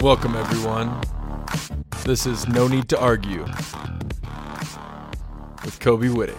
Welcome, 0.00 0.36
everyone. 0.36 1.00
This 2.04 2.24
is 2.24 2.46
No 2.46 2.68
Need 2.68 2.88
to 2.90 3.00
Argue 3.00 3.42
with 5.64 5.78
Kobe 5.80 6.06
Whittick. 6.06 6.38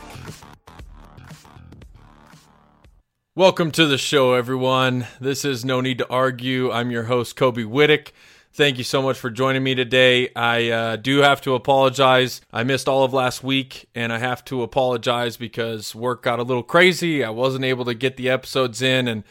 Welcome 3.35 3.71
to 3.71 3.85
the 3.85 3.97
show, 3.97 4.33
everyone. 4.33 5.07
This 5.19 5.43
is 5.43 5.65
No 5.65 5.81
Need 5.81 5.97
to 5.97 6.09
Argue. 6.09 6.71
I'm 6.71 6.89
your 6.89 7.03
host, 7.03 7.35
Kobe 7.35 7.63
Whittick. 7.63 8.13
Thank 8.53 8.77
you 8.77 8.85
so 8.85 9.01
much 9.01 9.19
for 9.19 9.29
joining 9.29 9.61
me 9.61 9.75
today. 9.75 10.29
I 10.37 10.69
uh, 10.69 10.95
do 10.95 11.17
have 11.17 11.41
to 11.41 11.53
apologize. 11.53 12.39
I 12.53 12.63
missed 12.63 12.87
all 12.87 13.03
of 13.03 13.11
last 13.11 13.43
week, 13.43 13.89
and 13.93 14.13
I 14.13 14.19
have 14.19 14.45
to 14.45 14.63
apologize 14.63 15.35
because 15.35 15.93
work 15.93 16.23
got 16.23 16.39
a 16.39 16.43
little 16.43 16.63
crazy. 16.63 17.25
I 17.25 17.29
wasn't 17.29 17.65
able 17.65 17.83
to 17.85 17.93
get 17.93 18.15
the 18.15 18.29
episodes 18.29 18.81
in, 18.81 19.09
and 19.09 19.25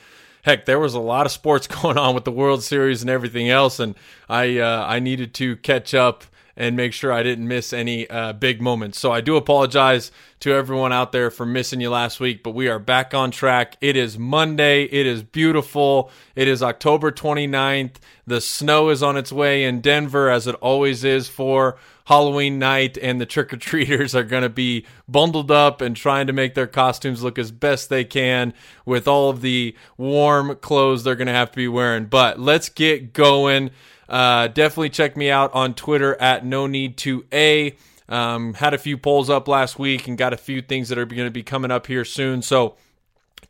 heck, 0.49 0.65
there 0.65 0.79
was 0.79 0.95
a 0.95 1.01
lot 1.01 1.27
of 1.27 1.33
sports 1.33 1.67
going 1.83 1.99
on 1.99 2.15
with 2.15 2.25
the 2.25 2.33
World 2.33 2.63
Series 2.63 3.03
and 3.03 3.11
everything 3.11 3.49
else, 3.51 3.79
and 3.79 3.95
I 4.29 4.59
uh, 4.59 4.85
I 4.87 4.99
needed 4.99 5.35
to 5.35 5.57
catch 5.57 5.95
up 5.95 6.25
and 6.59 6.77
make 6.77 6.93
sure 6.93 7.13
I 7.13 7.23
didn't 7.23 7.47
miss 7.47 7.73
any 7.73 8.11
uh, 8.11 8.33
big 8.33 8.61
moments. 8.61 8.99
So 8.99 9.13
I 9.13 9.21
do 9.21 9.37
apologize 9.37 10.11
to 10.41 10.53
everyone 10.53 10.93
out 10.93 11.13
there 11.13 11.31
for 11.31 11.47
missing 11.47 11.81
you 11.81 11.89
last 11.89 12.19
week, 12.19 12.43
but 12.43 12.51
we 12.51 12.69
are 12.69 12.81
back 12.81 13.15
on 13.15 13.31
track. 13.31 13.77
It 13.81 13.97
is 13.97 14.19
Monday. 14.19 14.83
It 14.85 15.07
is 15.07 15.23
beautiful. 15.23 16.11
It 16.35 16.49
is 16.49 16.61
October 16.61 17.13
29th. 17.13 17.95
The 18.27 18.41
snow 18.41 18.89
is 18.89 19.05
on 19.05 19.17
its 19.17 19.31
way 19.31 19.65
in 19.65 19.81
Denver, 19.81 20.29
as 20.29 20.49
it 20.49 20.57
always 20.57 21.05
is 21.05 21.29
for 21.29 21.79
Halloween 22.07 22.59
night, 22.59 22.99
and 23.01 23.21
the 23.21 23.27
trick 23.27 23.53
or 23.53 23.57
treaters 23.57 24.15
are 24.17 24.25
going 24.25 24.43
to 24.43 24.49
be 24.49 24.85
bundled 25.07 25.53
up 25.53 25.81
and 25.81 25.95
trying 25.95 26.27
to 26.27 26.33
make 26.33 26.55
their 26.55 26.67
costumes 26.67 27.23
look 27.23 27.39
as 27.39 27.53
best 27.53 27.89
they 27.89 28.05
can 28.05 28.53
with 28.85 29.07
all 29.07 29.31
of 29.31 29.43
the 29.43 29.77
warm 29.97 30.57
clothes 30.57 31.05
they're 31.05 31.15
going 31.15 31.29
to 31.29 31.33
have 31.33 31.53
to 31.53 31.57
be 31.57 31.69
wearing. 31.69 32.07
But 32.07 32.41
let's 32.41 32.69
get 32.69 33.13
going. 33.13 33.71
Uh, 34.09 34.49
definitely 34.49 34.91
check 34.91 35.17
me 35.17 35.31
out 35.31 35.55
on 35.55 35.75
Twitter 35.75 36.17
at 36.21 36.45
no 36.45 36.67
need 36.67 36.97
to 36.99 37.25
a. 37.33 37.77
Um, 38.09 38.55
had 38.55 38.73
a 38.73 38.79
few 38.79 38.97
polls 38.97 39.29
up 39.29 39.49
last 39.49 39.79
week 39.79 40.09
and 40.09 40.17
got 40.17 40.33
a 40.33 40.39
few 40.39 40.63
things 40.63 40.89
that 40.89 40.99
are 40.99 41.05
going 41.05 41.27
to 41.27 41.31
be 41.31 41.43
coming 41.43 41.71
up 41.71 41.87
here 41.87 42.05
soon. 42.07 42.41
So 42.41 42.77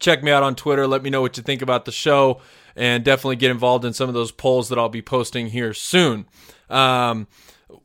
check 0.00 0.22
me 0.22 0.33
out 0.33 0.42
on 0.42 0.56
Twitter. 0.56 0.86
Let 0.86 1.02
me 1.02 1.10
know 1.10 1.20
what 1.20 1.36
you 1.36 1.42
think 1.42 1.62
about 1.62 1.84
the 1.84 1.92
show 1.92 2.41
and 2.74 3.05
definitely 3.05 3.36
get 3.36 3.50
involved 3.50 3.84
in 3.84 3.92
some 3.92 4.08
of 4.08 4.14
those 4.14 4.33
polls 4.33 4.68
that 4.68 4.78
I'll 4.78 4.88
be 4.88 5.02
posting 5.02 5.48
here 5.48 5.74
soon. 5.74 6.27
Um, 6.68 7.28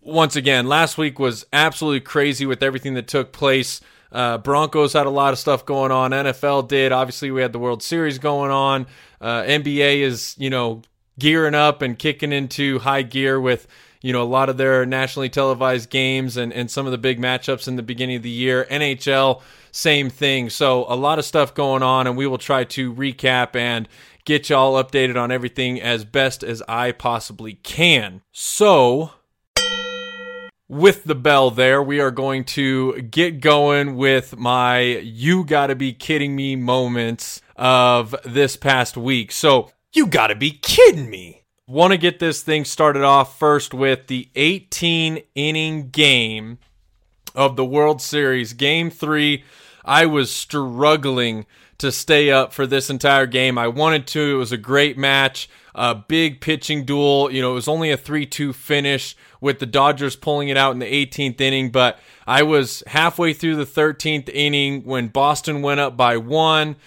once 0.02 0.36
again, 0.36 0.68
last 0.68 0.98
week 0.98 1.20
was 1.20 1.46
absolutely 1.54 2.02
crazy 2.02 2.46
with 2.46 2.64
everything 2.64 2.94
that 2.96 3.08
took 3.08 3.32
place. 3.32 3.82
Uh, 4.12 4.38
Broncos 4.38 4.94
had 4.94 5.08
a 5.08 5.12
lot 5.12 5.34
of 5.34 5.40
stuff 5.40 5.66
going 5.66 5.92
on. 5.92 6.12
NFL 6.12 6.68
did. 6.68 6.92
Obviously, 6.92 7.32
we 7.32 7.42
had 7.42 7.52
the 7.52 7.60
World 7.60 7.82
Series 7.82 8.20
going 8.20 8.52
on. 8.52 8.86
Uh, 9.20 9.42
NBA 9.42 10.02
is, 10.02 10.36
you 10.38 10.50
know, 10.50 10.84
gearing 11.20 11.56
up 11.56 11.82
and 11.82 11.98
kicking 11.98 12.32
into 12.32 12.80
high 12.80 13.02
gear 13.02 13.40
with 13.40 13.68
you 14.02 14.12
know 14.12 14.22
a 14.22 14.26
lot 14.26 14.50
of 14.50 14.58
their 14.58 14.86
nationally 14.86 15.30
televised 15.30 15.90
games 15.90 16.38
and, 16.38 16.52
and 16.54 16.70
some 16.70 16.86
of 16.86 16.92
the 16.92 16.98
big 16.98 17.20
matchups 17.20 17.68
in 17.68 17.76
the 17.76 17.84
beginning 17.84 18.18
of 18.18 18.24
the 18.24 18.30
year. 18.30 18.66
Nhl 18.70 19.42
same 19.72 20.10
thing. 20.10 20.52
So 20.52 20.86
a 20.88 20.96
lot 20.96 21.18
of 21.18 21.26
stuff 21.26 21.56
going 21.56 21.82
on 21.82 22.06
and 22.06 22.16
we 22.16 22.28
will 22.28 22.38
try 22.38 22.64
to 22.64 22.94
recap 22.94 23.56
and 23.56 23.90
get 24.24 24.50
y'all 24.50 24.82
updated 24.82 25.20
on 25.20 25.32
everything 25.32 25.82
as 25.82 26.06
best 26.06 26.44
as 26.44 26.62
i 26.68 26.92
possibly 26.92 27.56
can. 27.56 28.22
So 28.32 29.12
with 30.70 31.04
the 31.04 31.16
bell 31.16 31.52
there, 31.52 31.82
we 31.82 32.00
are 32.00 32.12
going 32.12 32.44
to 32.44 33.02
get 33.02 33.42
going 33.42 33.96
with 33.96 34.38
my 34.38 34.80
you 34.82 35.44
gotta 35.44 35.76
be 35.76 35.94
kidding 35.94 36.36
me 36.36 36.56
moments 36.56 37.42
of 37.56 38.16
this 38.26 38.58
past 38.58 38.98
week. 38.98 39.32
So, 39.32 39.72
you 39.94 40.08
gotta 40.08 40.36
be 40.36 40.52
kidding 40.52 41.10
me. 41.10 41.44
Want 41.68 41.92
to 41.92 41.98
get 41.98 42.20
this 42.20 42.42
thing 42.42 42.66
started 42.66 43.04
off 43.04 43.40
first 43.40 43.74
with 43.74 44.08
the 44.08 44.28
18 44.36 45.22
inning 45.36 45.90
game 45.90 46.58
of 47.36 47.56
the 47.56 47.64
World 47.64 48.02
Series. 48.02 48.54
Game 48.54 48.90
three, 48.90 49.46
I 49.86 50.06
was 50.06 50.30
struggling 50.32 51.46
to 51.78 51.92
stay 51.92 52.32
up 52.32 52.54
for 52.54 52.68
this 52.68 52.90
entire 52.90 53.26
game. 53.26 53.58
I 53.58 53.68
wanted 53.68 54.08
to. 54.08 54.36
It 54.36 54.38
was 54.38 54.52
a 54.52 54.58
great 54.58 54.98
match, 54.98 55.50
a 55.74 55.96
big 55.96 56.42
pitching 56.42 56.86
duel. 56.86 57.32
You 57.32 57.42
know, 57.42 57.52
it 57.52 57.56
was 57.56 57.68
only 57.68 57.92
a 57.92 57.98
3 57.98 58.26
2 58.26 58.52
finish 58.52 59.16
with 59.40 59.60
the 59.60 59.66
Dodgers 59.66 60.16
pulling 60.16 60.50
it 60.50 60.58
out 60.58 60.74
in 60.74 60.80
the 60.80 61.06
18th 61.06 61.40
inning, 61.40 61.70
but 61.70 62.00
I 62.26 62.44
was 62.44 62.84
halfway 62.88 63.34
through 63.34 63.58
the 63.58 63.66
13th 63.66 64.30
inning 64.30 64.84
when 64.84 65.10
Boston 65.10 65.62
went 65.62 65.80
up 65.80 65.96
by 65.98 66.18
one 66.18 66.78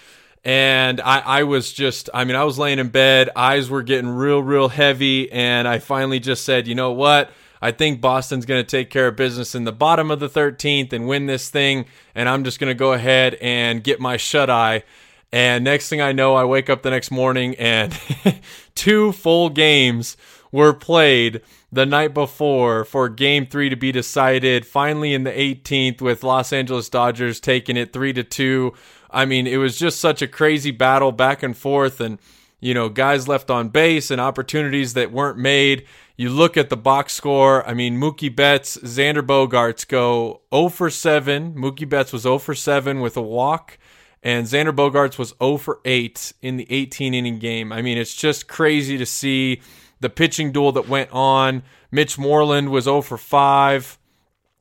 and 0.46 1.00
I, 1.00 1.18
I 1.18 1.42
was 1.42 1.72
just 1.72 2.08
i 2.14 2.24
mean 2.24 2.36
i 2.36 2.44
was 2.44 2.56
laying 2.56 2.78
in 2.78 2.88
bed 2.88 3.28
eyes 3.34 3.68
were 3.68 3.82
getting 3.82 4.08
real 4.08 4.40
real 4.40 4.68
heavy 4.68 5.30
and 5.32 5.66
i 5.66 5.80
finally 5.80 6.20
just 6.20 6.44
said 6.44 6.66
you 6.66 6.74
know 6.74 6.92
what? 6.92 7.30
I 7.60 7.72
think 7.72 8.02
boston's 8.02 8.44
going 8.44 8.62
to 8.62 8.68
take 8.68 8.90
care 8.90 9.08
of 9.08 9.16
business 9.16 9.54
in 9.54 9.64
the 9.64 9.72
bottom 9.72 10.10
of 10.10 10.20
the 10.20 10.28
13th 10.28 10.92
and 10.92 11.08
win 11.08 11.26
this 11.26 11.50
thing 11.50 11.86
and 12.14 12.28
i'm 12.28 12.44
just 12.44 12.60
going 12.60 12.70
to 12.70 12.78
go 12.78 12.92
ahead 12.92 13.34
and 13.34 13.82
get 13.82 14.00
my 14.00 14.16
shut 14.16 14.48
eye. 14.48 14.84
And 15.32 15.64
next 15.64 15.88
thing 15.88 16.00
i 16.00 16.12
know 16.12 16.36
i 16.36 16.44
wake 16.44 16.70
up 16.70 16.82
the 16.82 16.90
next 16.90 17.10
morning 17.10 17.56
and 17.56 17.98
two 18.76 19.10
full 19.12 19.50
games 19.50 20.16
were 20.52 20.72
played 20.72 21.40
the 21.72 21.84
night 21.84 22.14
before 22.14 22.84
for 22.84 23.08
game 23.08 23.46
three 23.46 23.68
to 23.68 23.76
be 23.76 23.90
decided 23.90 24.64
finally 24.64 25.12
in 25.12 25.24
the 25.24 25.32
18th 25.32 26.00
with 26.00 26.22
los 26.22 26.52
angeles 26.52 26.88
dodgers 26.88 27.40
taking 27.40 27.76
it 27.76 27.92
three 27.92 28.12
to 28.12 28.22
two 28.22 28.72
I 29.10 29.24
mean, 29.24 29.46
it 29.46 29.56
was 29.56 29.78
just 29.78 30.00
such 30.00 30.22
a 30.22 30.28
crazy 30.28 30.70
battle 30.70 31.12
back 31.12 31.42
and 31.42 31.56
forth, 31.56 32.00
and 32.00 32.18
you 32.60 32.74
know, 32.74 32.88
guys 32.88 33.28
left 33.28 33.50
on 33.50 33.68
base 33.68 34.10
and 34.10 34.20
opportunities 34.20 34.94
that 34.94 35.12
weren't 35.12 35.38
made. 35.38 35.86
You 36.16 36.30
look 36.30 36.56
at 36.56 36.70
the 36.70 36.76
box 36.76 37.12
score. 37.12 37.66
I 37.68 37.74
mean, 37.74 37.98
Mookie 37.98 38.34
Betts, 38.34 38.78
Xander 38.78 39.24
Bogaerts 39.24 39.86
go 39.86 40.40
0 40.54 40.70
for 40.70 40.88
7. 40.88 41.54
Mookie 41.54 41.88
Betts 41.88 42.12
was 42.12 42.22
0 42.22 42.38
for 42.38 42.54
7 42.54 43.00
with 43.00 43.16
a 43.16 43.22
walk, 43.22 43.78
and 44.22 44.46
Xander 44.46 44.74
Bogaerts 44.74 45.18
was 45.18 45.34
0 45.38 45.58
for 45.58 45.80
8 45.84 46.32
in 46.40 46.56
the 46.56 46.66
18 46.70 47.12
inning 47.12 47.38
game. 47.38 47.72
I 47.72 47.82
mean, 47.82 47.98
it's 47.98 48.14
just 48.14 48.48
crazy 48.48 48.96
to 48.96 49.06
see 49.06 49.60
the 50.00 50.10
pitching 50.10 50.52
duel 50.52 50.72
that 50.72 50.88
went 50.88 51.10
on. 51.12 51.62
Mitch 51.90 52.18
Moreland 52.18 52.70
was 52.70 52.84
0 52.84 53.02
for 53.02 53.18
5. 53.18 53.98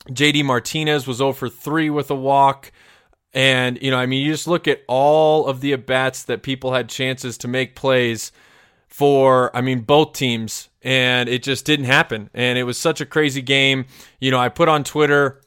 JD 0.10 0.44
Martinez 0.44 1.08
was 1.08 1.18
0 1.18 1.32
for 1.32 1.50
3 1.50 1.90
with 1.90 2.12
a 2.12 2.16
walk. 2.16 2.72
And, 3.36 3.78
you 3.82 3.92
know, 3.92 3.98
I 3.98 4.06
mean, 4.06 4.26
you 4.26 4.32
just 4.32 4.48
look 4.48 4.66
at 4.66 4.82
all 4.88 5.46
of 5.46 5.60
the 5.60 5.74
at 5.74 5.86
bats 5.86 6.24
that 6.24 6.42
people 6.42 6.74
had 6.74 6.88
chances 6.88 7.38
to 7.40 7.50
make 7.50 7.76
plays 7.76 8.32
for, 8.88 9.54
I 9.54 9.60
mean, 9.60 9.82
both 9.82 10.14
teams, 10.14 10.70
and 10.82 11.28
it 11.28 11.44
just 11.44 11.66
didn't 11.66 11.86
happen. 11.86 12.30
And 12.34 12.58
it 12.58 12.64
was 12.64 12.78
such 12.78 13.02
a 13.02 13.06
crazy 13.06 13.42
game. 13.42 13.88
You 14.22 14.32
know, 14.32 14.40
I 14.40 14.48
put 14.48 14.70
on 14.70 14.86
Twitter 14.86 15.42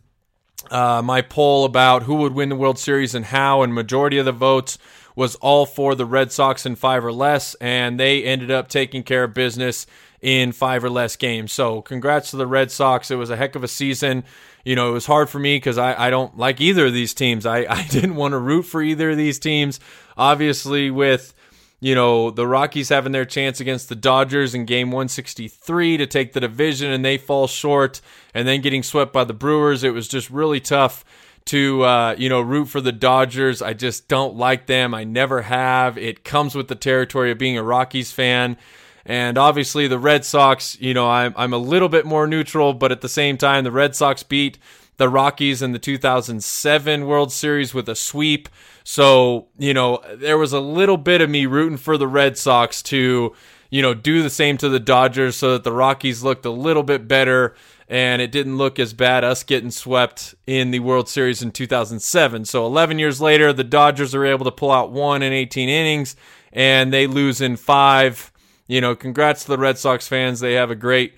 uh, 0.71 1.01
my 1.03 1.23
poll 1.23 1.65
about 1.65 2.03
who 2.03 2.17
would 2.17 2.35
win 2.35 2.51
the 2.51 2.57
World 2.57 2.79
Series 2.79 3.15
and 3.15 3.25
how, 3.25 3.63
and 3.63 3.73
majority 3.73 4.19
of 4.19 4.27
the 4.27 4.33
votes 4.33 4.77
was 5.17 5.37
all 5.37 5.65
for 5.65 5.95
the 5.95 6.05
Red 6.05 6.31
Sox 6.31 6.67
in 6.67 6.77
five 6.77 7.03
or 7.05 7.13
less, 7.13 7.55
and 7.55 7.99
they 7.99 8.23
ended 8.23 8.51
up 8.51 8.69
taking 8.69 9.03
care 9.03 9.25
of 9.25 9.33
business 9.33 9.87
in 10.21 10.53
five 10.53 10.85
or 10.85 10.91
less 10.91 11.17
games. 11.17 11.53
So, 11.53 11.81
congrats 11.81 12.33
to 12.33 12.37
the 12.37 12.47
Red 12.47 12.71
Sox. 12.71 13.11
It 13.11 13.17
was 13.17 13.31
a 13.31 13.37
heck 13.37 13.55
of 13.55 13.65
a 13.65 13.69
season 13.69 14.25
you 14.69 14.77
know, 14.77 14.91
it 14.91 14.93
was 14.93 15.07
hard 15.07 15.31
for 15.31 15.39
me 15.39 15.57
because 15.57 15.79
I, 15.79 16.09
I 16.09 16.11
don't 16.11 16.37
like 16.37 16.61
either 16.61 16.85
of 16.85 16.93
these 16.93 17.15
teams. 17.15 17.47
I, 17.47 17.61
I 17.71 17.87
didn't 17.87 18.17
want 18.17 18.33
to 18.33 18.39
root 18.39 18.65
for 18.65 18.83
either 18.83 19.13
of 19.13 19.17
these 19.17 19.39
teams. 19.39 19.81
Obviously, 20.15 20.91
with, 20.91 21.33
you 21.81 21.95
know, 21.95 22.31
the 22.31 22.47
Rockies 22.47 22.91
having 22.91 23.13
their 23.13 23.25
chance 23.25 23.61
against 23.61 23.89
the 23.89 23.95
Dodgers 23.95 24.55
in 24.55 24.67
game 24.67 24.91
163 24.91 25.97
to 25.97 26.07
take 26.07 26.35
the 26.35 26.41
division 26.41 26.91
and 26.91 27.03
they 27.03 27.17
fall 27.17 27.47
short, 27.47 28.03
and 28.35 28.47
then 28.47 28.61
getting 28.61 28.83
swept 28.83 29.11
by 29.11 29.25
the 29.25 29.33
Brewers, 29.33 29.85
it 29.85 29.95
was 29.95 30.07
just 30.07 30.29
really 30.29 30.61
tough 30.61 31.03
to 31.47 31.83
uh, 31.85 32.15
you 32.19 32.29
know 32.29 32.43
root 32.43 32.67
for 32.67 32.83
the 32.83 32.93
Dodgers. 32.93 33.63
I 33.63 33.73
just 33.73 34.07
don't 34.07 34.37
like 34.37 34.67
them. 34.67 34.93
I 34.93 35.03
never 35.05 35.41
have. 35.41 35.97
It 35.97 36.25
comes 36.25 36.55
with 36.55 36.69
the 36.69 36.75
territory 36.75 37.31
of 37.31 37.39
being 37.39 37.57
a 37.57 37.63
Rockies 37.63 38.13
fan. 38.13 38.59
And 39.09 39.39
obviously, 39.39 39.89
the 39.89 39.99
Red 39.99 40.27
Sox, 40.27 40.79
you 40.79 40.93
know, 40.93 41.09
I'm, 41.09 41.33
I'm 41.35 41.55
a 41.55 41.59
little 41.59 41.89
bit 41.89 42.05
more 42.05 42.27
neutral, 42.27 42.75
but 42.75 42.93
at 42.93 43.01
the 43.01 43.09
same 43.09 43.39
time, 43.39 43.65
the 43.65 43.73
Red 43.73 43.97
Sox 43.97 44.23
beat 44.23 44.59
the 44.99 45.09
Rockies 45.09 45.63
in 45.63 45.73
the 45.73 45.79
2007 45.79 47.07
World 47.07 47.33
Series 47.33 47.73
with 47.73 47.89
a 47.89 47.95
sweep. 47.95 48.51
So, 48.85 49.47
you 49.59 49.73
know, 49.73 50.03
there 50.15 50.37
was 50.37 50.53
a 50.53 50.61
little 50.61 50.99
bit 50.99 51.23
of 51.23 51.31
me 51.31 51.47
rooting 51.47 51.79
for 51.79 51.97
the 51.97 52.07
Red 52.07 52.37
Sox 52.37 52.83
to, 52.83 53.35
you 53.71 53.81
know, 53.81 53.95
do 53.95 54.23
the 54.23 54.29
same 54.29 54.59
to 54.59 54.69
the 54.69 54.81
Dodgers 54.81 55.37
so 55.37 55.53
that 55.53 55.65
the 55.65 55.73
Rockies 55.73 56.23
looked 56.23 56.45
a 56.45 56.51
little 56.51 56.83
bit 56.83 57.09
better 57.09 57.55
and 57.89 58.21
it 58.21 58.31
didn't 58.31 58.59
look 58.59 58.79
as 58.79 58.93
bad 58.93 59.25
us 59.25 59.43
getting 59.43 59.71
swept 59.71 60.35
in 60.47 60.71
the 60.71 60.81
World 60.81 61.09
Series 61.09 61.41
in 61.41 61.51
2007. 61.51 62.45
So 62.45 62.67
11 62.67 62.99
years 62.99 63.23
later, 63.23 63.55
the 63.55 63.65
Dodgers 63.65 64.15
are 64.15 64.27
able 64.27 64.45
to 64.45 64.53
pull 64.53 64.71
out 64.71 64.93
one 64.93 65.23
in 65.23 65.33
18 65.33 65.71
innings 65.71 66.15
and 66.53 66.93
they 66.93 67.07
lose 67.07 67.41
in 67.41 67.57
five 67.57 68.33
you 68.69 68.83
know, 68.83 68.95
congrats 68.95 69.43
to 69.45 69.49
the 69.49 69.59
Red 69.59 69.79
Sox 69.79 70.07
fans. 70.07 70.41
They 70.41 70.53
have 70.53 70.71
a 70.71 70.77
great, 70.77 71.15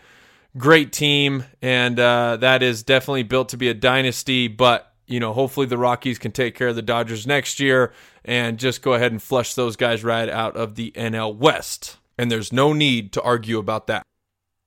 great 0.56 0.93
team, 0.93 1.44
and 1.61 1.99
uh, 1.99 2.38
that 2.38 2.62
is 2.62 2.82
definitely 2.82 3.25
built 3.25 3.50
to 3.50 3.56
be 3.56 3.69
a 3.69 3.75
dynasty. 3.75 4.49
But 4.49 4.94
you 5.06 5.20
know, 5.20 5.32
hopefully 5.32 5.67
the 5.67 5.76
Rockies 5.76 6.19
can 6.19 6.31
take 6.31 6.55
care 6.55 6.69
of 6.69 6.76
the 6.76 6.82
Dodgers 6.82 7.26
next 7.26 7.58
year 7.58 7.93
and 8.25 8.58
just 8.58 8.81
go 8.81 8.94
ahead 8.94 9.11
and 9.11 9.20
flush 9.20 9.55
those 9.55 9.75
guys 9.75 10.05
right 10.05 10.29
out 10.29 10.56
of 10.56 10.76
the 10.76 10.93
NL 10.93 11.35
West. 11.35 11.99
And 12.17 12.31
there's 12.31 12.52
no 12.52 12.73
need 12.73 13.12
to 13.14 13.23
argue 13.23 13.58
about 13.58 13.88
that. 13.88 14.05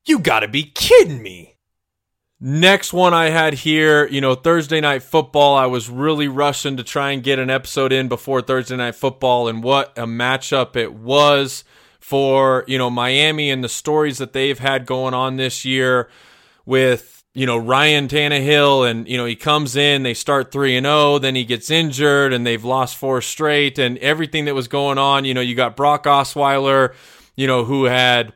You 0.06 0.20
gotta 0.20 0.50
be 0.50 0.64
kidding 0.64 1.24
me. 1.24 1.56
Next 2.42 2.92
one 2.92 3.14
I 3.14 3.30
had 3.30 3.54
here, 3.54 4.06
you 4.08 4.20
know, 4.20 4.36
Thursday 4.36 4.82
night 4.82 5.02
football. 5.02 5.56
I 5.56 5.68
was 5.68 5.90
really 5.90 6.28
rushing 6.28 6.76
to 6.76 6.84
try 6.84 7.12
and 7.12 7.24
get 7.24 7.40
an 7.40 7.50
episode 7.50 7.94
in 7.94 8.10
before 8.10 8.42
Thursday 8.42 8.76
night 8.76 8.96
football, 8.96 9.48
and 9.48 9.64
what 9.64 9.98
a 9.98 10.06
matchup 10.06 10.76
it 10.76 10.94
was 10.94 11.64
for, 12.04 12.66
you 12.68 12.78
know, 12.78 12.90
Miami 12.90 13.50
and 13.50 13.64
the 13.64 13.70
stories 13.70 14.18
that 14.18 14.34
they've 14.34 14.60
had 14.60 14.86
going 14.86 15.14
on 15.14 15.38
this 15.38 15.64
year 15.64 16.10
with, 16.66 17.24
you 17.34 17.46
know, 17.46 17.58
Ryan 17.58 18.10
Tannehill 18.10 18.92
and, 18.92 19.08
you 19.08 19.16
know, 19.16 19.24
he 19.24 19.38
comes 19.38 19.78
in, 19.78 20.04
they 20.04 20.14
start 20.14 20.52
3 20.52 20.76
and 20.76 20.86
0, 20.86 21.20
then 21.20 21.34
he 21.34 21.46
gets 21.46 21.72
injured 21.72 22.34
and 22.34 22.46
they've 22.46 22.64
lost 22.64 22.98
four 22.98 23.22
straight 23.22 23.80
and 23.80 23.98
everything 24.00 24.44
that 24.46 24.54
was 24.54 24.68
going 24.68 24.98
on, 24.98 25.24
you 25.24 25.34
know, 25.34 25.40
you 25.40 25.56
got 25.56 25.78
Brock 25.78 26.04
Osweiler, 26.04 26.94
you 27.38 27.48
know, 27.48 27.64
who 27.64 27.86
had 27.86 28.34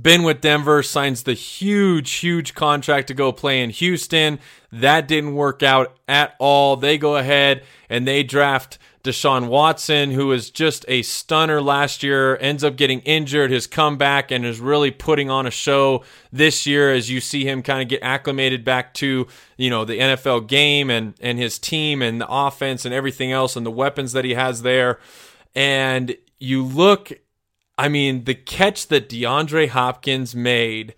been 0.00 0.22
with 0.22 0.40
Denver, 0.40 0.84
signs 0.84 1.24
the 1.24 1.34
huge, 1.34 2.12
huge 2.12 2.54
contract 2.54 3.08
to 3.08 3.14
go 3.14 3.32
play 3.32 3.64
in 3.64 3.70
Houston. 3.70 4.38
That 4.70 5.08
didn't 5.08 5.34
work 5.34 5.64
out 5.64 5.98
at 6.06 6.36
all. 6.38 6.76
They 6.76 6.98
go 6.98 7.16
ahead 7.16 7.64
and 7.90 8.06
they 8.06 8.22
draft 8.22 8.78
Deshaun 9.06 9.48
Watson, 9.48 10.10
who 10.10 10.26
was 10.26 10.50
just 10.50 10.84
a 10.88 11.02
stunner 11.02 11.62
last 11.62 12.02
year, 12.02 12.36
ends 12.38 12.62
up 12.62 12.76
getting 12.76 13.00
injured, 13.00 13.50
his 13.50 13.66
comeback, 13.66 14.30
and 14.30 14.44
is 14.44 14.60
really 14.60 14.90
putting 14.90 15.30
on 15.30 15.46
a 15.46 15.50
show 15.50 16.04
this 16.32 16.66
year 16.66 16.92
as 16.92 17.08
you 17.08 17.20
see 17.20 17.48
him 17.48 17.62
kind 17.62 17.80
of 17.80 17.88
get 17.88 18.02
acclimated 18.02 18.64
back 18.64 18.92
to, 18.94 19.26
you 19.56 19.70
know, 19.70 19.84
the 19.84 19.98
NFL 19.98 20.48
game 20.48 20.90
and, 20.90 21.14
and 21.20 21.38
his 21.38 21.58
team 21.58 22.02
and 22.02 22.20
the 22.20 22.28
offense 22.28 22.84
and 22.84 22.94
everything 22.94 23.32
else 23.32 23.56
and 23.56 23.64
the 23.64 23.70
weapons 23.70 24.12
that 24.12 24.24
he 24.24 24.34
has 24.34 24.62
there. 24.62 24.98
And 25.54 26.16
you 26.38 26.62
look 26.62 27.12
I 27.78 27.88
mean, 27.88 28.24
the 28.24 28.34
catch 28.34 28.88
that 28.88 29.08
DeAndre 29.08 29.68
Hopkins 29.68 30.34
made 30.34 30.94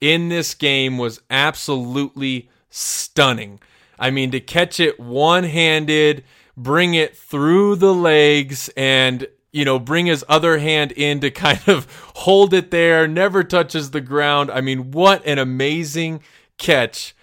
in 0.00 0.28
this 0.28 0.54
game 0.54 0.98
was 0.98 1.20
absolutely 1.30 2.48
stunning. 2.70 3.60
I 3.98 4.10
mean, 4.10 4.30
to 4.30 4.40
catch 4.40 4.78
it 4.78 5.00
one 5.00 5.44
handed, 5.44 6.24
bring 6.56 6.94
it 6.94 7.16
through 7.16 7.76
the 7.76 7.94
legs, 7.94 8.70
and, 8.76 9.26
you 9.52 9.64
know, 9.64 9.78
bring 9.78 10.06
his 10.06 10.24
other 10.28 10.58
hand 10.58 10.92
in 10.92 11.20
to 11.20 11.30
kind 11.30 11.60
of 11.66 11.86
hold 12.16 12.54
it 12.54 12.70
there, 12.70 13.06
never 13.06 13.42
touches 13.42 13.90
the 13.90 14.00
ground. 14.00 14.50
I 14.50 14.60
mean, 14.60 14.90
what 14.90 15.24
an 15.26 15.38
amazing 15.38 16.22
catch 16.58 17.14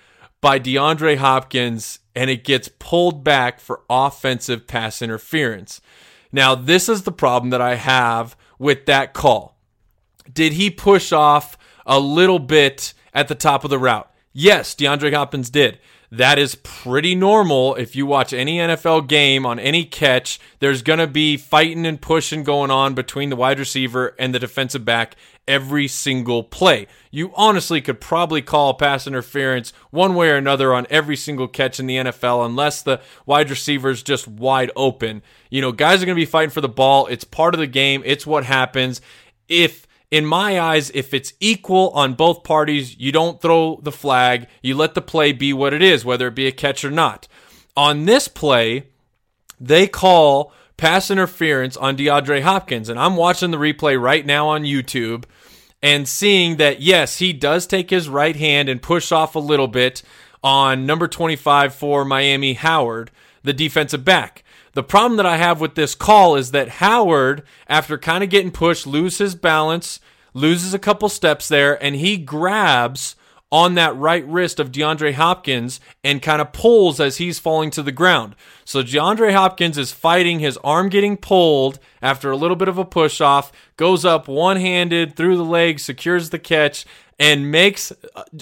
by 0.41 0.59
DeAndre 0.59 1.17
Hopkins, 1.17 1.99
and 2.15 2.29
it 2.29 2.43
gets 2.43 2.69
pulled 2.79 3.23
back 3.23 3.59
for 3.59 3.81
offensive 3.89 4.67
pass 4.67 5.01
interference. 5.01 5.81
Now, 6.31 6.55
this 6.55 6.87
is 6.87 7.03
the 7.03 7.11
problem 7.11 7.49
that 7.49 7.61
I 7.61 7.75
have 7.75 8.35
with 8.57 8.85
that 8.85 9.13
call. 9.13 9.57
Did 10.31 10.53
he 10.53 10.69
push 10.69 11.11
off 11.11 11.57
a 11.85 11.99
little 11.99 12.39
bit 12.39 12.93
at 13.13 13.27
the 13.27 13.35
top 13.35 13.63
of 13.63 13.69
the 13.69 13.79
route? 13.79 14.11
Yes, 14.31 14.75
DeAndre 14.75 15.13
Hopkins 15.13 15.49
did. 15.49 15.79
That 16.11 16.39
is 16.39 16.55
pretty 16.55 17.13
normal. 17.13 17.75
If 17.75 17.95
you 17.95 18.07
watch 18.07 18.33
any 18.33 18.57
NFL 18.57 19.07
game 19.07 19.45
on 19.45 19.59
any 19.59 19.85
catch, 19.85 20.39
there's 20.59 20.81
going 20.81 20.97
to 20.97 21.07
be 21.07 21.37
fighting 21.37 21.85
and 21.85 22.01
pushing 22.01 22.43
going 22.43 22.71
on 22.71 22.95
between 22.95 23.29
the 23.29 23.35
wide 23.35 23.59
receiver 23.59 24.15
and 24.17 24.33
the 24.33 24.39
defensive 24.39 24.83
back 24.83 25.15
every 25.47 25.87
single 25.87 26.43
play. 26.43 26.87
You 27.11 27.31
honestly 27.35 27.79
could 27.81 28.01
probably 28.01 28.41
call 28.41 28.73
pass 28.73 29.05
interference 29.05 29.71
one 29.91 30.15
way 30.15 30.29
or 30.29 30.35
another 30.35 30.73
on 30.73 30.87
every 30.89 31.15
single 31.15 31.47
catch 31.47 31.79
in 31.79 31.85
the 31.85 31.97
NFL 31.97 32.45
unless 32.45 32.81
the 32.81 33.01
wide 33.25 33.49
receiver 33.49 33.89
is 33.89 34.01
just 34.01 34.27
wide 34.27 34.71
open. 34.75 35.21
You 35.51 35.61
know, 35.61 35.71
guys 35.71 36.01
are 36.01 36.05
going 36.05 36.15
to 36.15 36.21
be 36.21 36.25
fighting 36.25 36.51
for 36.51 36.61
the 36.61 36.69
ball. 36.69 37.05
It's 37.07 37.23
part 37.23 37.53
of 37.53 37.59
the 37.59 37.67
game, 37.67 38.01
it's 38.05 38.25
what 38.25 38.45
happens. 38.45 38.99
If 39.47 39.87
in 40.11 40.25
my 40.25 40.59
eyes, 40.59 40.89
if 40.93 41.13
it's 41.13 41.33
equal 41.39 41.89
on 41.91 42.15
both 42.15 42.43
parties, 42.43 42.97
you 42.97 43.11
don't 43.11 43.41
throw 43.41 43.79
the 43.83 43.91
flag. 43.91 44.47
You 44.61 44.75
let 44.75 44.95
the 44.95 45.01
play 45.01 45.31
be 45.31 45.53
what 45.53 45.73
it 45.73 45.83
is, 45.83 46.03
whether 46.03 46.27
it 46.27 46.35
be 46.35 46.47
a 46.47 46.51
catch 46.51 46.83
or 46.83 46.91
not. 46.91 47.27
On 47.77 48.05
this 48.05 48.27
play, 48.27 48.87
they 49.59 49.87
call 49.87 50.51
pass 50.77 51.11
interference 51.11 51.77
on 51.77 51.97
DeAndre 51.97 52.41
Hopkins. 52.41 52.89
And 52.89 52.99
I'm 52.99 53.15
watching 53.15 53.51
the 53.51 53.57
replay 53.57 54.01
right 54.01 54.25
now 54.25 54.47
on 54.47 54.63
YouTube 54.63 55.25
and 55.81 56.07
seeing 56.07 56.57
that, 56.57 56.81
yes, 56.81 57.19
he 57.19 57.31
does 57.33 57.67
take 57.67 57.89
his 57.89 58.09
right 58.09 58.35
hand 58.35 58.67
and 58.67 58.81
push 58.81 59.11
off 59.11 59.35
a 59.35 59.39
little 59.39 59.67
bit 59.67 60.01
on 60.43 60.85
number 60.85 61.07
25 61.07 61.75
for 61.75 62.03
Miami 62.03 62.53
Howard, 62.53 63.11
the 63.43 63.53
defensive 63.53 64.03
back. 64.03 64.43
The 64.73 64.83
problem 64.83 65.17
that 65.17 65.25
I 65.25 65.37
have 65.37 65.59
with 65.59 65.75
this 65.75 65.95
call 65.95 66.35
is 66.35 66.51
that 66.51 66.69
Howard, 66.69 67.43
after 67.67 67.97
kind 67.97 68.23
of 68.23 68.29
getting 68.29 68.51
pushed, 68.51 68.85
loses 68.85 69.17
his 69.17 69.35
balance, 69.35 69.99
loses 70.33 70.73
a 70.73 70.79
couple 70.79 71.09
steps 71.09 71.47
there, 71.47 71.81
and 71.83 71.95
he 71.95 72.17
grabs 72.17 73.15
on 73.51 73.73
that 73.73 73.95
right 73.95 74.27
wrist 74.27 74.59
of 74.59 74.71
DeAndre 74.71 75.13
Hopkins 75.13 75.79
and 76.03 76.21
kind 76.21 76.39
of 76.39 76.53
pulls 76.53 76.99
as 76.99 77.17
he's 77.17 77.39
falling 77.39 77.71
to 77.71 77.81
the 77.81 77.91
ground. 77.91 78.35
So 78.63 78.83
DeAndre 78.83 79.33
Hopkins 79.33 79.77
is 79.77 79.91
fighting 79.91 80.39
his 80.39 80.57
arm 80.57 80.89
getting 80.89 81.17
pulled 81.17 81.79
after 82.01 82.29
a 82.29 82.37
little 82.37 82.55
bit 82.55 82.67
of 82.67 82.77
a 82.77 82.85
push 82.85 83.19
off, 83.21 83.51
goes 83.75 84.05
up 84.05 84.27
one 84.27 84.57
handed 84.57 85.15
through 85.15 85.37
the 85.37 85.43
leg, 85.43 85.79
secures 85.79 86.29
the 86.29 86.37
catch, 86.37 86.85
and 87.17 87.51
makes, 87.51 87.91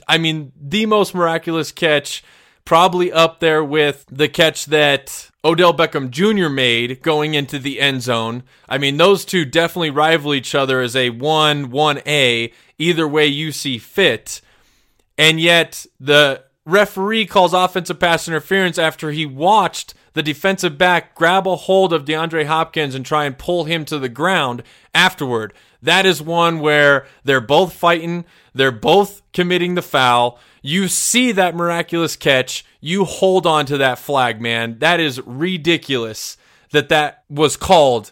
I 0.08 0.18
mean, 0.18 0.52
the 0.60 0.86
most 0.86 1.16
miraculous 1.16 1.72
catch, 1.72 2.22
probably 2.66 3.10
up 3.10 3.40
there 3.40 3.64
with 3.64 4.06
the 4.12 4.28
catch 4.28 4.66
that 4.66 5.32
Odell 5.48 5.74
Beckham 5.74 6.10
Jr. 6.10 6.50
made 6.50 7.02
going 7.02 7.34
into 7.34 7.58
the 7.58 7.80
end 7.80 8.02
zone. 8.02 8.44
I 8.68 8.78
mean, 8.78 8.98
those 8.98 9.24
two 9.24 9.46
definitely 9.46 9.92
rival 9.92 10.34
each 10.34 10.54
other 10.54 10.82
as 10.82 10.94
a 10.94 11.10
1 11.10 11.72
1A, 11.72 12.52
either 12.78 13.08
way 13.08 13.28
you 13.28 13.54
see 13.54 13.78
fit. 13.78 14.42
And 15.18 15.40
yet, 15.40 15.86
the 16.02 16.44
referee 16.66 17.28
calls 17.28 17.54
offensive 17.54 17.98
pass 17.98 18.28
interference 18.28 18.78
after 18.78 19.12
he 19.12 19.26
watched 19.26 19.94
the 20.12 20.22
defensive 20.22 20.78
back 20.78 21.16
grab 21.16 21.48
a 21.48 21.56
hold 21.56 21.94
of 21.94 22.04
DeAndre 22.04 22.46
Hopkins 22.46 22.94
and 22.94 23.06
try 23.06 23.24
and 23.24 23.38
pull 23.38 23.64
him 23.64 23.86
to 23.86 23.98
the 24.00 24.10
ground 24.10 24.64
afterward. 24.94 25.54
That 25.82 26.06
is 26.06 26.22
one 26.22 26.60
where 26.60 27.08
they're 27.24 27.40
both 27.40 27.72
fighting, 27.72 28.26
they're 28.54 28.72
both 28.72 29.22
committing 29.32 29.76
the 29.76 29.82
foul. 29.82 30.40
You 30.62 30.88
see 30.88 31.32
that 31.34 31.56
miraculous 31.56 32.16
catch, 32.16 32.66
you 32.80 33.06
hold 33.06 33.46
on 33.46 33.66
to 33.68 33.78
that 33.78 34.00
flag, 34.00 34.42
man. 34.42 34.80
That 34.80 35.00
is 35.00 35.22
ridiculous 35.26 36.38
that 36.72 36.90
that 36.90 37.24
was 37.30 37.58
called. 37.58 38.12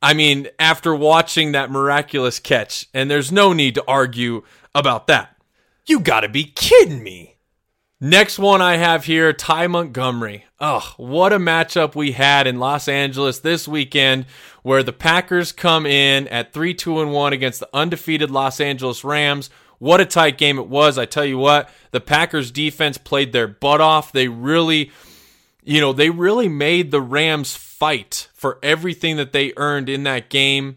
I 0.00 0.14
mean, 0.14 0.48
after 0.58 0.94
watching 0.94 1.52
that 1.52 1.70
miraculous 1.70 2.38
catch, 2.38 2.88
and 2.92 3.10
there's 3.10 3.30
no 3.30 3.52
need 3.52 3.74
to 3.76 3.84
argue 3.86 4.42
about 4.74 5.06
that. 5.06 5.36
You 5.86 6.00
gotta 6.00 6.28
be 6.28 6.44
kidding 6.44 7.02
me. 7.02 7.32
Next 8.04 8.36
one 8.36 8.60
I 8.60 8.78
have 8.78 9.04
here, 9.04 9.32
Ty 9.32 9.68
Montgomery. 9.68 10.44
Oh, 10.58 10.92
what 10.96 11.32
a 11.32 11.38
matchup 11.38 11.94
we 11.94 12.12
had 12.12 12.48
in 12.48 12.58
Los 12.58 12.88
Angeles 12.88 13.38
this 13.38 13.68
weekend 13.68 14.26
where 14.64 14.82
the 14.82 14.92
Packers 14.92 15.52
come 15.52 15.86
in 15.86 16.26
at 16.26 16.52
3 16.52 16.74
2 16.74 17.00
and 17.00 17.12
1 17.12 17.32
against 17.32 17.60
the 17.60 17.68
undefeated 17.72 18.28
Los 18.28 18.60
Angeles 18.60 19.04
Rams. 19.04 19.50
What 19.82 20.00
a 20.00 20.06
tight 20.06 20.38
game 20.38 20.60
it 20.60 20.68
was. 20.68 20.96
I 20.96 21.06
tell 21.06 21.24
you 21.24 21.38
what, 21.38 21.68
the 21.90 22.00
Packers 22.00 22.52
defense 22.52 22.98
played 22.98 23.32
their 23.32 23.48
butt 23.48 23.80
off. 23.80 24.12
They 24.12 24.28
really, 24.28 24.92
you 25.64 25.80
know, 25.80 25.92
they 25.92 26.08
really 26.08 26.46
made 26.46 26.92
the 26.92 27.00
Rams 27.00 27.56
fight 27.56 28.28
for 28.32 28.60
everything 28.62 29.16
that 29.16 29.32
they 29.32 29.52
earned 29.56 29.88
in 29.88 30.04
that 30.04 30.30
game. 30.30 30.76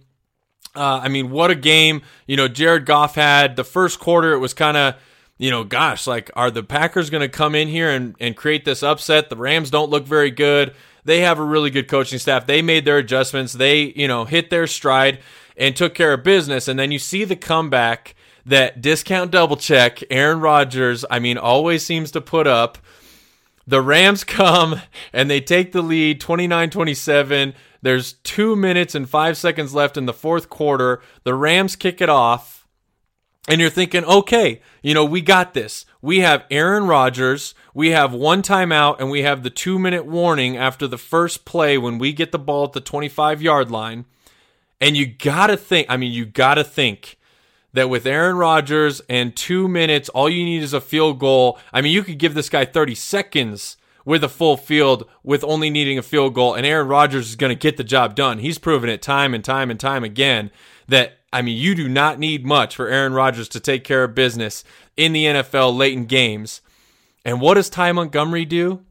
Uh, 0.76 1.02
I 1.04 1.10
mean, 1.10 1.30
what 1.30 1.52
a 1.52 1.56
game. 1.56 2.02
You 2.26 2.36
know, 2.36 2.48
Jared 2.48 2.88
Goff 2.88 3.14
had 3.14 3.58
the 3.58 3.64
first 3.64 4.00
quarter, 4.00 4.34
it 4.34 4.40
was 4.40 4.56
kind 4.56 4.76
of, 4.76 4.96
you 5.38 5.52
know, 5.52 5.64
gosh, 5.64 6.08
like, 6.08 6.32
are 6.36 6.50
the 6.50 6.64
Packers 6.64 7.12
going 7.12 7.22
to 7.22 7.30
come 7.30 7.54
in 7.54 7.68
here 7.68 7.92
and, 7.92 8.16
and 8.20 8.36
create 8.36 8.66
this 8.66 8.82
upset? 8.82 9.30
The 9.30 9.38
Rams 9.38 9.70
don't 9.70 9.92
look 9.92 10.08
very 10.08 10.32
good. 10.32 10.74
They 11.04 11.20
have 11.20 11.38
a 11.38 11.44
really 11.44 11.70
good 11.70 11.88
coaching 11.88 12.18
staff. 12.18 12.48
They 12.48 12.64
made 12.64 12.86
their 12.86 12.98
adjustments. 12.98 13.54
They, 13.54 13.94
you 13.96 14.08
know, 14.08 14.26
hit 14.26 14.50
their 14.50 14.66
stride 14.66 15.20
and 15.56 15.76
took 15.76 15.94
care 15.94 16.14
of 16.14 16.24
business. 16.24 16.68
And 16.68 16.80
then 16.80 16.92
you 16.92 16.98
see 16.98 17.24
the 17.24 17.36
comeback 17.36 18.16
that 18.46 18.82
discount 18.82 19.32
double 19.32 19.58
check 19.58 20.04
Aaron 20.10 20.40
Rodgers, 20.40 21.04
I 21.10 21.20
mean, 21.20 21.38
always 21.38 21.86
seems 21.86 22.12
to 22.12 22.22
put 22.22 22.48
up. 22.48 22.78
The 23.68 23.82
Rams 23.82 24.24
come 24.24 24.82
and 25.12 25.30
they 25.30 25.42
take 25.42 25.72
the 25.72 25.82
lead 25.82 26.22
29 26.22 26.70
27. 26.70 27.54
There's 27.82 28.14
two 28.14 28.56
minutes 28.56 28.96
and 28.96 29.10
five 29.10 29.38
seconds 29.38 29.74
left 29.74 29.98
in 29.98 30.06
the 30.06 30.14
fourth 30.14 30.50
quarter. 30.50 31.02
The 31.24 31.36
Rams 31.36 31.76
kick 31.76 32.02
it 32.02 32.10
off. 32.10 32.68
And 33.48 33.62
you're 33.62 33.70
thinking, 33.70 34.04
okay, 34.06 34.60
you 34.82 34.96
know, 34.96 35.06
we 35.06 35.22
got 35.22 35.54
this. 35.54 35.86
We 36.02 36.22
have 36.22 36.46
Aaron 36.50 36.88
Rodgers, 36.88 37.54
we 37.76 37.92
have 37.92 38.12
one 38.12 38.42
timeout, 38.42 39.00
and 39.00 39.12
we 39.12 39.22
have 39.22 39.44
the 39.44 39.52
two 39.52 39.78
minute 39.78 40.08
warning 40.08 40.58
after 40.58 40.88
the 40.88 40.98
first 40.98 41.46
play 41.46 41.78
when 41.78 42.00
we 42.00 42.12
get 42.12 42.32
the 42.32 42.40
ball 42.40 42.66
at 42.66 42.74
the 42.74 42.82
25 42.82 43.44
yard 43.44 43.70
line. 43.70 44.06
And 44.82 44.98
you 44.98 45.06
gotta 45.06 45.58
think, 45.58 45.86
I 45.90 45.98
mean, 45.98 46.12
you 46.12 46.26
gotta 46.26 46.64
think 46.64 47.18
that 47.76 47.90
with 47.90 48.06
Aaron 48.06 48.38
Rodgers 48.38 49.02
and 49.10 49.36
two 49.36 49.68
minutes, 49.68 50.10
all 50.10 50.30
you 50.30 50.44
need 50.44 50.64
is 50.64 50.74
a 50.74 50.82
field 50.82 51.20
goal. 51.20 51.60
I 51.72 51.82
mean, 51.82 51.92
you 51.92 52.04
could 52.04 52.18
give 52.18 52.34
this 52.34 52.50
guy 52.50 52.66
30 52.66 52.96
seconds 52.96 53.78
with 54.06 54.24
a 54.24 54.30
full 54.30 54.56
field 54.56 55.10
with 55.24 55.44
only 55.44 55.70
needing 55.70 55.98
a 55.98 56.04
field 56.04 56.34
goal, 56.34 56.54
and 56.54 56.66
Aaron 56.66 56.88
Rodgers 56.88 57.30
is 57.30 57.36
going 57.36 57.50
to 57.50 57.60
get 57.60 57.78
the 57.78 57.84
job 57.84 58.16
done. 58.16 58.40
He's 58.40 58.58
proven 58.58 58.90
it 58.90 59.02
time 59.02 59.34
and 59.34 59.44
time 59.44 59.70
and 59.70 59.80
time 59.80 60.04
again 60.04 60.52
that 60.88 61.20
I 61.34 61.42
mean, 61.42 61.58
you 61.58 61.76
do 61.76 61.90
not 61.90 62.18
need 62.18 62.46
much 62.46 62.78
for 62.78 62.88
Aaron 62.88 63.12
Rodgers 63.12 63.50
to 63.50 63.60
take 63.60 63.84
care 63.84 64.06
of 64.06 64.16
business 64.16 64.64
in 64.96 65.12
the 65.12 65.26
NFL 65.26 65.76
late 65.76 65.94
in 65.94 66.06
games. 66.06 66.62
And 67.26 67.42
what 67.42 67.56
does 67.56 67.70
Ty 67.70 67.92
Montgomery 67.92 68.46
do? 68.46 68.86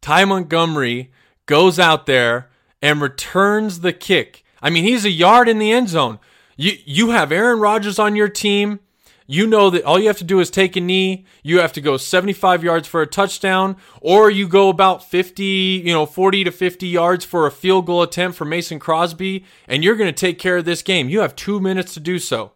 Ty 0.00 0.24
Montgomery 0.24 1.12
goes 1.46 1.78
out 1.78 2.06
there 2.06 2.50
and 2.82 3.00
returns 3.00 3.80
the 3.80 3.92
kick. 3.92 4.44
I 4.60 4.70
mean, 4.70 4.82
he's 4.82 5.04
a 5.04 5.10
yard 5.10 5.48
in 5.48 5.60
the 5.60 5.70
end 5.70 5.88
zone. 5.88 6.18
You 6.56 6.72
you 6.84 7.10
have 7.10 7.32
Aaron 7.32 7.60
Rodgers 7.60 7.98
on 7.98 8.16
your 8.16 8.28
team. 8.28 8.80
You 9.26 9.46
know 9.46 9.70
that 9.70 9.84
all 9.84 9.98
you 9.98 10.08
have 10.08 10.18
to 10.18 10.24
do 10.24 10.40
is 10.40 10.50
take 10.50 10.76
a 10.76 10.80
knee. 10.80 11.24
You 11.42 11.60
have 11.60 11.72
to 11.74 11.80
go 11.80 11.96
75 11.96 12.62
yards 12.62 12.86
for 12.86 13.00
a 13.00 13.06
touchdown, 13.06 13.76
or 14.02 14.30
you 14.30 14.46
go 14.46 14.68
about 14.68 15.02
50, 15.02 15.42
you 15.42 15.92
know, 15.94 16.04
40 16.04 16.44
to 16.44 16.50
50 16.50 16.86
yards 16.86 17.24
for 17.24 17.46
a 17.46 17.50
field 17.50 17.86
goal 17.86 18.02
attempt 18.02 18.36
for 18.36 18.44
Mason 18.44 18.78
Crosby, 18.78 19.46
and 19.66 19.82
you're 19.82 19.96
going 19.96 20.12
to 20.12 20.20
take 20.20 20.38
care 20.38 20.58
of 20.58 20.66
this 20.66 20.82
game. 20.82 21.08
You 21.08 21.20
have 21.20 21.34
two 21.34 21.58
minutes 21.58 21.94
to 21.94 22.00
do 22.00 22.18
so. 22.18 22.52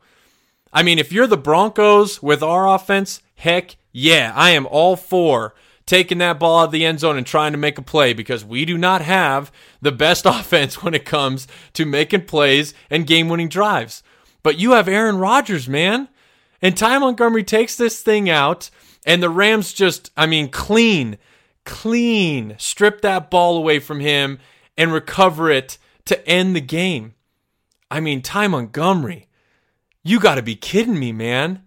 I 0.70 0.82
mean, 0.82 0.98
if 0.98 1.10
you're 1.10 1.26
the 1.26 1.38
Broncos 1.38 2.22
with 2.22 2.42
our 2.42 2.68
offense, 2.68 3.22
heck 3.36 3.76
yeah, 3.90 4.32
I 4.36 4.50
am 4.50 4.66
all 4.66 4.96
for 4.96 5.54
taking 5.88 6.18
that 6.18 6.38
ball 6.38 6.60
out 6.60 6.64
of 6.66 6.70
the 6.70 6.84
end 6.84 7.00
zone 7.00 7.16
and 7.16 7.26
trying 7.26 7.52
to 7.52 7.58
make 7.58 7.78
a 7.78 7.82
play 7.82 8.12
because 8.12 8.44
we 8.44 8.66
do 8.66 8.76
not 8.76 9.00
have 9.00 9.50
the 9.80 9.90
best 9.90 10.26
offense 10.26 10.82
when 10.82 10.94
it 10.94 11.06
comes 11.06 11.48
to 11.72 11.86
making 11.86 12.26
plays 12.26 12.74
and 12.90 13.06
game 13.06 13.28
winning 13.28 13.48
drives. 13.48 14.02
But 14.42 14.58
you 14.58 14.72
have 14.72 14.86
Aaron 14.86 15.16
Rodgers, 15.16 15.68
man. 15.68 16.08
And 16.60 16.76
Ty 16.76 16.98
Montgomery 16.98 17.44
takes 17.44 17.76
this 17.76 18.02
thing 18.02 18.28
out, 18.28 18.68
and 19.06 19.22
the 19.22 19.30
Rams 19.30 19.72
just, 19.72 20.10
I 20.16 20.26
mean, 20.26 20.50
clean, 20.50 21.16
clean, 21.64 22.56
strip 22.58 23.00
that 23.00 23.30
ball 23.30 23.56
away 23.56 23.78
from 23.78 24.00
him 24.00 24.38
and 24.76 24.92
recover 24.92 25.50
it 25.50 25.78
to 26.06 26.28
end 26.28 26.54
the 26.54 26.60
game. 26.60 27.14
I 27.90 28.00
mean, 28.00 28.22
Ty 28.22 28.48
Montgomery, 28.48 29.28
you 30.02 30.20
got 30.20 30.34
to 30.34 30.42
be 30.42 30.56
kidding 30.56 30.98
me, 30.98 31.12
man. 31.12 31.62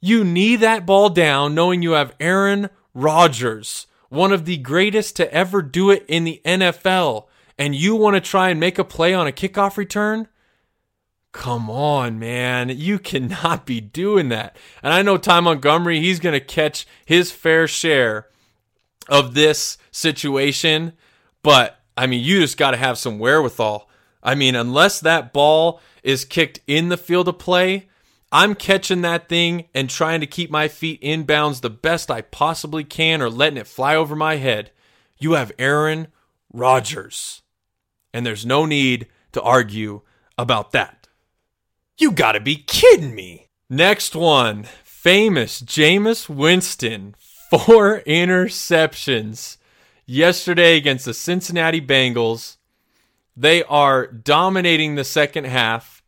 You 0.00 0.24
knee 0.24 0.56
that 0.56 0.84
ball 0.84 1.08
down 1.08 1.54
knowing 1.54 1.80
you 1.80 1.92
have 1.92 2.16
Aaron 2.18 2.68
Rodgers, 2.94 3.86
one 4.08 4.32
of 4.32 4.44
the 4.44 4.58
greatest 4.58 5.16
to 5.16 5.32
ever 5.32 5.62
do 5.62 5.90
it 5.90 6.04
in 6.08 6.24
the 6.24 6.40
NFL, 6.44 7.26
and 7.58 7.74
you 7.74 7.96
want 7.96 8.14
to 8.14 8.20
try 8.20 8.50
and 8.50 8.60
make 8.60 8.78
a 8.78 8.84
play 8.84 9.14
on 9.14 9.26
a 9.26 9.32
kickoff 9.32 9.76
return? 9.76 10.28
Come 11.32 11.70
on, 11.70 12.18
man. 12.18 12.68
You 12.68 12.98
cannot 12.98 13.64
be 13.64 13.80
doing 13.80 14.28
that. 14.28 14.56
And 14.82 14.92
I 14.92 15.00
know 15.00 15.16
Ty 15.16 15.40
Montgomery, 15.40 16.00
he's 16.00 16.20
going 16.20 16.34
to 16.34 16.44
catch 16.44 16.86
his 17.06 17.32
fair 17.32 17.66
share 17.66 18.26
of 19.08 19.34
this 19.34 19.78
situation, 19.90 20.92
but 21.42 21.80
I 21.96 22.06
mean, 22.06 22.22
you 22.22 22.40
just 22.40 22.56
got 22.56 22.72
to 22.72 22.76
have 22.76 22.98
some 22.98 23.18
wherewithal. 23.18 23.88
I 24.22 24.34
mean, 24.34 24.54
unless 24.54 25.00
that 25.00 25.32
ball 25.32 25.80
is 26.02 26.24
kicked 26.24 26.60
in 26.66 26.88
the 26.88 26.96
field 26.96 27.28
of 27.28 27.38
play, 27.38 27.88
I'm 28.32 28.54
catching 28.54 29.02
that 29.02 29.28
thing 29.28 29.66
and 29.74 29.90
trying 29.90 30.20
to 30.20 30.26
keep 30.26 30.50
my 30.50 30.66
feet 30.66 31.02
inbounds 31.02 31.60
the 31.60 31.68
best 31.68 32.10
I 32.10 32.22
possibly 32.22 32.82
can 32.82 33.20
or 33.20 33.28
letting 33.28 33.58
it 33.58 33.66
fly 33.66 33.94
over 33.94 34.16
my 34.16 34.36
head. 34.36 34.70
You 35.18 35.32
have 35.32 35.52
Aaron 35.58 36.08
Rodgers. 36.50 37.42
And 38.14 38.24
there's 38.24 38.46
no 38.46 38.64
need 38.64 39.06
to 39.32 39.42
argue 39.42 40.00
about 40.38 40.72
that. 40.72 41.08
You 41.98 42.10
gotta 42.10 42.40
be 42.40 42.56
kidding 42.56 43.14
me. 43.14 43.48
Next 43.68 44.16
one 44.16 44.64
famous 44.82 45.60
Jameis 45.60 46.28
Winston. 46.28 47.14
Four 47.50 48.00
interceptions 48.06 49.58
yesterday 50.06 50.76
against 50.76 51.04
the 51.04 51.12
Cincinnati 51.12 51.80
Bengals. 51.80 52.56
They 53.36 53.62
are 53.64 54.06
dominating 54.06 54.94
the 54.94 55.04
second 55.04 55.44
half. 55.44 56.02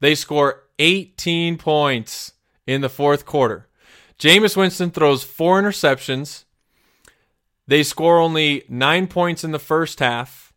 They 0.00 0.14
score 0.14 0.64
18 0.80 1.58
points 1.58 2.32
in 2.66 2.80
the 2.80 2.88
fourth 2.88 3.26
quarter. 3.26 3.68
Jameis 4.18 4.56
Winston 4.56 4.90
throws 4.90 5.22
four 5.22 5.60
interceptions. 5.60 6.44
They 7.66 7.82
score 7.82 8.18
only 8.18 8.64
nine 8.68 9.06
points 9.06 9.44
in 9.44 9.52
the 9.52 9.58
first 9.58 10.00
half, 10.00 10.52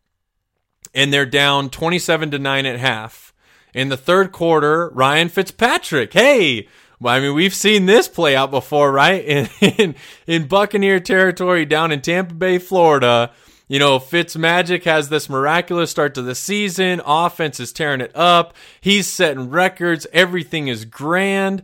and 0.94 1.12
they're 1.12 1.26
down 1.26 1.70
27 1.70 2.30
to 2.32 2.38
9 2.38 2.66
at 2.66 2.78
half. 2.78 3.32
In 3.74 3.88
the 3.88 3.96
third 3.96 4.32
quarter, 4.32 4.88
Ryan 4.90 5.28
Fitzpatrick, 5.28 6.12
hey, 6.12 6.68
I 7.04 7.20
mean, 7.20 7.34
we've 7.34 7.54
seen 7.54 7.86
this 7.86 8.08
play 8.08 8.34
out 8.34 8.50
before, 8.50 8.90
right? 8.92 9.22
In, 9.26 9.48
in, 9.60 9.94
in 10.26 10.46
Buccaneer 10.46 11.00
territory 11.00 11.64
down 11.64 11.92
in 11.92 12.00
Tampa 12.00 12.34
Bay, 12.34 12.58
Florida. 12.58 13.32
You 13.66 13.78
know, 13.78 13.98
Fitz 13.98 14.36
Magic 14.36 14.84
has 14.84 15.08
this 15.08 15.28
miraculous 15.28 15.90
start 15.90 16.14
to 16.14 16.22
the 16.22 16.34
season. 16.34 17.00
Offense 17.04 17.58
is 17.58 17.72
tearing 17.72 18.02
it 18.02 18.14
up. 18.14 18.54
He's 18.80 19.06
setting 19.06 19.48
records. 19.48 20.06
Everything 20.12 20.68
is 20.68 20.84
grand. 20.84 21.62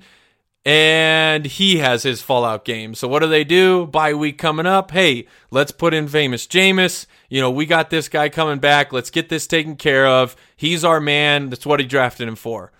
And 0.64 1.46
he 1.46 1.78
has 1.78 2.02
his 2.02 2.22
fallout 2.22 2.64
game. 2.64 2.94
So 2.94 3.08
what 3.08 3.20
do 3.20 3.28
they 3.28 3.44
do? 3.44 3.86
Bye 3.86 4.14
week 4.14 4.38
coming 4.38 4.66
up. 4.66 4.90
Hey, 4.90 5.26
let's 5.50 5.72
put 5.72 5.94
in 5.94 6.08
famous 6.08 6.46
Jameis. 6.46 7.06
You 7.28 7.40
know, 7.40 7.50
we 7.50 7.64
got 7.66 7.90
this 7.90 8.08
guy 8.08 8.28
coming 8.28 8.58
back. 8.58 8.92
Let's 8.92 9.10
get 9.10 9.28
this 9.28 9.46
taken 9.46 9.76
care 9.76 10.06
of. 10.06 10.36
He's 10.56 10.84
our 10.84 11.00
man. 11.00 11.48
That's 11.50 11.66
what 11.66 11.80
he 11.80 11.86
drafted 11.86 12.28
him 12.28 12.36
for. 12.36 12.72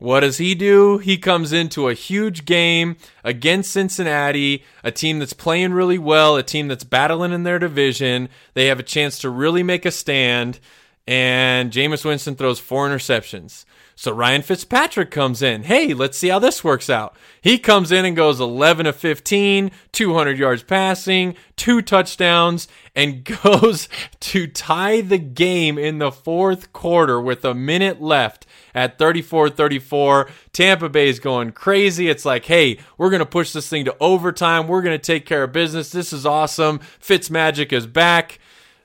What 0.00 0.20
does 0.20 0.38
he 0.38 0.54
do? 0.54 0.96
He 0.96 1.18
comes 1.18 1.52
into 1.52 1.90
a 1.90 1.94
huge 1.94 2.46
game 2.46 2.96
against 3.22 3.70
Cincinnati, 3.70 4.64
a 4.82 4.90
team 4.90 5.18
that's 5.18 5.34
playing 5.34 5.74
really 5.74 5.98
well, 5.98 6.36
a 6.36 6.42
team 6.42 6.68
that's 6.68 6.84
battling 6.84 7.32
in 7.32 7.42
their 7.42 7.58
division. 7.58 8.30
They 8.54 8.68
have 8.68 8.80
a 8.80 8.82
chance 8.82 9.18
to 9.18 9.28
really 9.28 9.62
make 9.62 9.84
a 9.84 9.90
stand, 9.90 10.58
and 11.06 11.70
Jameis 11.70 12.02
Winston 12.02 12.34
throws 12.34 12.58
four 12.58 12.88
interceptions. 12.88 13.66
So 14.00 14.12
Ryan 14.12 14.40
Fitzpatrick 14.40 15.10
comes 15.10 15.42
in. 15.42 15.64
Hey, 15.64 15.92
let's 15.92 16.16
see 16.16 16.28
how 16.28 16.38
this 16.38 16.64
works 16.64 16.88
out. 16.88 17.14
He 17.42 17.58
comes 17.58 17.92
in 17.92 18.06
and 18.06 18.16
goes 18.16 18.40
11 18.40 18.86
of 18.86 18.96
15, 18.96 19.70
200 19.92 20.38
yards 20.38 20.62
passing, 20.62 21.34
two 21.54 21.82
touchdowns, 21.82 22.66
and 22.96 23.24
goes 23.42 23.90
to 24.20 24.46
tie 24.46 25.02
the 25.02 25.18
game 25.18 25.76
in 25.76 25.98
the 25.98 26.10
fourth 26.10 26.72
quarter 26.72 27.20
with 27.20 27.44
a 27.44 27.52
minute 27.52 28.00
left 28.00 28.46
at 28.74 28.96
34 28.96 29.50
34. 29.50 30.30
Tampa 30.54 30.88
Bay 30.88 31.10
is 31.10 31.20
going 31.20 31.52
crazy. 31.52 32.08
It's 32.08 32.24
like, 32.24 32.46
hey, 32.46 32.78
we're 32.96 33.10
going 33.10 33.20
to 33.20 33.26
push 33.26 33.52
this 33.52 33.68
thing 33.68 33.84
to 33.84 33.96
overtime. 34.00 34.66
We're 34.66 34.80
going 34.80 34.98
to 34.98 35.12
take 35.12 35.26
care 35.26 35.42
of 35.42 35.52
business. 35.52 35.90
This 35.90 36.14
is 36.14 36.24
awesome. 36.24 36.78
Fitzmagic 37.02 37.70
is 37.70 37.86
back. 37.86 38.38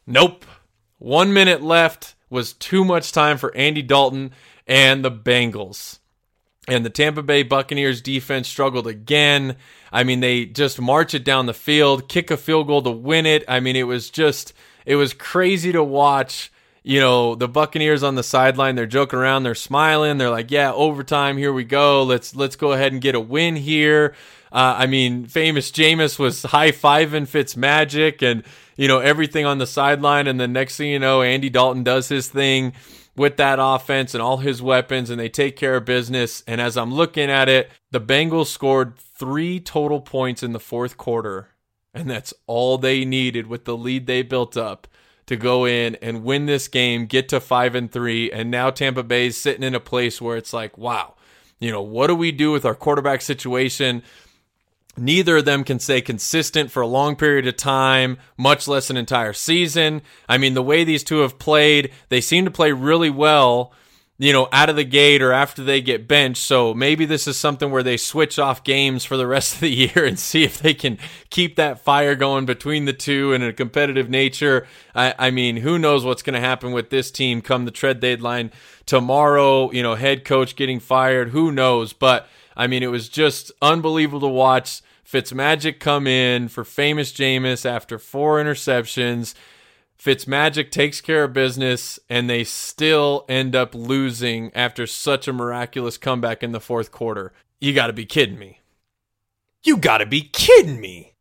Nope. 0.06 0.44
One 0.98 1.32
minute 1.32 1.62
left 1.62 2.15
was 2.30 2.54
too 2.54 2.84
much 2.84 3.12
time 3.12 3.38
for 3.38 3.56
Andy 3.56 3.82
Dalton 3.82 4.32
and 4.68 5.04
the 5.04 5.12
Bengals. 5.12 6.00
And 6.68 6.84
the 6.84 6.90
Tampa 6.90 7.22
Bay 7.22 7.44
Buccaneers 7.44 8.02
defense 8.02 8.48
struggled 8.48 8.88
again. 8.88 9.56
I 9.92 10.04
mean, 10.04 10.20
they 10.20 10.46
just 10.46 10.82
march 10.82 11.14
it 11.14 11.24
down 11.24 11.46
the 11.46 11.54
field, 11.54 12.10
kick 12.10 12.32
a 12.32 12.38
field 12.38 12.68
goal 12.68 12.82
to 12.82 12.92
win 12.92 13.26
it. 13.28 13.44
I 13.48 13.60
mean, 13.60 13.76
it 13.76 13.84
was 13.84 14.10
just, 14.10 14.54
it 14.86 14.96
was 14.96 15.14
crazy 15.14 15.72
to 15.72 15.84
watch. 15.84 16.52
You 16.82 17.00
know, 17.00 17.34
the 17.34 17.48
Buccaneers 17.48 18.04
on 18.04 18.14
the 18.14 18.24
sideline, 18.24 18.76
they're 18.76 18.86
joking 18.86 19.18
around, 19.18 19.42
they're 19.42 19.56
smiling, 19.56 20.20
they're 20.20 20.30
like, 20.30 20.52
"Yeah, 20.52 20.72
overtime, 20.72 21.36
here 21.36 21.52
we 21.52 21.64
go. 21.64 22.04
Let's 22.04 22.36
let's 22.36 22.56
go 22.56 22.74
ahead 22.74 22.92
and 22.92 23.02
get 23.02 23.16
a 23.16 23.20
win 23.20 23.56
here." 23.56 24.14
Uh, 24.56 24.74
I 24.78 24.88
mean, 24.88 25.26
famous 25.26 25.70
Jameis 25.70 26.18
was 26.18 26.44
high 26.44 26.72
fiving 26.72 27.28
Fitzmagic 27.28 28.22
and 28.22 28.42
you 28.78 28.88
know 28.88 29.00
everything 29.00 29.46
on 29.46 29.58
the 29.58 29.68
sideline, 29.68 30.28
and 30.28 30.40
the 30.40 30.48
next 30.48 30.78
thing 30.78 30.92
you 30.92 31.00
know, 31.00 31.22
Andy 31.22 31.50
Dalton 31.50 31.84
does 31.84 32.08
his 32.08 32.30
thing 32.30 32.72
with 33.18 33.36
that 33.36 33.60
offense 33.62 34.14
and 34.14 34.22
all 34.22 34.38
his 34.38 34.62
weapons, 34.62 35.10
and 35.10 35.20
they 35.20 35.28
take 35.28 35.58
care 35.58 35.76
of 35.76 35.84
business. 35.84 36.42
And 36.48 36.62
as 36.62 36.78
I'm 36.78 36.94
looking 36.94 37.30
at 37.30 37.50
it, 37.50 37.70
the 37.92 38.00
Bengals 38.00 38.46
scored 38.46 38.98
three 38.98 39.60
total 39.60 40.00
points 40.00 40.42
in 40.42 40.54
the 40.54 40.60
fourth 40.62 40.96
quarter, 40.96 41.50
and 41.94 42.10
that's 42.10 42.34
all 42.48 42.78
they 42.78 43.04
needed 43.04 43.48
with 43.48 43.66
the 43.66 43.76
lead 43.76 44.08
they 44.08 44.22
built 44.22 44.56
up 44.56 44.88
to 45.26 45.36
go 45.36 45.66
in 45.66 45.96
and 45.96 46.24
win 46.24 46.46
this 46.46 46.70
game, 46.70 47.08
get 47.08 47.28
to 47.28 47.42
five 47.42 47.76
and 47.76 47.92
three, 47.92 48.32
and 48.32 48.50
now 48.50 48.70
Tampa 48.70 49.04
Bay's 49.04 49.36
sitting 49.36 49.64
in 49.64 49.76
a 49.76 49.82
place 49.82 50.22
where 50.22 50.38
it's 50.38 50.54
like, 50.54 50.78
wow, 50.78 51.16
you 51.60 51.72
know, 51.72 51.82
what 51.82 52.08
do 52.08 52.16
we 52.16 52.32
do 52.32 52.54
with 52.54 52.64
our 52.64 52.76
quarterback 52.76 53.22
situation? 53.22 54.02
Neither 54.98 55.38
of 55.38 55.46
them 55.46 55.64
can 55.64 55.80
stay 55.80 56.02
consistent 56.02 56.72
for 56.72 56.82
a 56.82 56.88
long 56.88 57.16
period 57.16 57.48
of 57.48 57.58
time, 57.58 58.18
much 58.38 58.68
less 58.68 58.90
an 58.90 58.98
entire 58.98 59.34
season. 59.34 60.02
I 60.30 60.38
mean, 60.38 60.54
the 60.54 60.64
way 60.64 60.84
these 60.84 61.04
two 61.04 61.20
have 61.20 61.38
played, 61.38 61.92
they 62.10 62.22
seem 62.22 62.46
to 62.46 62.52
play 62.52 62.72
really 62.72 63.10
well, 63.10 63.74
you 64.18 64.32
know, 64.32 64.48
out 64.54 64.70
of 64.70 64.78
the 64.78 64.86
gate 64.86 65.22
or 65.22 65.34
after 65.34 65.62
they 65.62 65.82
get 65.82 66.08
benched. 66.08 66.42
So 66.42 66.74
maybe 66.74 67.06
this 67.06 67.28
is 67.28 67.36
something 67.36 67.72
where 67.72 67.84
they 67.84 67.98
switch 67.98 68.40
off 68.40 68.64
games 68.64 69.04
for 69.04 69.18
the 69.18 69.28
rest 69.28 69.56
of 69.56 69.60
the 69.60 69.70
year 69.70 70.06
and 70.06 70.18
see 70.18 70.46
if 70.46 70.60
they 70.60 70.74
can 70.74 70.98
keep 71.30 71.58
that 71.58 71.82
fire 71.82 72.16
going 72.16 72.46
between 72.46 72.86
the 72.86 72.94
two 72.94 73.34
in 73.34 73.44
a 73.44 73.52
competitive 73.52 74.10
nature. 74.10 74.66
I, 74.94 75.14
I 75.20 75.32
mean, 75.32 75.58
who 75.58 75.78
knows 75.78 76.06
what's 76.06 76.22
going 76.22 76.36
to 76.36 76.40
happen 76.40 76.72
with 76.72 76.90
this 76.90 77.12
team 77.12 77.42
come 77.42 77.66
the 77.66 77.72
trade 77.72 78.00
deadline 78.00 78.52
tomorrow? 78.86 79.72
You 79.72 79.84
know, 79.84 79.96
head 79.96 80.24
coach 80.24 80.56
getting 80.56 80.80
fired, 80.80 81.30
who 81.30 81.52
knows? 81.52 81.92
But 81.92 82.30
I 82.56 82.68
mean, 82.68 82.84
it 82.84 82.92
was 82.92 83.10
just 83.10 83.52
unbelievable 83.62 84.22
to 84.22 84.28
watch 84.28 84.82
Fitzmagic 85.06 85.80
come 85.80 86.08
in 86.08 86.48
for 86.48 86.64
famous 86.64 87.12
Jameis 87.12 87.66
after 87.66 88.00
four 88.00 88.42
interceptions. 88.42 89.34
Fitzmagic 90.00 90.72
takes 90.72 91.00
care 91.02 91.24
of 91.24 91.34
business, 91.34 92.00
and 92.10 92.30
they 92.30 92.44
still 92.44 93.26
end 93.30 93.56
up 93.56 93.74
losing 93.74 94.54
after 94.54 94.86
such 94.88 95.28
a 95.28 95.34
miraculous 95.34 95.98
comeback 95.98 96.44
in 96.44 96.52
the 96.52 96.60
fourth 96.60 96.92
quarter. 96.92 97.34
You 97.60 97.74
got 97.74 97.88
to 97.88 97.94
be 97.94 98.06
kidding 98.06 98.38
me. 98.40 98.62
You 99.64 99.78
got 99.78 100.00
to 100.00 100.06
be 100.06 100.22
kidding 100.22 100.80
me. 100.80 101.14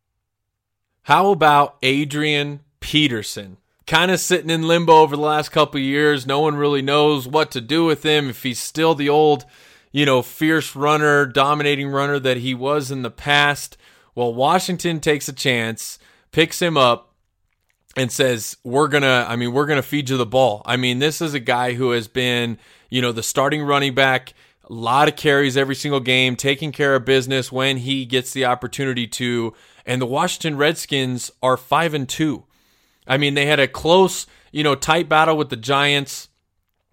How 1.03 1.31
about 1.31 1.77
Adrian 1.81 2.61
Peterson? 2.79 3.57
Kind 3.87 4.11
of 4.11 4.19
sitting 4.19 4.49
in 4.49 4.67
limbo 4.67 4.93
over 4.93 5.15
the 5.15 5.21
last 5.21 5.49
couple 5.49 5.79
years. 5.79 6.25
No 6.25 6.39
one 6.39 6.55
really 6.55 6.81
knows 6.81 7.27
what 7.27 7.51
to 7.51 7.61
do 7.61 7.85
with 7.85 8.03
him. 8.03 8.29
If 8.29 8.43
he's 8.43 8.59
still 8.59 8.95
the 8.95 9.09
old, 9.09 9.45
you 9.95 10.05
know, 10.05 10.21
fierce 10.21 10.75
runner, 10.75 11.25
dominating 11.25 11.87
runner 11.87 12.19
that 12.19 12.35
he 12.35 12.53
was 12.53 12.91
in 12.91 13.01
the 13.01 13.09
past. 13.09 13.77
Well, 14.13 14.33
Washington 14.33 14.99
takes 14.99 15.29
a 15.29 15.33
chance, 15.33 15.99
picks 16.33 16.61
him 16.61 16.75
up, 16.75 17.13
and 17.95 18.11
says, 18.11 18.57
We're 18.65 18.89
gonna, 18.89 19.25
I 19.25 19.37
mean, 19.37 19.53
we're 19.53 19.65
gonna 19.65 19.81
feed 19.81 20.09
you 20.09 20.17
the 20.17 20.25
ball. 20.25 20.63
I 20.65 20.75
mean, 20.75 20.99
this 20.99 21.21
is 21.21 21.33
a 21.33 21.39
guy 21.39 21.75
who 21.75 21.91
has 21.91 22.09
been, 22.09 22.57
you 22.89 23.01
know, 23.01 23.13
the 23.13 23.23
starting 23.23 23.63
running 23.63 23.95
back, 23.95 24.33
a 24.69 24.73
lot 24.73 25.07
of 25.07 25.15
carries 25.15 25.55
every 25.55 25.75
single 25.75 26.01
game, 26.01 26.35
taking 26.35 26.73
care 26.73 26.93
of 26.93 27.05
business 27.05 27.49
when 27.49 27.77
he 27.77 28.03
gets 28.03 28.33
the 28.33 28.43
opportunity 28.43 29.07
to. 29.07 29.53
And 29.85 30.01
the 30.01 30.05
Washington 30.05 30.57
Redskins 30.57 31.31
are 31.41 31.55
five 31.55 31.93
and 31.93 32.09
two. 32.09 32.43
I 33.07 33.15
mean, 33.15 33.33
they 33.33 33.45
had 33.45 33.61
a 33.61 33.67
close, 33.69 34.27
you 34.51 34.61
know, 34.61 34.75
tight 34.75 35.07
battle 35.07 35.37
with 35.37 35.47
the 35.47 35.55
Giants. 35.55 36.27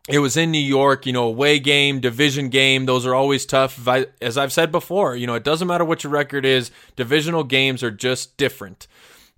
It 0.09 0.18
was 0.18 0.37
in 0.37 0.50
New 0.50 0.59
York, 0.59 1.06
you 1.06 1.12
know, 1.12 1.25
away 1.25 1.61
game, 1.61 2.00
division 2.00 2.49
game. 2.49 2.87
Those 2.87 3.06
are 3.06 3.14
always 3.14 3.47
tough. 3.47 3.87
As 4.21 4.37
I've 4.37 4.52
said 4.52 4.73
before, 4.73 5.14
you 5.14 5.28
know, 5.28 5.35
it 5.35 5.44
doesn't 5.44 5.68
matter 5.68 5.85
what 5.85 6.02
your 6.02 6.12
record 6.12 6.44
is. 6.44 6.73
Divisional 6.97 7.44
games 7.44 7.82
are 7.85 7.90
just 7.90 8.37
different 8.37 8.88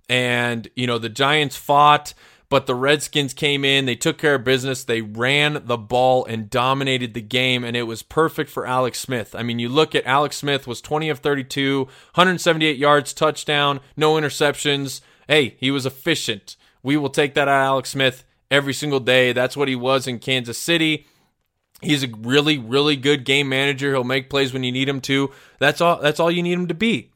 and 0.09 0.67
you 0.75 0.87
know 0.87 0.97
the 0.97 1.09
Giants 1.09 1.55
fought, 1.55 2.13
but 2.49 2.65
the 2.65 2.75
Redskins 2.75 3.33
came 3.33 3.65
in, 3.65 3.85
they 3.85 3.95
took 3.95 4.17
care 4.17 4.35
of 4.35 4.43
business, 4.43 4.83
they 4.83 5.01
ran 5.01 5.63
the 5.65 5.77
ball 5.77 6.25
and 6.25 6.49
dominated 6.49 7.13
the 7.13 7.21
game, 7.21 7.63
and 7.63 7.75
it 7.75 7.83
was 7.83 8.03
perfect 8.03 8.49
for 8.49 8.65
Alex 8.65 8.99
Smith. 8.99 9.35
I 9.35 9.43
mean, 9.43 9.59
you 9.59 9.69
look 9.69 9.95
at 9.95 10.05
Alex 10.05 10.37
Smith 10.37 10.67
was 10.67 10.81
20 10.81 11.09
of 11.09 11.19
32, 11.19 11.85
178 11.85 12.77
yards, 12.77 13.13
touchdown, 13.13 13.79
no 13.97 14.13
interceptions. 14.13 15.01
Hey, 15.27 15.55
he 15.59 15.71
was 15.71 15.85
efficient. 15.85 16.55
We 16.83 16.97
will 16.97 17.09
take 17.09 17.33
that 17.33 17.47
out 17.47 17.65
Alex 17.65 17.89
Smith 17.89 18.23
every 18.49 18.73
single 18.73 18.99
day. 18.99 19.33
That's 19.33 19.57
what 19.57 19.67
he 19.67 19.75
was 19.75 20.07
in 20.07 20.19
Kansas 20.19 20.57
City. 20.57 21.07
He's 21.81 22.03
a 22.03 22.07
really, 22.07 22.57
really 22.57 22.95
good 22.95 23.25
game 23.25 23.49
manager. 23.49 23.91
He'll 23.91 24.03
make 24.03 24.29
plays 24.29 24.53
when 24.53 24.63
you 24.63 24.71
need 24.71 24.89
him 24.89 25.01
to. 25.01 25.31
That's 25.59 25.81
all 25.81 25.99
that's 25.99 26.19
all 26.19 26.31
you 26.31 26.43
need 26.43 26.53
him 26.53 26.67
to 26.67 26.73
be. 26.73 27.11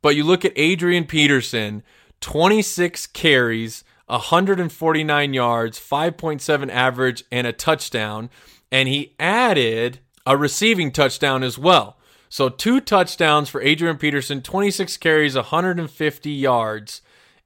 But 0.00 0.16
you 0.16 0.24
look 0.24 0.44
at 0.44 0.52
Adrian 0.56 1.04
Peterson, 1.04 1.82
26 2.20 3.06
carries, 3.08 3.84
149 4.06 5.34
yards, 5.34 5.78
5.7 5.78 6.70
average, 6.70 7.24
and 7.30 7.46
a 7.46 7.52
touchdown. 7.52 8.30
And 8.70 8.88
he 8.88 9.14
added 9.20 10.00
a 10.26 10.36
receiving 10.36 10.90
touchdown 10.90 11.42
as 11.42 11.58
well. 11.58 11.98
So 12.28 12.48
two 12.48 12.80
touchdowns 12.80 13.50
for 13.50 13.60
Adrian 13.60 13.98
Peterson, 13.98 14.40
26 14.40 14.96
carries, 14.96 15.36
150 15.36 16.30
yards 16.30 17.02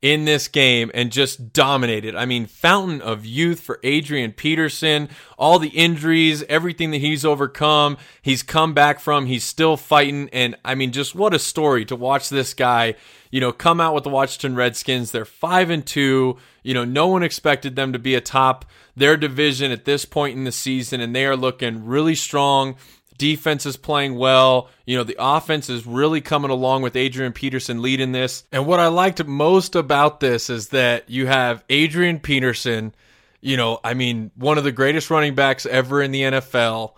in 0.07 0.25
this 0.25 0.47
game 0.47 0.89
and 0.95 1.11
just 1.11 1.53
dominated. 1.53 2.15
I 2.15 2.27
mean, 2.27 2.47
fountain 2.47 3.03
of 3.03 3.27
youth 3.27 3.59
for 3.59 3.81
Adrian 3.83 4.31
Peterson. 4.31 5.09
All 5.37 5.59
the 5.59 5.71
injuries, 5.71 6.45
everything 6.45 6.93
that 6.93 7.01
he's 7.01 7.25
overcome, 7.25 7.97
he's 8.23 8.45
come 8.45 8.73
back 8.73 9.01
from, 9.01 9.27
he's 9.27 9.43
still 9.43 9.77
fighting. 9.77 10.29
And 10.33 10.55
I 10.65 10.77
mean, 10.77 10.93
just 10.93 11.17
what 11.17 11.35
a 11.35 11.41
story 11.41 11.85
to 11.87 11.97
watch 11.97 12.29
this 12.29 12.55
guy, 12.55 12.95
you 13.33 13.41
know, 13.41 13.51
come 13.51 13.81
out 13.81 13.95
with 13.95 14.05
the 14.05 14.11
Washington 14.11 14.55
Redskins. 14.55 15.11
They're 15.11 15.25
five 15.25 15.71
and 15.71 15.85
two. 15.85 16.37
You 16.63 16.75
know, 16.75 16.85
no 16.85 17.09
one 17.09 17.25
expected 17.25 17.75
them 17.75 17.93
to 17.93 17.99
be 17.99 18.15
atop 18.15 18.65
their 18.95 19.17
division 19.17 19.73
at 19.73 19.87
this 19.87 20.05
point 20.05 20.37
in 20.37 20.45
the 20.45 20.53
season, 20.53 21.01
and 21.01 21.17
they 21.17 21.27
are 21.27 21.37
looking 21.37 21.85
really 21.85 22.15
strong. 22.15 22.77
Defense 23.19 23.67
is 23.67 23.77
playing 23.77 24.17
well. 24.17 24.69
You 24.85 24.97
know, 24.97 25.05
the 25.05 25.17
offense 25.19 25.71
is 25.71 25.87
really 25.87 26.21
coming 26.21 26.51
along 26.51 26.83
with 26.83 26.97
Adrian 26.97 27.33
Peterson 27.33 27.83
leading 27.83 28.13
this. 28.13 28.45
And 28.53 28.67
what 28.67 28.81
I 28.81 28.89
liked 28.89 29.25
most 29.25 29.75
about 29.75 30.21
this 30.21 30.51
is 30.51 30.69
that 30.69 31.09
you 31.09 31.27
have 31.27 31.65
Adrian 31.71 32.21
Peterson, 32.21 32.95
you 33.41 33.57
know, 33.57 33.81
I 33.83 33.95
mean, 33.95 34.31
one 34.37 34.59
of 34.59 34.65
the 34.65 34.73
greatest 34.73 35.11
running 35.11 35.35
backs 35.35 35.67
ever 35.67 36.03
in 36.03 36.13
the 36.13 36.23
NFL. 36.23 36.93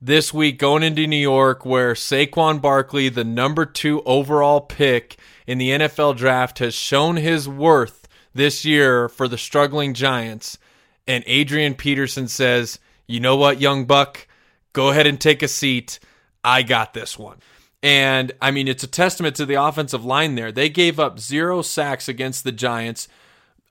This 0.00 0.32
week 0.32 0.58
going 0.58 0.82
into 0.82 1.06
New 1.06 1.16
York, 1.16 1.64
where 1.64 1.94
Saquon 1.94 2.60
Barkley, 2.60 3.08
the 3.08 3.24
number 3.24 3.64
two 3.64 4.02
overall 4.02 4.60
pick 4.60 5.16
in 5.46 5.58
the 5.58 5.70
NFL 5.70 6.16
draft, 6.16 6.58
has 6.58 6.74
shown 6.74 7.16
his 7.16 7.48
worth 7.48 8.06
this 8.34 8.64
year 8.64 9.08
for 9.08 9.26
the 9.26 9.38
struggling 9.38 9.94
Giants. 9.94 10.58
And 11.06 11.24
Adrian 11.26 11.74
Peterson 11.74 12.28
says, 12.28 12.78
You 13.06 13.20
know 13.20 13.36
what, 13.36 13.60
young 13.60 13.86
buck? 13.86 14.28
Go 14.76 14.90
ahead 14.90 15.06
and 15.06 15.18
take 15.18 15.42
a 15.42 15.48
seat. 15.48 15.98
I 16.44 16.62
got 16.62 16.92
this 16.92 17.18
one. 17.18 17.38
And 17.82 18.32
I 18.42 18.50
mean, 18.50 18.68
it's 18.68 18.82
a 18.82 18.86
testament 18.86 19.34
to 19.36 19.46
the 19.46 19.54
offensive 19.54 20.04
line 20.04 20.34
there. 20.34 20.52
They 20.52 20.68
gave 20.68 21.00
up 21.00 21.18
zero 21.18 21.62
sacks 21.62 22.10
against 22.10 22.44
the 22.44 22.52
Giants, 22.52 23.08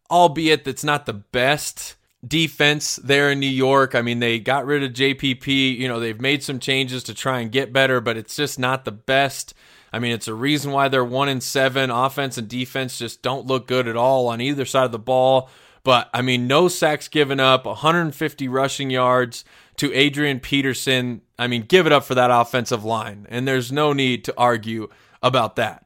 albeit 0.10 0.64
that's 0.66 0.84
not 0.84 1.06
the 1.06 1.14
best 1.14 1.94
defense 2.28 2.96
there 2.96 3.30
in 3.30 3.40
New 3.40 3.46
York. 3.46 3.94
I 3.94 4.02
mean, 4.02 4.18
they 4.18 4.40
got 4.40 4.66
rid 4.66 4.82
of 4.82 4.94
JPP. 4.94 5.78
You 5.78 5.88
know, 5.88 6.00
they've 6.00 6.20
made 6.20 6.42
some 6.42 6.58
changes 6.58 7.04
to 7.04 7.14
try 7.14 7.40
and 7.40 7.52
get 7.52 7.72
better, 7.72 8.02
but 8.02 8.18
it's 8.18 8.36
just 8.36 8.58
not 8.58 8.84
the 8.84 8.92
best. 8.92 9.54
I 9.94 10.00
mean, 10.00 10.12
it's 10.12 10.28
a 10.28 10.34
reason 10.34 10.72
why 10.72 10.88
they're 10.88 11.06
one 11.06 11.30
in 11.30 11.40
seven. 11.40 11.92
Offense 11.92 12.40
and 12.40 12.48
defense 12.48 12.98
just 12.98 13.22
don't 13.22 13.46
look 13.46 13.68
good 13.68 13.88
at 13.88 13.96
all 13.96 14.28
on 14.28 14.42
either 14.42 14.66
side 14.66 14.86
of 14.86 14.92
the 14.92 14.98
ball. 14.98 15.52
But 15.84 16.10
I 16.16 16.24
mean, 16.24 16.48
no 16.48 16.68
sacks 16.68 17.08
given 17.08 17.40
up, 17.40 17.68
150 17.68 18.48
rushing 18.48 18.90
yards 18.90 19.46
to 19.78 19.94
Adrian 19.94 20.40
Peterson. 20.40 21.22
I 21.38 21.48
mean, 21.48 21.64
give 21.64 21.86
it 21.86 21.92
up 21.92 22.04
for 22.04 22.16
that 22.16 22.32
offensive 22.32 22.84
line. 22.84 23.26
And 23.30 23.48
there's 23.48 23.72
no 23.72 23.94
need 23.94 24.24
to 24.26 24.34
argue 24.38 24.90
about 25.22 25.56
that. 25.58 25.86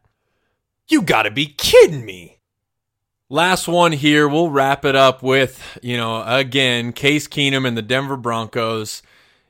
You 0.87 1.01
got 1.01 1.23
to 1.23 1.31
be 1.31 1.45
kidding 1.45 2.05
me. 2.05 2.37
Last 3.29 3.67
one 3.67 3.91
here. 3.91 4.27
We'll 4.27 4.49
wrap 4.49 4.85
it 4.85 4.95
up 4.95 5.21
with, 5.21 5.79
you 5.83 5.97
know, 5.97 6.23
again, 6.25 6.93
Case 6.93 7.27
Keenum 7.27 7.67
and 7.67 7.77
the 7.77 7.83
Denver 7.83 8.17
Broncos. 8.17 9.03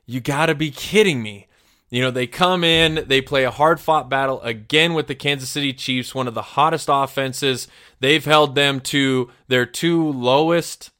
You 0.04 0.20
got 0.20 0.46
to 0.46 0.54
be 0.54 0.70
kidding 0.70 1.22
me. 1.22 1.46
You 1.88 2.02
know, 2.02 2.12
they 2.12 2.28
come 2.28 2.62
in, 2.62 3.04
they 3.08 3.20
play 3.20 3.42
a 3.42 3.50
hard 3.50 3.80
fought 3.80 4.08
battle 4.08 4.40
again 4.42 4.94
with 4.94 5.08
the 5.08 5.14
Kansas 5.16 5.50
City 5.50 5.72
Chiefs, 5.72 6.14
one 6.14 6.28
of 6.28 6.34
the 6.34 6.42
hottest 6.42 6.88
offenses. 6.88 7.66
They've 7.98 8.24
held 8.24 8.54
them 8.54 8.80
to 8.80 9.30
their 9.48 9.66
two 9.66 10.12
lowest 10.12 10.90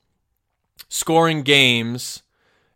scoring 0.88 1.42
games 1.42 2.22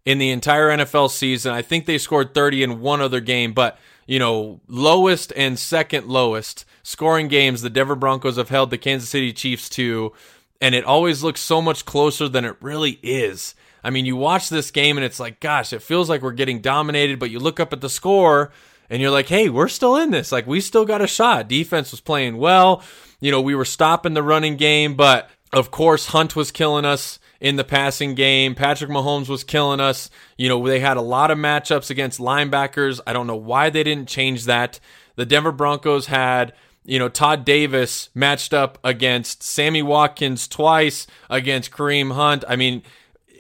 in 0.05 0.19
the 0.19 0.31
entire 0.31 0.69
NFL 0.69 1.11
season. 1.11 1.53
I 1.53 1.63
think 1.63 1.87
they 1.87 1.99
scored 1.99 2.35
30 2.35 2.63
in 2.63 2.81
one 2.81 3.01
other 3.01 3.21
game, 3.21 3.53
but 3.53 3.79
you 4.07 4.19
know, 4.19 4.61
lowest 4.69 5.33
and 5.35 5.59
second 5.59 6.07
lowest 6.07 6.65
scoring 6.83 7.29
games 7.29 7.63
the 7.63 7.71
Denver 7.71 7.95
Broncos 7.95 8.37
have 8.37 8.51
held 8.51 8.71
the 8.71 8.79
Kansas 8.79 9.09
City 9.09 9.33
Chiefs 9.33 9.69
to, 9.71 10.13
and 10.61 10.75
it 10.75 10.85
always 10.85 11.23
looks 11.23 11.41
so 11.41 11.63
much 11.63 11.85
closer 11.85 12.29
than 12.29 12.45
it 12.45 12.57
really 12.61 12.99
is. 13.03 13.55
I 13.83 13.91
mean, 13.91 14.07
you 14.07 14.17
watch 14.17 14.49
this 14.49 14.71
game 14.71 14.97
and 14.97 15.05
it's 15.05 15.21
like, 15.21 15.41
gosh, 15.41 15.73
it 15.73 15.83
feels 15.83 16.09
like 16.09 16.23
we're 16.23 16.33
getting 16.33 16.61
dominated, 16.61 17.19
but 17.19 17.31
you 17.31 17.39
look 17.39 17.61
up 17.61 17.73
at 17.73 17.81
the 17.81 17.91
score 17.91 18.53
and 18.89 19.01
you're 19.01 19.11
like, 19.11 19.29
hey, 19.29 19.49
we're 19.49 19.69
still 19.69 19.97
in 19.97 20.11
this. 20.11 20.33
Like, 20.33 20.47
we 20.47 20.61
still 20.61 20.85
got 20.85 21.03
a 21.03 21.07
shot. 21.07 21.49
Defense 21.49 21.91
was 21.91 22.01
playing 22.01 22.39
well. 22.39 22.83
You 23.21 23.31
know, 23.31 23.41
we 23.41 23.55
were 23.55 23.65
stopping 23.65 24.15
the 24.15 24.23
running 24.23 24.57
game, 24.57 24.95
but 24.95 25.31
of 25.53 25.71
course, 25.71 26.09
Hunt 26.09 26.35
was 26.35 26.51
killing 26.51 26.85
us 26.85 27.19
in 27.45 27.57
the 27.57 27.63
passing 27.63 28.15
game. 28.15 28.55
Patrick 28.55 28.89
Mahomes 28.89 29.29
was 29.29 29.45
killing 29.45 29.79
us. 29.79 30.09
You 30.39 30.49
know, 30.49 30.67
they 30.67 30.81
had 30.81 30.97
a 30.97 31.03
lot 31.03 31.31
of 31.31 31.37
matchups 31.37 31.91
against 31.91 32.19
linebackers. 32.19 33.01
I 33.07 33.13
don't 33.13 33.27
know 33.27 33.37
why 33.37 33.69
they 33.69 33.83
didn't 33.83 34.09
change 34.09 34.47
that. 34.47 34.81
The 35.17 35.27
Denver 35.27 35.53
Broncos 35.53 36.07
had, 36.07 36.55
you 36.87 36.99
know, 36.99 37.11
Todd 37.11 37.45
Davis 37.45 38.09
matched 38.15 38.55
up 38.55 38.79
against 38.83 39.43
Sammy 39.43 39.83
Watkins 39.83 40.49
twice, 40.49 41.07
against 41.29 41.71
Kareem 41.71 42.15
Hunt. 42.15 42.45
I 42.49 42.57
mean, 42.57 42.83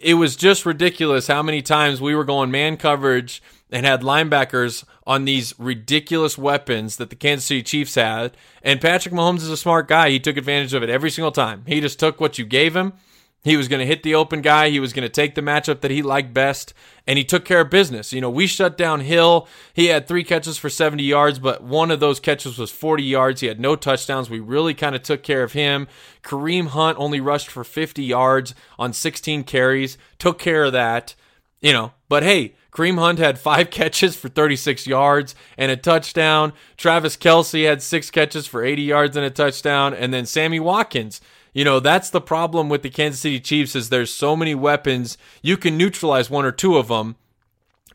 it 0.03 0.15
was 0.15 0.37
just 0.37 0.67
ridiculous 0.67 1.27
how 1.27 1.43
many 1.43 1.63
times 1.63 1.99
we 1.99 2.15
were 2.15 2.25
going 2.25 2.51
man 2.51 2.77
coverage 2.77 3.43
and 3.71 3.87
had 3.87 4.03
linebackers 4.03 4.85
on 5.07 5.25
these 5.25 5.59
ridiculous 5.59 6.37
weapons 6.37 6.99
that 6.99 7.09
the 7.09 7.17
Kansas 7.17 7.47
City 7.47 7.63
Chiefs 7.63 7.95
had. 7.95 8.37
And 8.63 8.83
Patrick 8.83 9.15
Mahomes 9.15 9.39
is 9.39 9.49
a 9.49 9.57
smart 9.57 9.89
guy. 9.89 10.11
He 10.11 10.21
took 10.21 10.37
advantage 10.37 10.75
of 10.75 10.83
it 10.83 10.91
every 10.91 11.11
single 11.11 11.33
time. 11.33 11.65
He 11.67 11.81
just 11.81 11.99
took 11.99 12.21
what 12.21 12.37
you 12.37 12.45
gave 12.45 12.77
him 12.77 12.93
he 13.45 13.59
was 13.59 13.69
going 13.69 13.81
to 13.81 13.87
hit 13.87 14.03
the 14.03 14.15
open 14.15 14.41
guy. 14.41 14.71
He 14.71 14.81
was 14.81 14.95
going 14.95 15.03
to 15.03 15.11
take 15.11 15.35
the 15.35 15.43
matchup 15.43 15.83
that 15.83 15.91
he 15.91 16.03
liked 16.03 16.33
best, 16.33 16.73
and 17.07 17.19
he 17.19 17.25
took 17.25 17.45
care 17.45 17.61
of 17.61 17.69
business. 17.69 18.11
You 18.11 18.23
know, 18.23 18.31
we 18.31 18.47
shut 18.47 18.79
down 18.79 19.01
Hill. 19.01 19.47
He 19.75 19.87
had 19.87 20.09
three 20.09 20.25
catches 20.25 20.57
for 20.57 20.71
70 20.71 21.03
yards, 21.03 21.39
but 21.39 21.63
one 21.63 21.91
of 21.91 22.01
those 22.01 22.21
catches 22.21 22.57
was 22.57 22.71
40 22.71 23.03
yards. 23.03 23.43
He 23.43 23.47
had 23.47 23.61
no 23.61 23.77
touchdowns. 23.77 24.31
We 24.31 24.41
really 24.41 24.73
kind 24.73 24.97
of 24.97 25.03
took 25.03 25.23
care 25.23 25.43
of 25.43 25.53
him. 25.53 25.87
Kareem 26.23 26.69
Hunt 26.69 26.99
only 26.99 27.21
rushed 27.21 27.51
for 27.51 27.65
50 27.65 28.03
yards 28.03 28.55
on 28.79 28.95
16 28.95 29.45
carries, 29.45 29.99
took 30.19 30.39
care 30.39 30.65
of 30.65 30.73
that. 30.73 31.15
You 31.61 31.73
know, 31.73 31.93
but 32.09 32.23
hey, 32.23 32.55
Kareem 32.73 32.99
Hunt 32.99 33.19
had 33.19 33.39
five 33.39 33.69
catches 33.71 34.17
for 34.17 34.31
36 34.31 34.87
yards 34.87 35.35
and 35.59 35.71
a 35.71 35.77
touchdown. 35.77 36.55
Travis 36.79 37.17
Kelce 37.17 37.67
had 37.67 37.83
six 37.83 38.11
catches 38.11 38.47
for 38.47 38.65
80 38.65 38.83
yards 38.83 39.17
and 39.17 39.27
a 39.27 39.31
touchdown. 39.31 39.93
And 39.93 40.15
then 40.15 40.25
Sammy 40.25 40.61
Watkins 40.61 41.21
You 41.55 41.65
know, 41.65 41.81
that's 41.81 42.11
the 42.11 42.21
problem 42.21 42.69
with 42.69 42.83
the 42.83 42.91
Kansas 42.91 43.21
City 43.21 43.41
Chiefs 43.41 43.75
is 43.77 43.89
there's 43.89 44.13
so 44.13 44.37
many 44.37 44.55
weapons. 44.55 45.17
You 45.41 45.57
can 45.57 45.79
neutralize 45.79 46.29
one 46.29 46.45
or 46.45 46.51
two 46.53 46.77
of 46.77 46.89
them, 46.89 47.15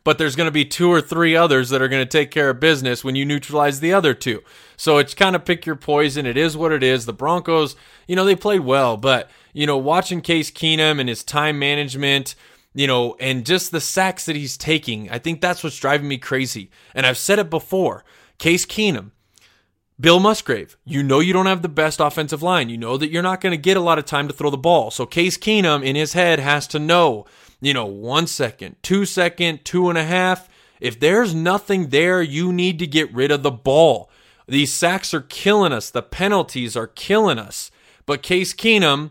but 0.02 0.16
there's 0.16 0.34
going 0.34 0.46
to 0.46 0.50
be 0.50 0.64
two 0.64 0.90
or 0.90 1.02
three 1.02 1.36
others 1.36 1.68
that 1.68 1.82
are 1.82 1.88
going 1.88 2.02
to 2.02 2.18
take 2.18 2.30
care 2.30 2.48
of 2.48 2.58
business 2.58 3.04
when 3.04 3.16
you 3.16 3.26
neutralize 3.26 3.80
the 3.80 3.92
other 3.92 4.14
two. 4.14 4.42
So 4.78 4.96
it's 4.96 5.12
kind 5.12 5.36
of 5.36 5.44
pick 5.44 5.66
your 5.66 5.76
poison. 5.76 6.24
It 6.24 6.38
is 6.38 6.56
what 6.56 6.72
it 6.72 6.82
is. 6.82 7.04
The 7.04 7.12
Broncos, 7.12 7.76
you 8.08 8.16
know, 8.16 8.24
they 8.24 8.34
played 8.34 8.60
well, 8.60 8.96
but 8.96 9.30
you 9.52 9.66
know, 9.66 9.76
watching 9.76 10.22
Case 10.22 10.50
Keenum 10.50 10.98
and 10.98 11.08
his 11.08 11.22
time 11.22 11.58
management, 11.58 12.34
you 12.74 12.86
know, 12.86 13.14
and 13.20 13.44
just 13.44 13.72
the 13.72 13.80
sacks 13.80 14.24
that 14.24 14.36
he's 14.36 14.56
taking, 14.56 15.10
I 15.10 15.18
think 15.18 15.42
that's 15.42 15.62
what's 15.62 15.78
driving 15.78 16.08
me 16.08 16.16
crazy. 16.16 16.70
And 16.94 17.04
I've 17.04 17.18
said 17.18 17.38
it 17.38 17.50
before. 17.50 18.04
Case 18.38 18.64
Keenum, 18.64 19.10
Bill 20.00 20.18
Musgrave, 20.18 20.78
you 20.84 21.02
know 21.02 21.20
you 21.20 21.32
don't 21.32 21.46
have 21.46 21.62
the 21.62 21.68
best 21.68 22.00
offensive 22.00 22.42
line. 22.42 22.70
You 22.70 22.78
know 22.78 22.96
that 22.96 23.10
you're 23.10 23.22
not 23.22 23.40
going 23.40 23.52
to 23.52 23.60
get 23.60 23.76
a 23.76 23.80
lot 23.80 23.98
of 23.98 24.06
time 24.06 24.28
to 24.28 24.34
throw 24.34 24.48
the 24.48 24.56
ball. 24.56 24.90
So 24.90 25.04
Case 25.04 25.36
Keenum 25.36 25.84
in 25.84 25.94
his 25.94 26.14
head 26.14 26.38
has 26.38 26.66
to 26.68 26.78
know, 26.78 27.26
you 27.60 27.74
know, 27.74 27.84
one 27.84 28.26
second, 28.26 28.76
two 28.82 29.04
second, 29.04 29.64
two 29.64 29.90
and 29.90 29.98
a 29.98 30.04
half. 30.04 30.48
If 30.80 30.98
there's 30.98 31.34
nothing 31.34 31.88
there, 31.88 32.22
you 32.22 32.52
need 32.52 32.78
to 32.78 32.86
get 32.86 33.12
rid 33.12 33.30
of 33.30 33.42
the 33.42 33.50
ball. 33.50 34.10
These 34.48 34.72
sacks 34.72 35.12
are 35.12 35.20
killing 35.20 35.72
us. 35.72 35.90
The 35.90 36.02
penalties 36.02 36.76
are 36.76 36.86
killing 36.86 37.38
us. 37.38 37.70
But 38.06 38.22
Case 38.22 38.54
Keenum, 38.54 39.10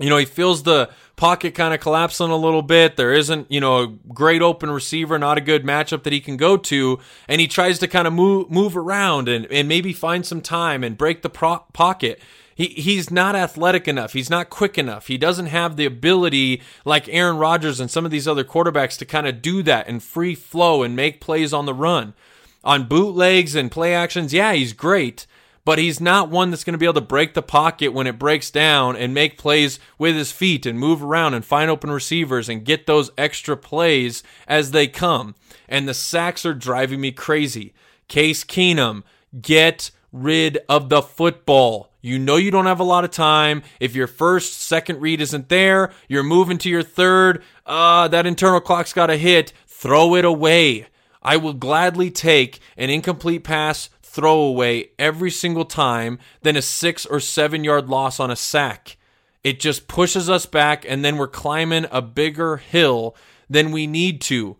you 0.00 0.10
know, 0.10 0.16
he 0.16 0.24
feels 0.24 0.64
the 0.64 0.90
pocket 1.16 1.54
kind 1.54 1.72
of 1.72 1.80
collapsing 1.80 2.30
a 2.30 2.36
little 2.36 2.62
bit. 2.62 2.96
There 2.96 3.12
isn't, 3.12 3.50
you 3.50 3.60
know, 3.60 3.82
a 3.82 3.86
great 4.12 4.42
open 4.42 4.70
receiver, 4.70 5.18
not 5.18 5.38
a 5.38 5.42
good 5.42 5.64
matchup 5.64 6.02
that 6.02 6.12
he 6.12 6.20
can 6.20 6.36
go 6.36 6.56
to. 6.56 6.98
And 7.28 7.40
he 7.40 7.46
tries 7.46 7.78
to 7.80 7.88
kind 7.88 8.06
of 8.06 8.12
move, 8.12 8.50
move 8.50 8.76
around 8.76 9.28
and, 9.28 9.46
and 9.46 9.68
maybe 9.68 9.92
find 9.92 10.26
some 10.26 10.40
time 10.40 10.82
and 10.82 10.98
break 10.98 11.22
the 11.22 11.30
pro- 11.30 11.64
pocket. 11.72 12.20
He, 12.56 12.66
he's 12.66 13.10
not 13.10 13.34
athletic 13.36 13.88
enough. 13.88 14.12
He's 14.12 14.30
not 14.30 14.50
quick 14.50 14.78
enough. 14.78 15.06
He 15.06 15.18
doesn't 15.18 15.46
have 15.46 15.76
the 15.76 15.86
ability 15.86 16.62
like 16.84 17.08
Aaron 17.08 17.36
Rodgers 17.36 17.80
and 17.80 17.90
some 17.90 18.04
of 18.04 18.10
these 18.10 18.28
other 18.28 18.44
quarterbacks 18.44 18.98
to 18.98 19.04
kind 19.04 19.26
of 19.26 19.42
do 19.42 19.62
that 19.64 19.88
and 19.88 20.02
free 20.02 20.34
flow 20.34 20.82
and 20.82 20.96
make 20.96 21.20
plays 21.20 21.52
on 21.52 21.66
the 21.66 21.74
run. 21.74 22.14
On 22.62 22.88
bootlegs 22.88 23.54
and 23.54 23.70
play 23.70 23.94
actions, 23.94 24.32
yeah, 24.32 24.52
he's 24.54 24.72
great 24.72 25.26
but 25.64 25.78
he's 25.78 26.00
not 26.00 26.30
one 26.30 26.50
that's 26.50 26.64
going 26.64 26.72
to 26.74 26.78
be 26.78 26.86
able 26.86 26.94
to 26.94 27.00
break 27.00 27.34
the 27.34 27.42
pocket 27.42 27.92
when 27.92 28.06
it 28.06 28.18
breaks 28.18 28.50
down 28.50 28.96
and 28.96 29.14
make 29.14 29.38
plays 29.38 29.78
with 29.98 30.14
his 30.14 30.30
feet 30.30 30.66
and 30.66 30.78
move 30.78 31.02
around 31.02 31.34
and 31.34 31.44
find 31.44 31.70
open 31.70 31.90
receivers 31.90 32.48
and 32.48 32.64
get 32.64 32.86
those 32.86 33.10
extra 33.16 33.56
plays 33.56 34.22
as 34.46 34.70
they 34.70 34.86
come. 34.86 35.34
And 35.68 35.88
the 35.88 35.94
sacks 35.94 36.44
are 36.44 36.54
driving 36.54 37.00
me 37.00 37.12
crazy. 37.12 37.72
Case 38.08 38.44
Keenum, 38.44 39.02
get 39.40 39.90
rid 40.12 40.58
of 40.68 40.90
the 40.90 41.02
football. 41.02 41.90
You 42.02 42.18
know 42.18 42.36
you 42.36 42.50
don't 42.50 42.66
have 42.66 42.80
a 42.80 42.84
lot 42.84 43.04
of 43.04 43.10
time. 43.10 43.62
If 43.80 43.94
your 43.94 44.06
first, 44.06 44.60
second 44.60 45.00
read 45.00 45.22
isn't 45.22 45.48
there, 45.48 45.90
you're 46.06 46.22
moving 46.22 46.58
to 46.58 46.68
your 46.68 46.82
third. 46.82 47.42
Uh, 47.64 48.08
that 48.08 48.26
internal 48.26 48.60
clock's 48.60 48.92
got 48.92 49.06
to 49.06 49.16
hit. 49.16 49.54
Throw 49.66 50.14
it 50.14 50.26
away. 50.26 50.86
I 51.22 51.38
will 51.38 51.54
gladly 51.54 52.10
take 52.10 52.60
an 52.76 52.90
incomplete 52.90 53.42
pass 53.42 53.88
throwaway 54.14 54.90
every 54.96 55.30
single 55.30 55.64
time 55.64 56.20
than 56.42 56.56
a 56.56 56.62
six 56.62 57.04
or 57.04 57.18
seven 57.18 57.64
yard 57.64 57.88
loss 57.88 58.20
on 58.20 58.30
a 58.30 58.36
sack. 58.36 58.96
It 59.42 59.60
just 59.60 59.88
pushes 59.88 60.30
us 60.30 60.46
back, 60.46 60.86
and 60.88 61.04
then 61.04 61.18
we're 61.18 61.28
climbing 61.28 61.86
a 61.90 62.00
bigger 62.00 62.56
hill 62.56 63.14
than 63.50 63.72
we 63.72 63.86
need 63.86 64.20
to, 64.22 64.56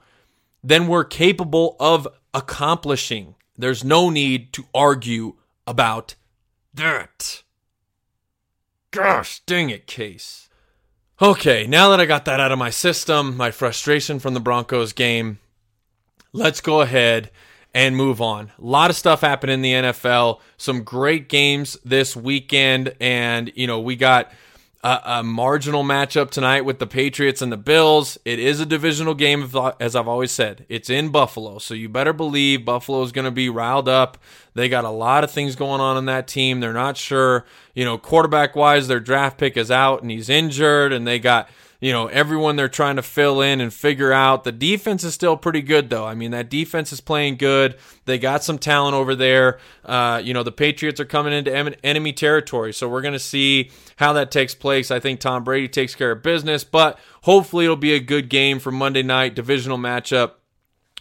than 0.63 0.89
we're 0.89 1.05
capable 1.05 1.77
of 1.81 2.07
accomplishing. 2.35 3.37
There's 3.57 3.85
no 3.85 4.11
need 4.11 4.53
to 4.55 4.67
argue 4.75 5.37
about 5.67 6.17
that. 6.75 7.45
Gosh 8.91 9.41
dang 9.47 9.71
it, 9.71 9.87
Case. 9.87 10.49
Okay, 11.23 11.67
now 11.67 11.91
that 11.91 12.01
I 12.01 12.07
got 12.07 12.25
that 12.25 12.41
out 12.41 12.53
of 12.53 12.59
my 12.59 12.71
system, 12.71 13.37
my 13.37 13.53
frustration 13.53 14.19
from 14.19 14.35
the 14.35 14.41
Broncos 14.41 14.93
game, 14.93 15.39
let's 16.33 16.61
go 16.61 16.81
ahead 16.81 17.31
and 17.75 17.97
move 17.97 18.21
on. 18.21 18.53
A 18.59 18.65
lot 18.65 18.89
of 18.89 18.97
stuff 18.97 19.21
happened 19.21 19.51
in 19.51 19.61
the 19.61 19.73
NFL. 19.73 20.41
Some 20.57 20.85
great 20.85 21.29
games 21.29 21.77
this 21.85 22.17
weekend, 22.17 22.95
and 23.01 23.53
you 23.57 23.67
know 23.67 23.81
we 23.81 23.97
got 23.97 24.31
a, 24.85 25.01
a, 25.05 25.23
marginal 25.23 25.83
matchup 25.83 26.31
tonight 26.31 26.61
with 26.61 26.79
the 26.79 26.87
Patriots 26.87 27.43
and 27.43 27.51
the 27.51 27.57
Bills. 27.57 28.19
It 28.25 28.39
is 28.39 28.61
a 28.61 28.67
divisional 28.67 29.15
game, 29.15 29.51
as 29.81 29.97
I've 29.97 30.07
always 30.07 30.31
said. 30.31 30.67
It's 30.69 30.91
in 30.91 31.09
Buffalo, 31.09 31.59
so 31.59 31.75
you 31.75 31.89
better 31.89 32.13
believe 32.13 32.67
Buffalo 32.67 33.03
is 33.03 33.11
going 33.11 33.25
to 33.25 33.31
be 33.31 33.49
riled 33.49 33.89
up. 33.89 34.19
They 34.53 34.69
got 34.69 34.85
a 34.85 34.91
lot 34.91 35.25
of 35.25 35.31
things 35.31 35.57
going 35.57 35.81
on 35.81 35.97
in 35.97 36.05
that 36.05 36.29
team. 36.29 36.61
They're 36.61 36.75
not 36.75 36.99
sure, 36.99 37.47
you 37.75 37.85
know, 37.85 37.97
quarterback 37.99 38.55
wise, 38.55 38.87
their 38.87 39.01
draft 39.01 39.39
pick 39.39 39.57
is 39.57 39.71
out 39.71 40.03
and 40.03 40.11
he's 40.11 40.29
injured, 40.29 40.93
and 40.93 41.07
they 41.07 41.19
got 41.19 41.49
you 41.85 41.93
know, 41.93 42.07
everyone 42.07 42.57
they're 42.57 42.67
trying 42.67 42.97
to 42.97 43.03
fill 43.03 43.43
in 43.43 43.61
and 43.61 43.71
figure 43.71 44.11
out. 44.11 44.45
The 44.45 44.53
defense 44.53 45.05
is 45.05 45.13
still 45.13 45.37
pretty 45.37 45.61
good, 45.61 45.91
though. 45.91 46.07
I 46.07 46.15
mean, 46.15 46.31
that 46.31 46.49
defense 46.49 46.95
is 46.95 47.03
playing 47.03 47.37
good. 47.37 47.77
They 48.07 48.17
got 48.17 48.43
some 48.43 48.57
talent 48.57 48.95
over 48.95 49.15
there. 49.15 49.59
Uh, 49.85 50.19
you 50.25 50.33
know, 50.33 50.43
the 50.43 50.51
Patriots 50.51 50.99
are 50.99 51.05
coming 51.05 51.35
into 51.35 51.55
enemy 51.85 52.15
territory, 52.15 52.73
so 52.73 52.89
we're 52.89 53.03
going 53.03 53.13
to 53.13 53.19
see 53.19 53.71
how 53.97 54.15
that 54.15 54.31
takes 54.31 54.55
place. 54.55 54.91
I 54.91 54.99
think 54.99 55.21
Tom 55.21 55.45
Brady 55.45 55.69
takes 55.69 55.95
care 55.95 56.13
of 56.13 56.23
business, 56.23 56.65
but 56.65 56.99
hopefully 57.25 57.67
it'll 57.67 57.77
be 57.77 57.93
a 57.93 58.01
good 58.01 58.31
game 58.31 58.61
for 58.61 58.71
Monday 58.71 59.03
night 59.03 59.35
divisional 59.35 59.77
matchup. 59.77 60.37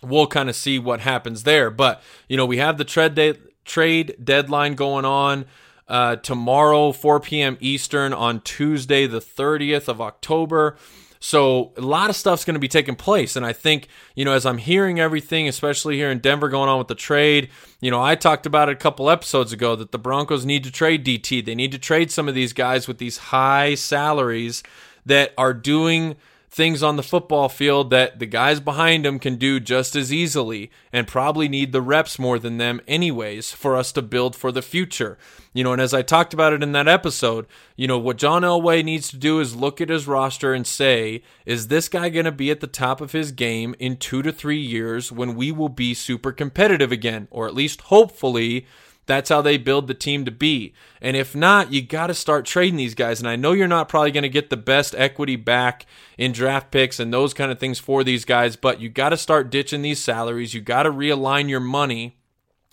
We'll 0.01 0.27
kind 0.27 0.49
of 0.49 0.55
see 0.57 0.79
what 0.79 0.99
happens 0.99 1.43
there. 1.43 1.69
But, 1.69 2.03
you 2.27 2.35
know, 2.35 2.45
we 2.45 2.57
have 2.57 2.77
the 2.77 2.83
trade, 2.83 3.15
de- 3.15 3.37
trade 3.63 4.17
deadline 4.21 4.75
going 4.75 5.05
on 5.05 5.45
uh, 5.93 6.15
tomorrow, 6.15 6.91
4 6.91 7.19
p.m. 7.19 7.55
Eastern, 7.59 8.13
on 8.13 8.41
Tuesday, 8.41 9.05
the 9.05 9.19
30th 9.19 9.87
of 9.87 10.01
October. 10.01 10.75
So 11.19 11.71
a 11.77 11.81
lot 11.81 12.09
of 12.09 12.15
stuff's 12.15 12.43
going 12.43 12.55
to 12.55 12.59
be 12.59 12.67
taking 12.67 12.95
place. 12.95 13.35
And 13.35 13.45
I 13.45 13.53
think, 13.53 13.89
you 14.15 14.25
know, 14.25 14.33
as 14.33 14.43
I'm 14.43 14.57
hearing 14.57 14.99
everything, 14.99 15.47
especially 15.47 15.95
here 15.95 16.09
in 16.09 16.17
Denver 16.17 16.49
going 16.49 16.67
on 16.67 16.79
with 16.79 16.87
the 16.87 16.95
trade, 16.95 17.49
you 17.79 17.91
know, 17.91 18.01
I 18.01 18.15
talked 18.15 18.47
about 18.47 18.69
it 18.69 18.71
a 18.71 18.75
couple 18.75 19.07
episodes 19.07 19.53
ago 19.53 19.75
that 19.75 19.91
the 19.91 19.99
Broncos 19.99 20.45
need 20.47 20.63
to 20.63 20.71
trade 20.71 21.05
DT. 21.05 21.45
They 21.45 21.53
need 21.53 21.71
to 21.73 21.79
trade 21.79 22.09
some 22.09 22.27
of 22.27 22.33
these 22.33 22.53
guys 22.53 22.87
with 22.87 22.97
these 22.97 23.17
high 23.17 23.75
salaries 23.75 24.63
that 25.05 25.31
are 25.37 25.53
doing– 25.53 26.15
things 26.53 26.83
on 26.83 26.97
the 26.97 27.03
football 27.03 27.49
field 27.49 27.89
that 27.89 28.19
the 28.19 28.27
guys 28.27 28.59
behind 28.59 29.07
him 29.07 29.17
can 29.17 29.37
do 29.37 29.59
just 29.59 29.95
as 29.95 30.13
easily 30.13 30.69
and 30.91 31.07
probably 31.07 31.47
need 31.47 31.71
the 31.71 31.81
reps 31.81 32.19
more 32.19 32.37
than 32.37 32.59
them 32.59 32.79
anyways 32.87 33.51
for 33.51 33.75
us 33.75 33.91
to 33.91 34.03
build 34.03 34.35
for 34.35 34.51
the 34.51 34.61
future. 34.61 35.17
You 35.51 35.63
know, 35.63 35.73
and 35.73 35.81
as 35.81 35.95
I 35.95 36.03
talked 36.03 36.31
about 36.31 36.53
it 36.53 36.61
in 36.61 36.71
that 36.73 36.87
episode, 36.87 37.47
you 37.75 37.87
know, 37.87 37.97
what 37.97 38.17
John 38.17 38.43
Elway 38.43 38.83
needs 38.83 39.09
to 39.09 39.17
do 39.17 39.39
is 39.39 39.55
look 39.55 39.81
at 39.81 39.89
his 39.89 40.07
roster 40.07 40.53
and 40.53 40.67
say, 40.67 41.23
is 41.43 41.69
this 41.69 41.89
guy 41.89 42.09
going 42.09 42.25
to 42.25 42.31
be 42.31 42.51
at 42.51 42.59
the 42.59 42.67
top 42.67 43.01
of 43.01 43.13
his 43.13 43.31
game 43.31 43.73
in 43.79 43.97
2 43.97 44.21
to 44.21 44.31
3 44.31 44.55
years 44.55 45.11
when 45.11 45.33
we 45.33 45.51
will 45.51 45.69
be 45.69 45.95
super 45.95 46.31
competitive 46.31 46.91
again 46.91 47.27
or 47.31 47.47
at 47.47 47.55
least 47.55 47.81
hopefully 47.81 48.67
that's 49.05 49.29
how 49.29 49.41
they 49.41 49.57
build 49.57 49.87
the 49.87 49.93
team 49.93 50.25
to 50.25 50.31
be. 50.31 50.73
And 51.01 51.17
if 51.17 51.35
not, 51.35 51.73
you 51.73 51.81
got 51.81 52.07
to 52.07 52.13
start 52.13 52.45
trading 52.45 52.77
these 52.77 52.95
guys. 52.95 53.19
And 53.19 53.27
I 53.27 53.35
know 53.35 53.51
you're 53.51 53.67
not 53.67 53.89
probably 53.89 54.11
going 54.11 54.23
to 54.23 54.29
get 54.29 54.49
the 54.49 54.57
best 54.57 54.95
equity 54.95 55.35
back 55.35 55.85
in 56.17 56.31
draft 56.31 56.71
picks 56.71 56.99
and 56.99 57.13
those 57.13 57.33
kind 57.33 57.51
of 57.51 57.59
things 57.59 57.79
for 57.79 58.03
these 58.03 58.25
guys, 58.25 58.55
but 58.55 58.79
you 58.79 58.89
got 58.89 59.09
to 59.09 59.17
start 59.17 59.49
ditching 59.49 59.81
these 59.81 60.03
salaries. 60.03 60.53
You 60.53 60.61
got 60.61 60.83
to 60.83 60.91
realign 60.91 61.49
your 61.49 61.59
money 61.59 62.17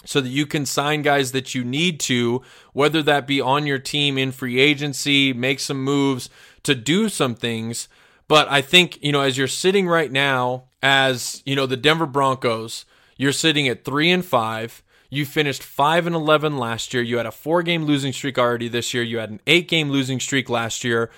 so 0.04 0.20
that 0.20 0.30
you 0.30 0.46
can 0.46 0.64
sign 0.64 1.02
guys 1.02 1.32
that 1.32 1.54
you 1.54 1.64
need 1.64 2.00
to, 2.00 2.42
whether 2.72 3.02
that 3.02 3.26
be 3.26 3.40
on 3.40 3.66
your 3.66 3.78
team 3.78 4.16
in 4.16 4.32
free 4.32 4.58
agency, 4.58 5.32
make 5.32 5.60
some 5.60 5.82
moves 5.82 6.30
to 6.62 6.74
do 6.74 7.08
some 7.08 7.34
things. 7.34 7.88
But 8.28 8.48
I 8.48 8.62
think, 8.62 9.02
you 9.02 9.12
know, 9.12 9.20
as 9.20 9.36
you're 9.36 9.48
sitting 9.48 9.88
right 9.88 10.10
now 10.10 10.64
as, 10.82 11.42
you 11.44 11.56
know, 11.56 11.66
the 11.66 11.76
Denver 11.76 12.06
Broncos, 12.06 12.84
you're 13.16 13.32
sitting 13.32 13.68
at 13.68 13.84
3 13.84 14.10
and 14.10 14.24
5 14.24 14.82
you 15.10 15.26
finished 15.26 15.62
5 15.62 16.06
and 16.06 16.16
11 16.16 16.56
last 16.56 16.94
year. 16.94 17.02
You 17.02 17.16
had 17.16 17.26
a 17.26 17.30
4-game 17.30 17.84
losing 17.84 18.12
streak 18.12 18.38
already 18.38 18.68
this 18.68 18.94
year. 18.94 19.02
You 19.02 19.18
had 19.18 19.30
an 19.30 19.40
8-game 19.46 19.90
losing 19.90 20.20
streak 20.20 20.48
last 20.48 20.84
year. 20.84 21.10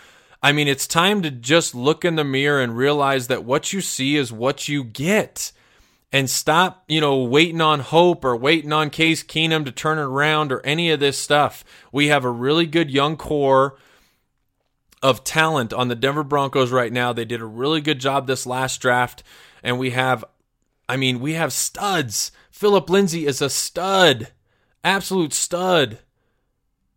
I 0.42 0.50
mean, 0.50 0.66
it's 0.66 0.86
time 0.88 1.22
to 1.22 1.30
just 1.30 1.74
look 1.74 2.04
in 2.04 2.16
the 2.16 2.24
mirror 2.24 2.60
and 2.60 2.76
realize 2.76 3.28
that 3.28 3.44
what 3.44 3.72
you 3.72 3.80
see 3.80 4.16
is 4.16 4.32
what 4.32 4.66
you 4.66 4.82
get. 4.82 5.52
And 6.10 6.28
stop, 6.28 6.84
you 6.88 7.00
know, 7.00 7.22
waiting 7.22 7.60
on 7.60 7.80
hope 7.80 8.24
or 8.24 8.36
waiting 8.36 8.72
on 8.72 8.90
Case 8.90 9.22
Keenum 9.22 9.64
to 9.64 9.72
turn 9.72 9.98
it 9.98 10.02
around 10.02 10.52
or 10.52 10.60
any 10.64 10.90
of 10.90 11.00
this 11.00 11.16
stuff. 11.16 11.64
We 11.90 12.08
have 12.08 12.24
a 12.24 12.30
really 12.30 12.66
good 12.66 12.90
young 12.90 13.16
core 13.16 13.78
of 15.02 15.24
talent 15.24 15.72
on 15.72 15.88
the 15.88 15.94
Denver 15.94 16.22
Broncos 16.22 16.70
right 16.70 16.92
now. 16.92 17.12
They 17.12 17.24
did 17.24 17.40
a 17.40 17.46
really 17.46 17.80
good 17.80 17.98
job 17.98 18.26
this 18.26 18.46
last 18.46 18.80
draft. 18.80 19.22
And 19.62 19.78
we 19.78 19.90
have, 19.90 20.24
I 20.92 20.98
mean, 20.98 21.20
we 21.20 21.32
have 21.32 21.54
studs 21.54 22.32
Phillip 22.50 22.90
Lindsay 22.90 23.26
is 23.26 23.40
a 23.40 23.48
stud, 23.48 24.28
absolute 24.84 25.32
stud. 25.32 26.00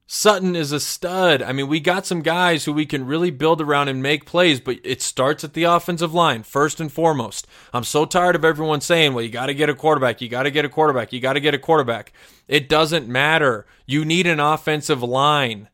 Sutton 0.05 0.53
is 0.53 0.73
a 0.73 0.81
stud. 0.81 1.41
I 1.41 1.53
mean, 1.53 1.69
we 1.69 1.79
got 1.79 2.05
some 2.05 2.21
guys 2.21 2.65
who 2.65 2.73
we 2.73 2.85
can 2.85 3.05
really 3.05 3.31
build 3.31 3.61
around 3.61 3.87
and 3.87 4.03
make 4.03 4.25
plays, 4.25 4.59
but 4.59 4.79
it 4.83 5.01
starts 5.01 5.45
at 5.45 5.53
the 5.53 5.63
offensive 5.63 6.13
line, 6.13 6.43
first 6.43 6.81
and 6.81 6.91
foremost. 6.91 7.47
I'm 7.71 7.85
so 7.85 8.03
tired 8.03 8.35
of 8.35 8.43
everyone 8.43 8.81
saying, 8.81 9.13
well, 9.13 9.23
you 9.23 9.31
got 9.31 9.45
to 9.45 9.53
get 9.53 9.69
a 9.69 9.73
quarterback, 9.73 10.19
you 10.19 10.27
got 10.27 10.43
to 10.43 10.51
get 10.51 10.65
a 10.65 10.69
quarterback, 10.69 11.13
you 11.13 11.21
got 11.21 11.33
to 11.33 11.39
get 11.39 11.53
a 11.53 11.57
quarterback. 11.57 12.11
It 12.49 12.67
doesn't 12.67 13.07
matter. 13.07 13.65
You 13.85 14.03
need 14.03 14.27
an 14.27 14.41
offensive 14.41 15.01
line 15.03 15.69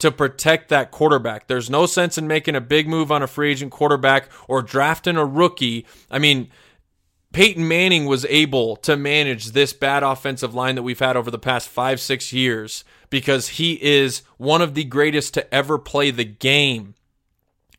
to 0.00 0.10
protect 0.10 0.70
that 0.70 0.90
quarterback. 0.90 1.46
There's 1.46 1.70
no 1.70 1.86
sense 1.86 2.18
in 2.18 2.26
making 2.26 2.56
a 2.56 2.60
big 2.60 2.88
move 2.88 3.12
on 3.12 3.22
a 3.22 3.28
free 3.28 3.52
agent 3.52 3.70
quarterback 3.70 4.28
or 4.48 4.60
drafting 4.60 5.16
a 5.16 5.24
rookie. 5.24 5.86
I 6.10 6.18
mean, 6.18 6.50
Peyton 7.32 7.66
Manning 7.66 8.06
was 8.06 8.24
able 8.26 8.76
to 8.76 8.96
manage 8.96 9.52
this 9.52 9.72
bad 9.72 10.02
offensive 10.02 10.54
line 10.54 10.74
that 10.74 10.82
we've 10.82 10.98
had 10.98 11.16
over 11.16 11.30
the 11.30 11.38
past 11.38 11.68
five, 11.68 12.00
six 12.00 12.32
years 12.32 12.84
because 13.08 13.48
he 13.50 13.74
is 13.82 14.22
one 14.36 14.60
of 14.60 14.74
the 14.74 14.84
greatest 14.84 15.34
to 15.34 15.54
ever 15.54 15.78
play 15.78 16.10
the 16.10 16.24
game. 16.24 16.94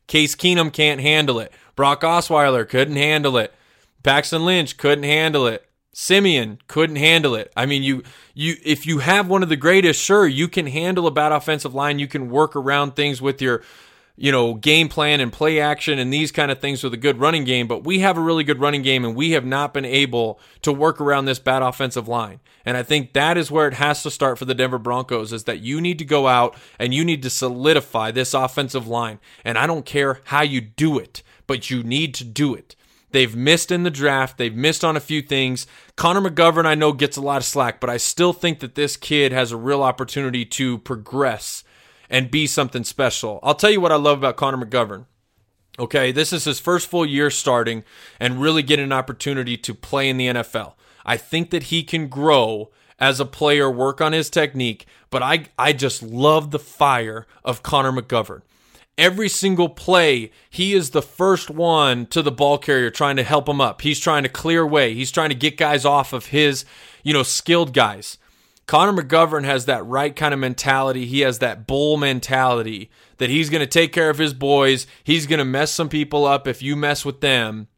Case 0.06 0.34
Keenum 0.34 0.72
can't 0.72 1.00
handle 1.00 1.38
it. 1.38 1.52
Brock 1.76 2.00
Osweiler 2.00 2.68
couldn't 2.68 2.96
handle 2.96 3.36
it. 3.36 3.52
Paxton 4.02 4.44
Lynch 4.44 4.76
couldn't 4.76 5.04
handle 5.04 5.46
it. 5.46 5.66
Siemian 5.94 6.58
couldn't 6.68 6.96
handle 6.96 7.34
it. 7.34 7.52
I 7.54 7.66
mean, 7.66 7.82
you 7.82 8.02
you 8.34 8.56
if 8.64 8.86
you 8.86 9.00
have 9.00 9.28
one 9.28 9.42
of 9.42 9.50
the 9.50 9.56
greatest, 9.56 10.00
sure, 10.02 10.26
you 10.26 10.48
can 10.48 10.66
handle 10.66 11.06
a 11.06 11.10
bad 11.10 11.32
offensive 11.32 11.74
line. 11.74 11.98
You 11.98 12.08
can 12.08 12.30
work 12.30 12.56
around 12.56 12.96
things 12.96 13.20
with 13.20 13.42
your 13.42 13.62
you 14.16 14.30
know, 14.30 14.54
game 14.54 14.88
plan 14.88 15.20
and 15.20 15.32
play 15.32 15.58
action 15.58 15.98
and 15.98 16.12
these 16.12 16.30
kind 16.30 16.50
of 16.50 16.60
things 16.60 16.84
with 16.84 16.92
a 16.92 16.98
good 16.98 17.18
running 17.18 17.44
game, 17.44 17.66
but 17.66 17.84
we 17.84 18.00
have 18.00 18.18
a 18.18 18.20
really 18.20 18.44
good 18.44 18.60
running 18.60 18.82
game 18.82 19.04
and 19.04 19.16
we 19.16 19.32
have 19.32 19.44
not 19.44 19.72
been 19.72 19.84
able 19.84 20.38
to 20.60 20.72
work 20.72 21.00
around 21.00 21.24
this 21.24 21.38
bad 21.38 21.62
offensive 21.62 22.08
line. 22.08 22.40
And 22.64 22.76
I 22.76 22.82
think 22.82 23.14
that 23.14 23.38
is 23.38 23.50
where 23.50 23.66
it 23.66 23.74
has 23.74 24.02
to 24.02 24.10
start 24.10 24.38
for 24.38 24.44
the 24.44 24.54
Denver 24.54 24.78
Broncos 24.78 25.32
is 25.32 25.44
that 25.44 25.60
you 25.60 25.80
need 25.80 25.98
to 25.98 26.04
go 26.04 26.28
out 26.28 26.56
and 26.78 26.92
you 26.92 27.04
need 27.04 27.22
to 27.22 27.30
solidify 27.30 28.10
this 28.10 28.34
offensive 28.34 28.86
line. 28.86 29.18
And 29.44 29.56
I 29.56 29.66
don't 29.66 29.86
care 29.86 30.20
how 30.24 30.42
you 30.42 30.60
do 30.60 30.98
it, 30.98 31.22
but 31.46 31.70
you 31.70 31.82
need 31.82 32.14
to 32.14 32.24
do 32.24 32.54
it. 32.54 32.76
They've 33.12 33.34
missed 33.34 33.70
in 33.70 33.82
the 33.82 33.90
draft. 33.90 34.38
They've 34.38 34.54
missed 34.54 34.84
on 34.84 34.96
a 34.96 35.00
few 35.00 35.22
things. 35.22 35.66
Connor 35.96 36.22
McGovern, 36.22 36.66
I 36.66 36.74
know, 36.74 36.92
gets 36.92 37.16
a 37.16 37.20
lot 37.20 37.38
of 37.38 37.44
slack, 37.44 37.78
but 37.78 37.90
I 37.90 37.98
still 37.98 38.32
think 38.32 38.60
that 38.60 38.74
this 38.74 38.96
kid 38.96 39.32
has 39.32 39.52
a 39.52 39.56
real 39.56 39.82
opportunity 39.82 40.44
to 40.46 40.78
progress 40.78 41.62
and 42.12 42.30
be 42.30 42.46
something 42.46 42.84
special. 42.84 43.40
I'll 43.42 43.54
tell 43.54 43.70
you 43.70 43.80
what 43.80 43.90
I 43.90 43.96
love 43.96 44.18
about 44.18 44.36
Connor 44.36 44.64
McGovern. 44.64 45.06
Okay, 45.78 46.12
this 46.12 46.32
is 46.34 46.44
his 46.44 46.60
first 46.60 46.86
full 46.86 47.06
year 47.06 47.30
starting 47.30 47.82
and 48.20 48.42
really 48.42 48.62
get 48.62 48.78
an 48.78 48.92
opportunity 48.92 49.56
to 49.56 49.74
play 49.74 50.10
in 50.10 50.18
the 50.18 50.26
NFL. 50.28 50.74
I 51.06 51.16
think 51.16 51.50
that 51.50 51.64
he 51.64 51.82
can 51.82 52.08
grow 52.08 52.70
as 52.98 53.18
a 53.18 53.24
player, 53.24 53.70
work 53.70 54.02
on 54.02 54.12
his 54.12 54.28
technique, 54.28 54.86
but 55.10 55.22
I 55.22 55.46
I 55.58 55.72
just 55.72 56.02
love 56.02 56.50
the 56.50 56.58
fire 56.58 57.26
of 57.42 57.62
Connor 57.62 57.90
McGovern. 57.90 58.42
Every 58.98 59.30
single 59.30 59.70
play, 59.70 60.30
he 60.50 60.74
is 60.74 60.90
the 60.90 61.00
first 61.00 61.48
one 61.48 62.04
to 62.06 62.20
the 62.20 62.30
ball 62.30 62.58
carrier 62.58 62.90
trying 62.90 63.16
to 63.16 63.22
help 63.22 63.48
him 63.48 63.60
up. 63.60 63.80
He's 63.80 63.98
trying 63.98 64.22
to 64.24 64.28
clear 64.28 64.66
way. 64.66 64.92
He's 64.92 65.10
trying 65.10 65.30
to 65.30 65.34
get 65.34 65.56
guys 65.56 65.86
off 65.86 66.12
of 66.12 66.26
his, 66.26 66.66
you 67.02 67.14
know, 67.14 67.22
skilled 67.22 67.72
guys. 67.72 68.18
Connor 68.66 69.02
McGovern 69.02 69.44
has 69.44 69.66
that 69.66 69.84
right 69.86 70.14
kind 70.14 70.32
of 70.32 70.40
mentality. 70.40 71.04
He 71.06 71.20
has 71.20 71.40
that 71.40 71.66
bull 71.66 71.96
mentality 71.96 72.90
that 73.18 73.30
he's 73.30 73.50
going 73.50 73.60
to 73.60 73.66
take 73.66 73.92
care 73.92 74.08
of 74.08 74.18
his 74.18 74.34
boys. 74.34 74.86
He's 75.04 75.26
going 75.26 75.38
to 75.38 75.44
mess 75.44 75.72
some 75.72 75.88
people 75.88 76.24
up 76.24 76.46
if 76.46 76.62
you 76.62 76.76
mess 76.76 77.04
with 77.04 77.20
them. 77.20 77.68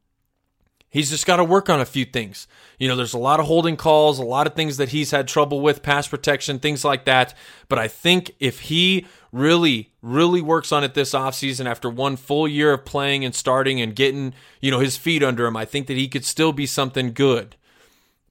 He's 0.90 1.10
just 1.10 1.26
got 1.26 1.38
to 1.38 1.44
work 1.44 1.68
on 1.68 1.80
a 1.80 1.86
few 1.86 2.04
things. 2.04 2.46
You 2.78 2.86
know, 2.86 2.94
there's 2.94 3.14
a 3.14 3.18
lot 3.18 3.40
of 3.40 3.46
holding 3.46 3.76
calls, 3.76 4.20
a 4.20 4.24
lot 4.24 4.46
of 4.46 4.54
things 4.54 4.76
that 4.76 4.90
he's 4.90 5.10
had 5.10 5.26
trouble 5.26 5.60
with, 5.60 5.82
pass 5.82 6.06
protection, 6.06 6.60
things 6.60 6.84
like 6.84 7.04
that. 7.06 7.34
But 7.68 7.80
I 7.80 7.88
think 7.88 8.30
if 8.38 8.60
he 8.60 9.04
really, 9.32 9.90
really 10.02 10.40
works 10.40 10.70
on 10.70 10.84
it 10.84 10.94
this 10.94 11.12
offseason 11.12 11.66
after 11.66 11.90
one 11.90 12.14
full 12.14 12.46
year 12.46 12.72
of 12.72 12.84
playing 12.84 13.24
and 13.24 13.34
starting 13.34 13.80
and 13.80 13.96
getting, 13.96 14.34
you 14.60 14.70
know, 14.70 14.78
his 14.78 14.96
feet 14.96 15.24
under 15.24 15.46
him, 15.46 15.56
I 15.56 15.64
think 15.64 15.88
that 15.88 15.96
he 15.96 16.06
could 16.06 16.24
still 16.24 16.52
be 16.52 16.66
something 16.66 17.12
good. 17.12 17.56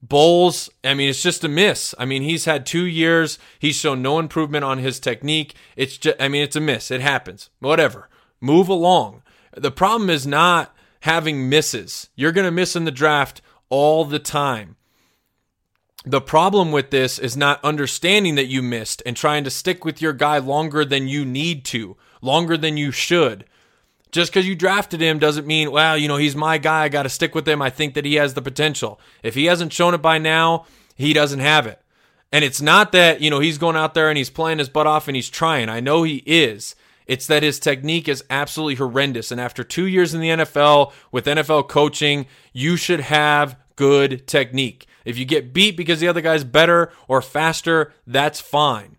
Bolles, 0.06 0.68
I 0.82 0.92
mean, 0.92 1.08
it's 1.08 1.22
just 1.22 1.44
a 1.44 1.48
miss. 1.48 1.94
I 1.98 2.04
mean, 2.04 2.22
he's 2.22 2.44
had 2.44 2.66
two 2.66 2.84
years. 2.84 3.38
He's 3.58 3.76
shown 3.76 4.02
no 4.02 4.18
improvement 4.18 4.64
on 4.64 4.78
his 4.78 5.00
technique. 5.00 5.54
It's 5.76 5.96
just, 5.96 6.20
I 6.20 6.28
mean, 6.28 6.42
it's 6.42 6.56
a 6.56 6.60
miss. 6.60 6.90
It 6.90 7.00
happens. 7.00 7.48
Whatever. 7.58 8.10
Move 8.38 8.68
along. 8.68 9.22
The 9.56 9.70
problem 9.70 10.10
is 10.10 10.26
not 10.26 10.76
having 11.00 11.48
misses. 11.48 12.10
You're 12.16 12.32
going 12.32 12.44
to 12.44 12.50
miss 12.50 12.76
in 12.76 12.84
the 12.84 12.90
draft 12.90 13.40
all 13.70 14.04
the 14.04 14.18
time. 14.18 14.76
The 16.04 16.20
problem 16.20 16.70
with 16.70 16.90
this 16.90 17.18
is 17.18 17.34
not 17.34 17.64
understanding 17.64 18.34
that 18.34 18.48
you 18.48 18.62
missed 18.62 19.02
and 19.06 19.16
trying 19.16 19.42
to 19.44 19.50
stick 19.50 19.86
with 19.86 20.02
your 20.02 20.12
guy 20.12 20.36
longer 20.36 20.84
than 20.84 21.08
you 21.08 21.24
need 21.24 21.64
to, 21.66 21.96
longer 22.20 22.58
than 22.58 22.76
you 22.76 22.90
should. 22.90 23.46
Just 24.14 24.30
because 24.30 24.46
you 24.46 24.54
drafted 24.54 25.00
him 25.00 25.18
doesn't 25.18 25.44
mean, 25.44 25.72
well, 25.72 25.98
you 25.98 26.06
know, 26.06 26.18
he's 26.18 26.36
my 26.36 26.56
guy. 26.56 26.84
I 26.84 26.88
got 26.88 27.02
to 27.02 27.08
stick 27.08 27.34
with 27.34 27.48
him. 27.48 27.60
I 27.60 27.68
think 27.68 27.94
that 27.94 28.04
he 28.04 28.14
has 28.14 28.34
the 28.34 28.42
potential. 28.42 29.00
If 29.24 29.34
he 29.34 29.46
hasn't 29.46 29.72
shown 29.72 29.92
it 29.92 30.02
by 30.02 30.18
now, 30.18 30.66
he 30.94 31.12
doesn't 31.12 31.40
have 31.40 31.66
it. 31.66 31.82
And 32.30 32.44
it's 32.44 32.62
not 32.62 32.92
that, 32.92 33.20
you 33.20 33.28
know, 33.28 33.40
he's 33.40 33.58
going 33.58 33.74
out 33.74 33.94
there 33.94 34.08
and 34.08 34.16
he's 34.16 34.30
playing 34.30 34.58
his 34.58 34.68
butt 34.68 34.86
off 34.86 35.08
and 35.08 35.16
he's 35.16 35.28
trying. 35.28 35.68
I 35.68 35.80
know 35.80 36.04
he 36.04 36.22
is. 36.26 36.76
It's 37.08 37.26
that 37.26 37.42
his 37.42 37.58
technique 37.58 38.08
is 38.08 38.22
absolutely 38.30 38.76
horrendous. 38.76 39.32
And 39.32 39.40
after 39.40 39.64
two 39.64 39.86
years 39.86 40.14
in 40.14 40.20
the 40.20 40.28
NFL 40.28 40.92
with 41.10 41.26
NFL 41.26 41.68
coaching, 41.68 42.26
you 42.52 42.76
should 42.76 43.00
have 43.00 43.56
good 43.74 44.28
technique. 44.28 44.86
If 45.04 45.18
you 45.18 45.24
get 45.24 45.52
beat 45.52 45.76
because 45.76 45.98
the 45.98 46.06
other 46.06 46.20
guy's 46.20 46.44
better 46.44 46.92
or 47.08 47.20
faster, 47.20 47.92
that's 48.06 48.40
fine. 48.40 48.96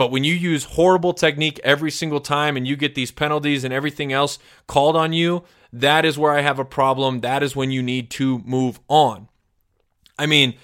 But 0.00 0.10
when 0.10 0.24
you 0.24 0.32
use 0.32 0.64
horrible 0.64 1.12
technique 1.12 1.60
every 1.62 1.90
single 1.90 2.20
time 2.20 2.56
and 2.56 2.66
you 2.66 2.74
get 2.74 2.94
these 2.94 3.10
penalties 3.10 3.64
and 3.64 3.74
everything 3.74 4.14
else 4.14 4.38
called 4.66 4.96
on 4.96 5.12
you, 5.12 5.44
that 5.74 6.06
is 6.06 6.18
where 6.18 6.32
I 6.32 6.40
have 6.40 6.58
a 6.58 6.64
problem. 6.64 7.20
That 7.20 7.42
is 7.42 7.54
when 7.54 7.70
you 7.70 7.82
need 7.82 8.08
to 8.12 8.38
move 8.38 8.80
on. 8.88 9.28
I 10.18 10.24
mean, 10.24 10.54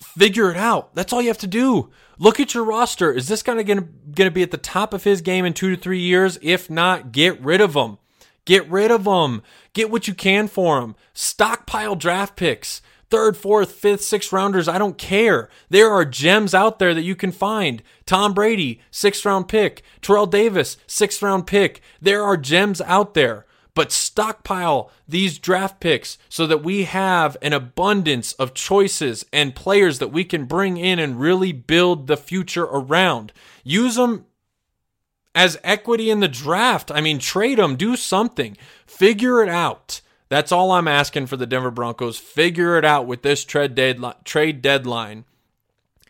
figure 0.00 0.50
it 0.50 0.56
out. 0.56 0.96
That's 0.96 1.12
all 1.12 1.22
you 1.22 1.28
have 1.28 1.38
to 1.38 1.46
do. 1.46 1.90
Look 2.18 2.40
at 2.40 2.54
your 2.54 2.64
roster. 2.64 3.12
Is 3.12 3.28
this 3.28 3.44
guy 3.44 3.62
going 3.62 3.88
to 4.16 4.30
be 4.32 4.42
at 4.42 4.50
the 4.50 4.56
top 4.56 4.92
of 4.92 5.04
his 5.04 5.20
game 5.20 5.44
in 5.44 5.54
two 5.54 5.70
to 5.70 5.80
three 5.80 6.00
years? 6.00 6.36
If 6.42 6.68
not, 6.68 7.12
get 7.12 7.40
rid 7.40 7.60
of 7.60 7.74
him. 7.74 7.98
Get 8.46 8.68
rid 8.68 8.90
of 8.90 9.06
him. 9.06 9.42
Get 9.74 9.92
what 9.92 10.08
you 10.08 10.14
can 10.14 10.48
for 10.48 10.80
him. 10.80 10.96
Stockpile 11.14 11.94
draft 11.94 12.34
picks 12.34 12.82
third, 13.12 13.36
fourth, 13.36 13.72
fifth, 13.72 14.00
sixth 14.00 14.32
rounders. 14.32 14.68
I 14.68 14.78
don't 14.78 14.96
care. 14.96 15.50
There 15.68 15.90
are 15.90 16.06
gems 16.06 16.54
out 16.54 16.78
there 16.78 16.94
that 16.94 17.02
you 17.02 17.14
can 17.14 17.30
find. 17.30 17.82
Tom 18.06 18.32
Brady, 18.32 18.80
sixth 18.90 19.26
round 19.26 19.48
pick. 19.48 19.82
Terrell 20.00 20.24
Davis, 20.24 20.78
sixth 20.86 21.20
round 21.20 21.46
pick. 21.46 21.82
There 22.00 22.24
are 22.24 22.38
gems 22.38 22.80
out 22.80 23.12
there. 23.12 23.44
But 23.74 23.92
stockpile 23.92 24.90
these 25.06 25.38
draft 25.38 25.78
picks 25.78 26.16
so 26.30 26.46
that 26.46 26.64
we 26.64 26.84
have 26.84 27.36
an 27.42 27.52
abundance 27.52 28.32
of 28.34 28.54
choices 28.54 29.26
and 29.30 29.54
players 29.54 29.98
that 29.98 30.08
we 30.08 30.24
can 30.24 30.46
bring 30.46 30.78
in 30.78 30.98
and 30.98 31.20
really 31.20 31.52
build 31.52 32.06
the 32.06 32.16
future 32.16 32.64
around. 32.64 33.34
Use 33.62 33.96
them 33.96 34.24
as 35.34 35.60
equity 35.62 36.08
in 36.08 36.20
the 36.20 36.28
draft. 36.28 36.90
I 36.90 37.02
mean, 37.02 37.18
trade 37.18 37.58
them, 37.58 37.76
do 37.76 37.94
something, 37.94 38.56
figure 38.86 39.42
it 39.42 39.50
out. 39.50 40.00
That's 40.32 40.50
all 40.50 40.70
I'm 40.70 40.88
asking 40.88 41.26
for 41.26 41.36
the 41.36 41.44
Denver 41.44 41.70
Broncos. 41.70 42.16
Figure 42.16 42.78
it 42.78 42.86
out 42.86 43.06
with 43.06 43.20
this 43.20 43.44
trade 43.44 43.74
deadline, 43.74 44.14
trade 44.24 44.62
deadline 44.62 45.26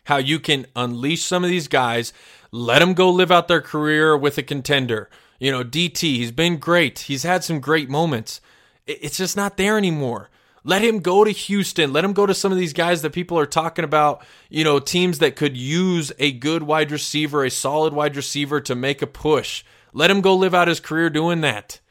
how 0.05 0.15
you 0.15 0.39
can 0.39 0.65
unleash 0.77 1.23
some 1.23 1.43
of 1.43 1.49
these 1.49 1.67
guys, 1.67 2.13
let 2.49 2.79
them 2.79 2.93
go 2.93 3.11
live 3.11 3.33
out 3.33 3.49
their 3.49 3.59
career 3.59 4.15
with 4.15 4.37
a 4.37 4.41
contender. 4.43 5.09
You 5.39 5.51
know, 5.51 5.61
DT, 5.61 5.99
he's 5.99 6.31
been 6.31 6.55
great. 6.55 6.99
He's 6.99 7.23
had 7.23 7.43
some 7.43 7.59
great 7.59 7.89
moments. 7.89 8.39
It's 8.87 9.17
just 9.17 9.35
not 9.35 9.57
there 9.57 9.77
anymore. 9.77 10.29
Let 10.63 10.83
him 10.83 10.99
go 10.99 11.25
to 11.25 11.31
Houston. 11.31 11.91
Let 11.91 12.05
him 12.05 12.13
go 12.13 12.25
to 12.25 12.33
some 12.33 12.53
of 12.53 12.57
these 12.57 12.71
guys 12.71 13.01
that 13.01 13.11
people 13.11 13.37
are 13.37 13.45
talking 13.45 13.83
about, 13.83 14.25
you 14.49 14.63
know, 14.63 14.79
teams 14.79 15.19
that 15.19 15.35
could 15.35 15.57
use 15.57 16.13
a 16.17 16.31
good 16.31 16.63
wide 16.63 16.93
receiver, 16.93 17.43
a 17.43 17.51
solid 17.51 17.91
wide 17.91 18.15
receiver 18.15 18.61
to 18.61 18.73
make 18.73 19.01
a 19.01 19.07
push. 19.07 19.65
Let 19.91 20.09
him 20.09 20.21
go 20.21 20.33
live 20.33 20.55
out 20.55 20.69
his 20.69 20.79
career 20.79 21.09
doing 21.09 21.41
that. 21.41 21.81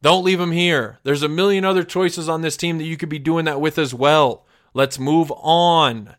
Don't 0.00 0.24
leave 0.24 0.40
him 0.40 0.52
here. 0.52 0.98
There's 1.02 1.22
a 1.22 1.28
million 1.28 1.64
other 1.64 1.84
choices 1.84 2.28
on 2.28 2.42
this 2.42 2.56
team 2.56 2.78
that 2.78 2.84
you 2.84 2.96
could 2.96 3.08
be 3.08 3.18
doing 3.18 3.44
that 3.46 3.60
with 3.60 3.78
as 3.78 3.92
well. 3.92 4.46
Let's 4.72 4.98
move 4.98 5.32
on. 5.32 6.14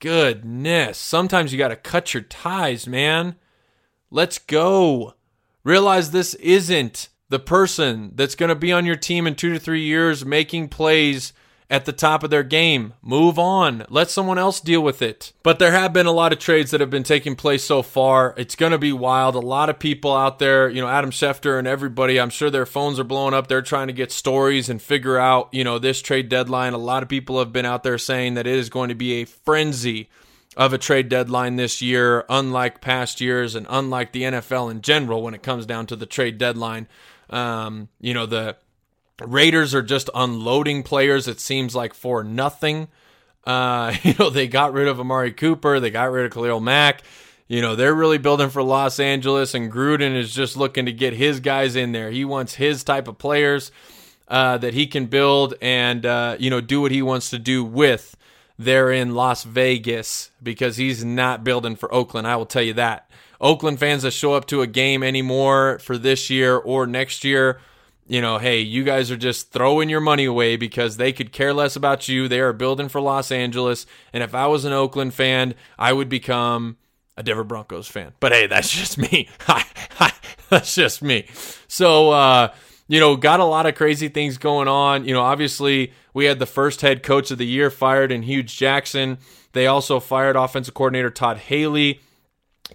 Goodness. 0.00 0.98
Sometimes 0.98 1.52
you 1.52 1.58
got 1.58 1.68
to 1.68 1.76
cut 1.76 2.14
your 2.14 2.22
ties, 2.22 2.86
man. 2.86 3.36
Let's 4.10 4.38
go. 4.38 5.14
Realize 5.64 6.10
this 6.10 6.34
isn't 6.34 7.08
the 7.28 7.38
person 7.38 8.12
that's 8.14 8.34
going 8.34 8.48
to 8.48 8.54
be 8.54 8.72
on 8.72 8.86
your 8.86 8.96
team 8.96 9.26
in 9.26 9.34
two 9.34 9.52
to 9.52 9.58
three 9.58 9.82
years 9.82 10.24
making 10.24 10.68
plays 10.68 11.32
at 11.70 11.86
the 11.86 11.92
top 11.92 12.22
of 12.22 12.30
their 12.30 12.42
game. 12.42 12.94
Move 13.02 13.38
on. 13.38 13.84
Let 13.88 14.10
someone 14.10 14.38
else 14.38 14.60
deal 14.60 14.82
with 14.82 15.00
it. 15.00 15.32
But 15.42 15.58
there 15.58 15.72
have 15.72 15.92
been 15.92 16.06
a 16.06 16.12
lot 16.12 16.32
of 16.32 16.38
trades 16.38 16.70
that 16.70 16.80
have 16.80 16.90
been 16.90 17.02
taking 17.02 17.36
place 17.36 17.64
so 17.64 17.82
far. 17.82 18.34
It's 18.36 18.54
going 18.54 18.72
to 18.72 18.78
be 18.78 18.92
wild. 18.92 19.34
A 19.34 19.40
lot 19.40 19.70
of 19.70 19.78
people 19.78 20.14
out 20.14 20.38
there, 20.38 20.68
you 20.68 20.80
know, 20.80 20.88
Adam 20.88 21.10
Schefter 21.10 21.58
and 21.58 21.66
everybody, 21.66 22.20
I'm 22.20 22.30
sure 22.30 22.50
their 22.50 22.66
phones 22.66 23.00
are 23.00 23.04
blowing 23.04 23.34
up. 23.34 23.48
They're 23.48 23.62
trying 23.62 23.86
to 23.86 23.92
get 23.92 24.12
stories 24.12 24.68
and 24.68 24.80
figure 24.80 25.18
out, 25.18 25.48
you 25.52 25.64
know, 25.64 25.78
this 25.78 26.02
trade 26.02 26.28
deadline. 26.28 26.74
A 26.74 26.78
lot 26.78 27.02
of 27.02 27.08
people 27.08 27.38
have 27.38 27.52
been 27.52 27.66
out 27.66 27.82
there 27.82 27.98
saying 27.98 28.34
that 28.34 28.46
it 28.46 28.56
is 28.56 28.68
going 28.68 28.90
to 28.90 28.94
be 28.94 29.14
a 29.14 29.24
frenzy 29.24 30.08
of 30.56 30.72
a 30.72 30.78
trade 30.78 31.08
deadline 31.08 31.56
this 31.56 31.82
year, 31.82 32.24
unlike 32.28 32.80
past 32.80 33.20
years 33.20 33.54
and 33.54 33.66
unlike 33.68 34.12
the 34.12 34.22
NFL 34.22 34.70
in 34.70 34.82
general 34.82 35.22
when 35.22 35.34
it 35.34 35.42
comes 35.42 35.66
down 35.66 35.86
to 35.86 35.96
the 35.96 36.06
trade 36.06 36.38
deadline. 36.38 36.86
Um, 37.30 37.88
you 38.00 38.14
know, 38.14 38.26
the 38.26 38.56
Raiders 39.20 39.74
are 39.74 39.82
just 39.82 40.10
unloading 40.14 40.82
players, 40.82 41.28
it 41.28 41.40
seems 41.40 41.74
like, 41.74 41.94
for 41.94 42.24
nothing. 42.24 42.88
Uh, 43.44 43.94
you 44.02 44.14
know, 44.18 44.30
they 44.30 44.48
got 44.48 44.72
rid 44.72 44.88
of 44.88 44.98
Amari 45.00 45.32
Cooper, 45.32 45.80
they 45.80 45.90
got 45.90 46.10
rid 46.10 46.26
of 46.26 46.32
Khalil 46.32 46.60
Mack. 46.60 47.02
You 47.46 47.60
know, 47.60 47.76
they're 47.76 47.94
really 47.94 48.18
building 48.18 48.48
for 48.48 48.62
Los 48.62 48.98
Angeles, 48.98 49.54
and 49.54 49.70
Gruden 49.70 50.16
is 50.16 50.34
just 50.34 50.56
looking 50.56 50.86
to 50.86 50.92
get 50.92 51.12
his 51.12 51.40
guys 51.40 51.76
in 51.76 51.92
there. 51.92 52.10
He 52.10 52.24
wants 52.24 52.54
his 52.54 52.82
type 52.82 53.06
of 53.06 53.18
players 53.18 53.70
uh, 54.28 54.56
that 54.58 54.72
he 54.72 54.86
can 54.86 55.06
build 55.06 55.54
and, 55.60 56.06
uh, 56.06 56.36
you 56.38 56.48
know, 56.48 56.62
do 56.62 56.80
what 56.80 56.90
he 56.90 57.02
wants 57.02 57.28
to 57.30 57.38
do 57.38 57.62
with 57.62 58.16
there 58.58 58.90
in 58.90 59.14
Las 59.14 59.44
Vegas 59.44 60.30
because 60.42 60.76
he's 60.76 61.04
not 61.04 61.44
building 61.44 61.76
for 61.76 61.92
Oakland. 61.92 62.26
I 62.26 62.36
will 62.36 62.46
tell 62.46 62.62
you 62.62 62.74
that. 62.74 63.10
Oakland 63.40 63.78
fans 63.78 64.04
that 64.04 64.12
show 64.12 64.32
up 64.32 64.46
to 64.46 64.62
a 64.62 64.66
game 64.66 65.02
anymore 65.02 65.78
for 65.80 65.98
this 65.98 66.30
year 66.30 66.56
or 66.56 66.86
next 66.86 67.24
year, 67.24 67.60
you 68.06 68.20
know, 68.20 68.38
hey, 68.38 68.60
you 68.60 68.84
guys 68.84 69.10
are 69.10 69.16
just 69.16 69.50
throwing 69.50 69.88
your 69.88 70.00
money 70.00 70.26
away 70.26 70.56
because 70.56 70.96
they 70.96 71.12
could 71.12 71.32
care 71.32 71.54
less 71.54 71.74
about 71.76 72.08
you. 72.08 72.28
They 72.28 72.40
are 72.40 72.52
building 72.52 72.88
for 72.88 73.00
Los 73.00 73.32
Angeles. 73.32 73.86
And 74.12 74.22
if 74.22 74.34
I 74.34 74.46
was 74.46 74.64
an 74.64 74.72
Oakland 74.72 75.14
fan, 75.14 75.54
I 75.78 75.92
would 75.92 76.08
become 76.08 76.76
a 77.16 77.22
Denver 77.22 77.44
Broncos 77.44 77.88
fan. 77.88 78.12
But 78.20 78.32
hey, 78.32 78.46
that's 78.46 78.70
just 78.70 78.98
me. 78.98 79.28
that's 80.50 80.74
just 80.74 81.02
me. 81.02 81.26
So, 81.66 82.10
uh, 82.10 82.52
you 82.88 83.00
know, 83.00 83.16
got 83.16 83.40
a 83.40 83.44
lot 83.44 83.66
of 83.66 83.74
crazy 83.74 84.08
things 84.08 84.36
going 84.36 84.68
on. 84.68 85.06
You 85.06 85.14
know, 85.14 85.22
obviously, 85.22 85.92
we 86.12 86.26
had 86.26 86.38
the 86.38 86.46
first 86.46 86.82
head 86.82 87.02
coach 87.02 87.30
of 87.30 87.38
the 87.38 87.46
year 87.46 87.70
fired 87.70 88.12
in 88.12 88.22
Hue 88.22 88.42
Jackson. 88.42 89.18
They 89.52 89.66
also 89.66 90.00
fired 90.00 90.36
offensive 90.36 90.74
coordinator 90.74 91.10
Todd 91.10 91.38
Haley 91.38 92.00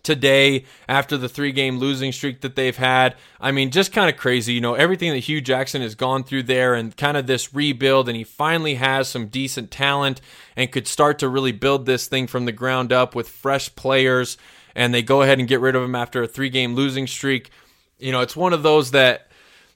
today 0.04 0.65
after 0.88 1.17
the 1.17 1.30
three 1.30 1.52
game 1.52 1.80
losing 1.80 2.12
streak 2.12 2.41
that 2.41 2.56
they've 2.56 2.78
had. 2.78 3.15
I 3.39 3.52
mean, 3.52 3.71
just 3.71 3.91
kind 3.91 4.10
of 4.10 4.17
crazy. 4.17 4.54
You 4.54 4.62
know, 4.62 4.75
everything 4.75 5.12
that 5.12 5.19
Hue 5.19 5.41
Jackson 5.41 5.82
has 5.82 5.95
gone 5.95 6.23
through 6.23 6.43
there 6.43 6.73
and 6.73 6.95
kind 6.95 7.17
of 7.17 7.28
this 7.28 7.54
rebuild, 7.54 8.08
and 8.08 8.15
he 8.15 8.23
finally 8.23 8.75
has 8.75 9.08
some 9.08 9.28
decent 9.28 9.71
talent 9.71 10.21
and 10.56 10.71
could 10.71 10.88
start 10.88 11.19
to 11.19 11.30
really 11.30 11.52
build 11.52 11.86
this 11.86 12.08
thing 12.08 12.28
from 12.28 12.45
the 12.45 12.52
ground 12.52 12.93
up 12.93 13.15
with 13.15 13.30
fresh 13.30 13.73
players. 13.75 14.38
And 14.75 14.93
they 14.93 15.02
go 15.02 15.21
ahead 15.21 15.39
and 15.39 15.47
get 15.47 15.60
rid 15.60 15.75
of 15.75 15.84
him 15.84 15.95
after 15.95 16.23
a 16.23 16.28
three 16.28 16.49
game 16.49 16.75
losing 16.75 17.08
streak. 17.08 17.49
You 17.97 18.12
know, 18.12 18.21
it's 18.21 18.36
one 18.36 18.54
of 18.54 18.63
those 18.63 18.91
that 18.91 19.29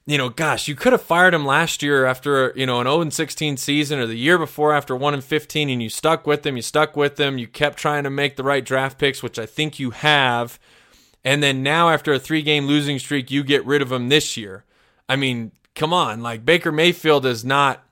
you 0.05 0.17
know, 0.17 0.29
gosh, 0.29 0.67
you 0.67 0.75
could 0.75 0.91
have 0.91 1.01
fired 1.01 1.33
him 1.33 1.45
last 1.45 1.81
year 1.81 2.05
after, 2.05 2.51
you 2.55 2.65
know, 2.65 2.81
an 2.81 2.87
0 2.87 3.09
16 3.09 3.57
season 3.57 3.99
or 3.99 4.05
the 4.05 4.15
year 4.15 4.37
before 4.37 4.73
after 4.73 4.95
1 4.95 5.13
and 5.13 5.23
15 5.23 5.69
and 5.69 5.81
you 5.81 5.89
stuck 5.89 6.27
with 6.27 6.45
him, 6.45 6.57
you 6.57 6.61
stuck 6.61 6.97
with 6.97 7.19
him, 7.19 7.37
you 7.37 7.47
kept 7.47 7.77
trying 7.77 8.03
to 8.03 8.09
make 8.09 8.35
the 8.35 8.43
right 8.43 8.65
draft 8.65 8.97
picks, 8.97 9.23
which 9.23 9.39
I 9.39 9.45
think 9.45 9.79
you 9.79 9.91
have. 9.91 10.59
And 11.23 11.41
then 11.41 11.63
now 11.63 11.89
after 11.89 12.13
a 12.13 12.19
3-game 12.19 12.65
losing 12.65 12.99
streak, 12.99 13.31
you 13.31 13.43
get 13.43 13.65
rid 13.65 13.81
of 13.81 13.91
him 13.91 14.09
this 14.09 14.35
year. 14.35 14.65
I 15.07 15.15
mean, 15.15 15.53
come 15.73 15.93
on, 15.93 16.21
like 16.21 16.45
Baker 16.45 16.71
Mayfield 16.71 17.25
is 17.25 17.45
not 17.45 17.83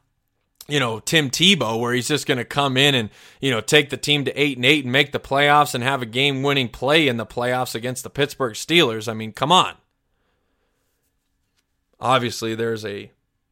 you 0.67 0.79
know 0.79 0.99
Tim 0.99 1.29
Tebow, 1.29 1.79
where 1.79 1.93
he's 1.93 2.07
just 2.07 2.27
going 2.27 2.37
to 2.37 2.45
come 2.45 2.77
in 2.77 2.95
and 2.95 3.09
you 3.39 3.51
know 3.51 3.61
take 3.61 3.89
the 3.89 3.97
team 3.97 4.25
to 4.25 4.41
eight 4.41 4.57
and 4.57 4.65
eight 4.65 4.85
and 4.85 4.91
make 4.91 5.11
the 5.11 5.19
playoffs 5.19 5.73
and 5.73 5.83
have 5.83 6.01
a 6.01 6.05
game-winning 6.05 6.69
play 6.69 7.07
in 7.07 7.17
the 7.17 7.25
playoffs 7.25 7.75
against 7.75 8.03
the 8.03 8.09
Pittsburgh 8.09 8.53
Steelers. 8.53 9.09
I 9.09 9.13
mean, 9.13 9.33
come 9.33 9.51
on. 9.51 9.75
Obviously, 12.01 12.55
there's 12.55 12.85
a 12.85 13.11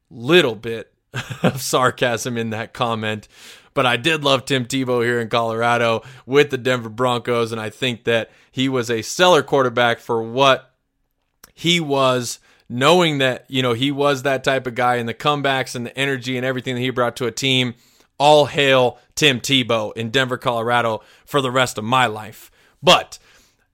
little 0.09 0.55
bit 0.55 0.93
of 1.43 1.62
sarcasm 1.62 2.38
in 2.38 2.49
that 2.49 2.73
comment, 2.73 3.27
but 3.73 3.85
I 3.85 3.97
did 3.97 4.23
love 4.23 4.45
Tim 4.45 4.65
Tebow 4.65 5.03
here 5.03 5.19
in 5.19 5.29
Colorado 5.29 6.01
with 6.25 6.49
the 6.49 6.57
Denver 6.57 6.89
Broncos, 6.89 7.51
and 7.51 7.62
I 7.62 7.69
think 7.69 8.03
that 8.05 8.31
he 8.51 8.67
was 8.67 8.89
a 8.89 9.01
stellar 9.01 9.43
quarterback 9.43 9.99
for 9.99 10.21
what 10.21 10.73
he 11.53 11.79
was 11.79 12.39
knowing 12.67 13.17
that 13.17 13.45
you 13.49 13.62
know 13.62 13.73
he 13.73 13.91
was 13.91 14.23
that 14.23 14.43
type 14.43 14.67
of 14.67 14.75
guy 14.75 14.95
and 14.95 15.09
the 15.09 15.13
comebacks 15.13 15.75
and 15.75 15.85
the 15.85 15.97
energy 15.97 16.38
and 16.38 16.45
everything 16.45 16.75
that 16.75 16.81
he 16.81 16.89
brought 16.91 17.15
to 17.15 17.25
a 17.25 17.31
team 17.31 17.73
all 18.19 18.45
hail 18.45 18.99
Tim 19.15 19.39
Tebow 19.39 19.95
in 19.95 20.12
Denver, 20.12 20.38
Colorado 20.38 21.01
for 21.25 21.41
the 21.41 21.49
rest 21.49 21.77
of 21.77 21.83
my 21.83 22.05
life. 22.05 22.51
But 22.83 23.17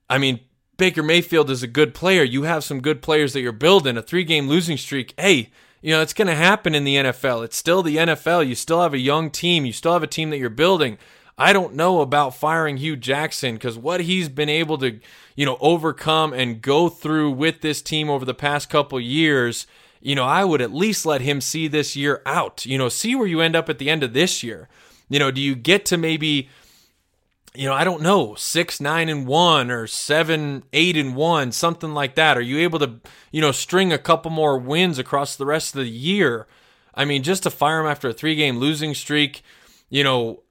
I 0.09 0.17
mean, 0.17 0.39
Baker 0.77 1.03
Mayfield 1.03 1.49
is 1.49 1.63
a 1.63 1.67
good 1.67 1.93
player. 1.93 2.23
You 2.23 2.43
have 2.43 2.63
some 2.63 2.81
good 2.81 3.01
players 3.01 3.33
that 3.33 3.41
you're 3.41 3.51
building. 3.51 3.97
A 3.97 4.01
three 4.01 4.23
game 4.23 4.47
losing 4.47 4.77
streak, 4.77 5.13
hey, 5.17 5.49
you 5.81 5.91
know, 5.91 6.01
it's 6.01 6.13
going 6.13 6.27
to 6.27 6.35
happen 6.35 6.73
in 6.73 6.83
the 6.83 6.95
NFL. 6.95 7.45
It's 7.45 7.55
still 7.55 7.83
the 7.83 7.97
NFL. 7.97 8.47
You 8.47 8.55
still 8.55 8.81
have 8.81 8.93
a 8.93 8.99
young 8.99 9.29
team. 9.29 9.65
You 9.65 9.71
still 9.71 9.93
have 9.93 10.03
a 10.03 10.07
team 10.07 10.31
that 10.31 10.37
you're 10.37 10.49
building. 10.49 10.97
I 11.37 11.53
don't 11.53 11.75
know 11.75 12.01
about 12.01 12.35
firing 12.35 12.77
Hue 12.77 12.95
Jackson 12.95 13.55
because 13.55 13.77
what 13.77 14.01
he's 14.01 14.29
been 14.29 14.49
able 14.49 14.77
to, 14.79 14.99
you 15.35 15.45
know, 15.45 15.57
overcome 15.59 16.33
and 16.33 16.61
go 16.61 16.89
through 16.89 17.31
with 17.31 17.61
this 17.61 17.81
team 17.81 18.09
over 18.09 18.25
the 18.25 18.33
past 18.33 18.69
couple 18.69 18.99
years, 18.99 19.67
you 20.01 20.15
know, 20.15 20.23
I 20.23 20.45
would 20.45 20.61
at 20.61 20.73
least 20.73 21.05
let 21.05 21.21
him 21.21 21.41
see 21.41 21.67
this 21.67 21.95
year 21.95 22.21
out. 22.25 22.65
You 22.65 22.77
know, 22.77 22.89
see 22.89 23.15
where 23.15 23.27
you 23.27 23.41
end 23.41 23.55
up 23.55 23.69
at 23.69 23.79
the 23.79 23.89
end 23.89 24.01
of 24.01 24.13
this 24.13 24.43
year. 24.43 24.69
You 25.09 25.19
know, 25.19 25.29
do 25.29 25.41
you 25.41 25.55
get 25.55 25.85
to 25.87 25.97
maybe 25.97 26.49
you 27.55 27.67
know, 27.67 27.73
I 27.73 27.83
don't 27.83 28.01
know, 28.01 28.35
six, 28.35 28.79
nine, 28.79 29.09
and 29.09 29.25
one, 29.27 29.71
or 29.71 29.87
seven, 29.87 30.63
eight, 30.73 30.97
and 30.97 31.15
one, 31.15 31.51
something 31.51 31.93
like 31.93 32.15
that? 32.15 32.37
Are 32.37 32.41
you 32.41 32.59
able 32.59 32.79
to, 32.79 32.99
you 33.31 33.41
know, 33.41 33.51
string 33.51 33.91
a 33.93 33.97
couple 33.97 34.31
more 34.31 34.57
wins 34.57 34.99
across 34.99 35.35
the 35.35 35.45
rest 35.45 35.75
of 35.75 35.81
the 35.81 35.89
year? 35.89 36.47
I 36.93 37.05
mean, 37.05 37.23
just 37.23 37.43
to 37.43 37.49
fire 37.49 37.81
him 37.81 37.87
after 37.87 38.09
a 38.09 38.13
three 38.13 38.35
game 38.35 38.57
losing 38.57 38.93
streak, 38.93 39.43
you 39.89 40.03
know, 40.03 40.43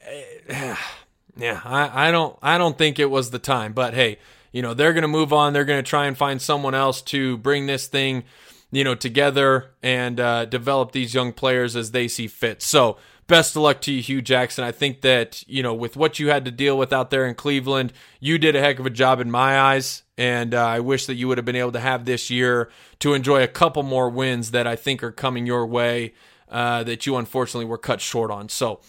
yeah, 0.48 1.60
I, 1.64 2.08
I 2.08 2.10
don't, 2.10 2.38
I 2.42 2.58
don't 2.58 2.78
think 2.78 2.98
it 2.98 3.10
was 3.10 3.30
the 3.30 3.38
time. 3.38 3.72
But 3.72 3.94
hey, 3.94 4.18
you 4.52 4.62
know, 4.62 4.74
they're 4.74 4.92
going 4.92 5.02
to 5.02 5.08
move 5.08 5.32
on. 5.32 5.52
They're 5.52 5.64
going 5.64 5.82
to 5.82 5.88
try 5.88 6.06
and 6.06 6.16
find 6.16 6.40
someone 6.40 6.74
else 6.74 7.02
to 7.02 7.36
bring 7.38 7.66
this 7.66 7.86
thing, 7.86 8.24
you 8.70 8.84
know, 8.84 8.94
together 8.94 9.72
and 9.82 10.18
uh, 10.18 10.44
develop 10.46 10.92
these 10.92 11.14
young 11.14 11.32
players 11.32 11.76
as 11.76 11.90
they 11.90 12.08
see 12.08 12.26
fit. 12.26 12.62
So 12.62 12.96
best 13.26 13.56
of 13.56 13.62
luck 13.62 13.80
to 13.82 13.92
you, 13.92 14.02
Hue 14.02 14.22
Jackson. 14.22 14.64
I 14.64 14.72
think 14.72 15.00
that, 15.02 15.42
you 15.48 15.62
know, 15.62 15.74
with 15.74 15.96
what 15.96 16.18
you 16.18 16.28
had 16.28 16.44
to 16.44 16.50
deal 16.50 16.78
with 16.78 16.92
out 16.92 17.10
there 17.10 17.26
in 17.26 17.34
Cleveland, 17.34 17.92
you 18.20 18.38
did 18.38 18.56
a 18.56 18.60
heck 18.60 18.78
of 18.78 18.86
a 18.86 18.90
job 18.90 19.20
in 19.20 19.30
my 19.30 19.58
eyes. 19.58 20.02
And 20.18 20.54
uh, 20.54 20.64
I 20.64 20.80
wish 20.80 21.06
that 21.06 21.14
you 21.14 21.28
would 21.28 21.38
have 21.38 21.44
been 21.44 21.56
able 21.56 21.72
to 21.72 21.80
have 21.80 22.04
this 22.04 22.30
year 22.30 22.70
to 23.00 23.14
enjoy 23.14 23.42
a 23.42 23.48
couple 23.48 23.82
more 23.82 24.08
wins 24.08 24.52
that 24.52 24.66
I 24.66 24.76
think 24.76 25.02
are 25.02 25.12
coming 25.12 25.46
your 25.46 25.66
way 25.66 26.14
uh, 26.48 26.84
that 26.84 27.06
you 27.06 27.16
unfortunately 27.16 27.66
were 27.66 27.78
cut 27.78 28.00
short 28.00 28.30
on. 28.30 28.48
So, 28.48 28.80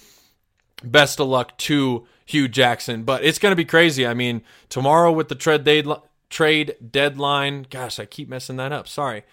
best 0.83 1.19
of 1.19 1.27
luck 1.27 1.57
to 1.57 2.05
Hue 2.25 2.47
Jackson. 2.47 3.03
But 3.03 3.23
it's 3.23 3.39
going 3.39 3.51
to 3.51 3.57
be 3.57 3.65
crazy. 3.65 4.05
I 4.05 4.13
mean, 4.13 4.41
tomorrow 4.69 5.11
with 5.11 5.27
the 5.27 5.35
trade, 5.35 5.87
trade 6.29 6.75
deadline, 6.91 7.65
gosh, 7.69 7.99
I 7.99 8.05
keep 8.05 8.29
messing 8.29 8.57
that 8.57 8.71
up. 8.71 8.87
Sorry. 8.87 9.23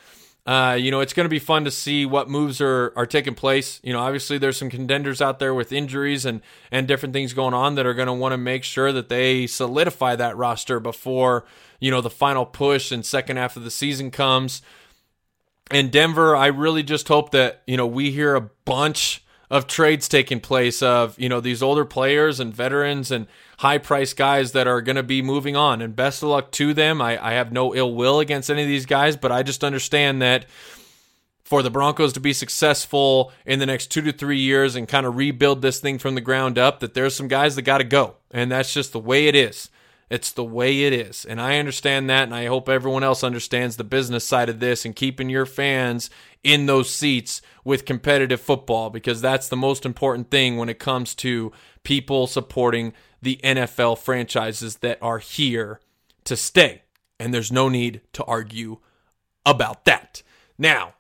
Uh, 0.47 0.77
you 0.79 0.91
know, 0.91 1.01
it's 1.01 1.15
going 1.15 1.25
to 1.25 1.31
be 1.31 1.39
fun 1.39 1.65
to 1.65 1.71
see 1.71 2.05
what 2.05 2.29
moves 2.29 2.61
are, 2.61 2.93
are 2.97 3.07
taking 3.07 3.35
place. 3.35 3.81
You 3.83 3.95
know, 3.95 4.01
obviously 4.01 4.37
there's 4.37 4.59
some 4.59 4.69
contenders 4.69 5.23
out 5.23 5.39
there 5.39 5.55
with 5.55 5.73
injuries 5.73 6.27
and, 6.27 6.43
and 6.71 6.87
different 6.87 7.15
things 7.15 7.33
going 7.33 7.55
on 7.55 7.77
that 7.77 7.87
are 7.87 7.95
going 7.95 8.09
to 8.09 8.13
want 8.13 8.33
to 8.33 8.39
make 8.39 8.63
sure 8.63 8.93
that 8.93 9.09
they 9.09 9.47
solidify 9.47 10.17
that 10.17 10.37
roster 10.37 10.81
before, 10.81 11.47
you 11.81 11.91
know, 11.91 12.03
the 12.03 12.11
final 12.11 12.45
push 12.45 12.93
and 12.93 13.07
second 13.07 13.39
half 13.39 13.57
of 13.57 13.65
the 13.65 13.71
season 13.71 14.11
comes. 14.11 14.61
In 15.71 15.89
Denver, 15.89 16.37
I 16.37 16.49
really 16.49 16.83
just 16.83 17.09
hope 17.09 17.31
that, 17.31 17.63
you 17.67 17.79
know, 17.79 17.87
we 17.87 18.11
hear 18.11 18.35
a 18.35 18.43
bunch 18.43 19.24
of 19.51 19.67
trades 19.67 20.09
taking 20.09 20.41
place 20.41 20.83
of, 20.83 21.19
you 21.19 21.29
know, 21.29 21.41
these 21.41 21.63
older 21.63 21.85
players 21.85 22.41
and 22.41 22.55
veterans 22.55 23.11
and 23.11 23.27
high 23.59 23.79
price 23.79 24.13
guys 24.13 24.53
that 24.53 24.67
are 24.67 24.81
going 24.81 24.97
to 24.97 25.03
be 25.03 25.23
moving 25.23 25.57
on. 25.57 25.83
And 25.83 25.95
best 25.95 26.23
of 26.23 26.31
luck 26.31 26.51
to 26.53 26.75
them. 26.75 27.01
I, 27.01 27.25
I 27.25 27.33
have 27.33 27.53
no 27.53 27.75
ill 27.75 27.95
will 27.95 28.21
against 28.21 28.51
any 28.51 28.63
of 28.63 28.69
these 28.69 28.87
guys, 28.87 29.17
but 29.17 29.31
I 29.31 29.43
just 29.43 29.63
understand 29.63 30.23
that 30.23 30.47
for 31.45 31.63
the 31.63 31.71
Broncos 31.71 32.15
to 32.15 32.21
be 32.21 32.33
successful 32.33 33.31
in 33.45 33.59
the 33.59 33.67
next 33.67 33.89
two 33.89 34.01
to 34.01 34.13
three 34.13 34.39
years 34.39 34.77
and 34.77 34.89
kind 34.89 35.05
of 35.05 35.17
rebuild 35.17 35.61
this 35.61 35.79
thing 35.79 35.99
from 35.99 36.15
the 36.15 36.21
ground 36.21 36.59
up, 36.59 36.81
that 36.81 36.95
there's 36.95 37.15
some 37.15 37.29
guys 37.29 37.55
that 37.55 37.63
got 37.63 37.79
to 37.79 37.85
go. 37.85 38.17
And 38.31 38.51
that's 38.51 38.73
just 38.73 38.93
the 38.93 38.99
way 38.99 39.27
it 39.27 39.37
is. 39.37 39.69
It's 40.11 40.33
the 40.33 40.45
way 40.45 40.83
it 40.83 40.93
is. 40.93 41.25
And 41.25 41.41
I 41.41 41.59
understand 41.59 42.09
that. 42.11 42.25
And 42.25 42.35
I 42.35 42.47
hope 42.47 42.69
everyone 42.69 43.03
else 43.03 43.25
understands 43.25 43.77
the 43.77 43.85
business 43.85 44.27
side 44.27 44.49
of 44.49 44.61
this 44.61 44.85
and 44.85 44.95
keeping 44.95 45.31
your 45.31 45.47
fans 45.47 46.11
in 46.43 46.67
those 46.67 46.91
seats 46.91 47.41
with 47.65 47.87
competitive 47.87 48.41
football 48.41 48.91
because 48.91 49.21
that's 49.21 49.49
the 49.49 49.57
most 49.57 49.87
important 49.87 50.31
thing 50.31 50.57
when 50.57 50.69
it 50.69 50.79
comes 50.79 51.15
to 51.17 51.53
people 51.83 52.27
supporting 52.27 52.93
the 53.23 53.41
NFL 53.43 53.99
franchises 53.99 54.77
that 54.77 54.99
are 55.01 55.19
here 55.19 55.81
to 56.25 56.37
stay. 56.37 56.83
And 57.19 57.33
there's 57.33 57.53
no 57.53 57.69
need 57.69 58.03
to 58.13 58.25
argue 58.25 58.79
about 59.47 59.85
that. 59.87 60.23
Now, 60.59 60.95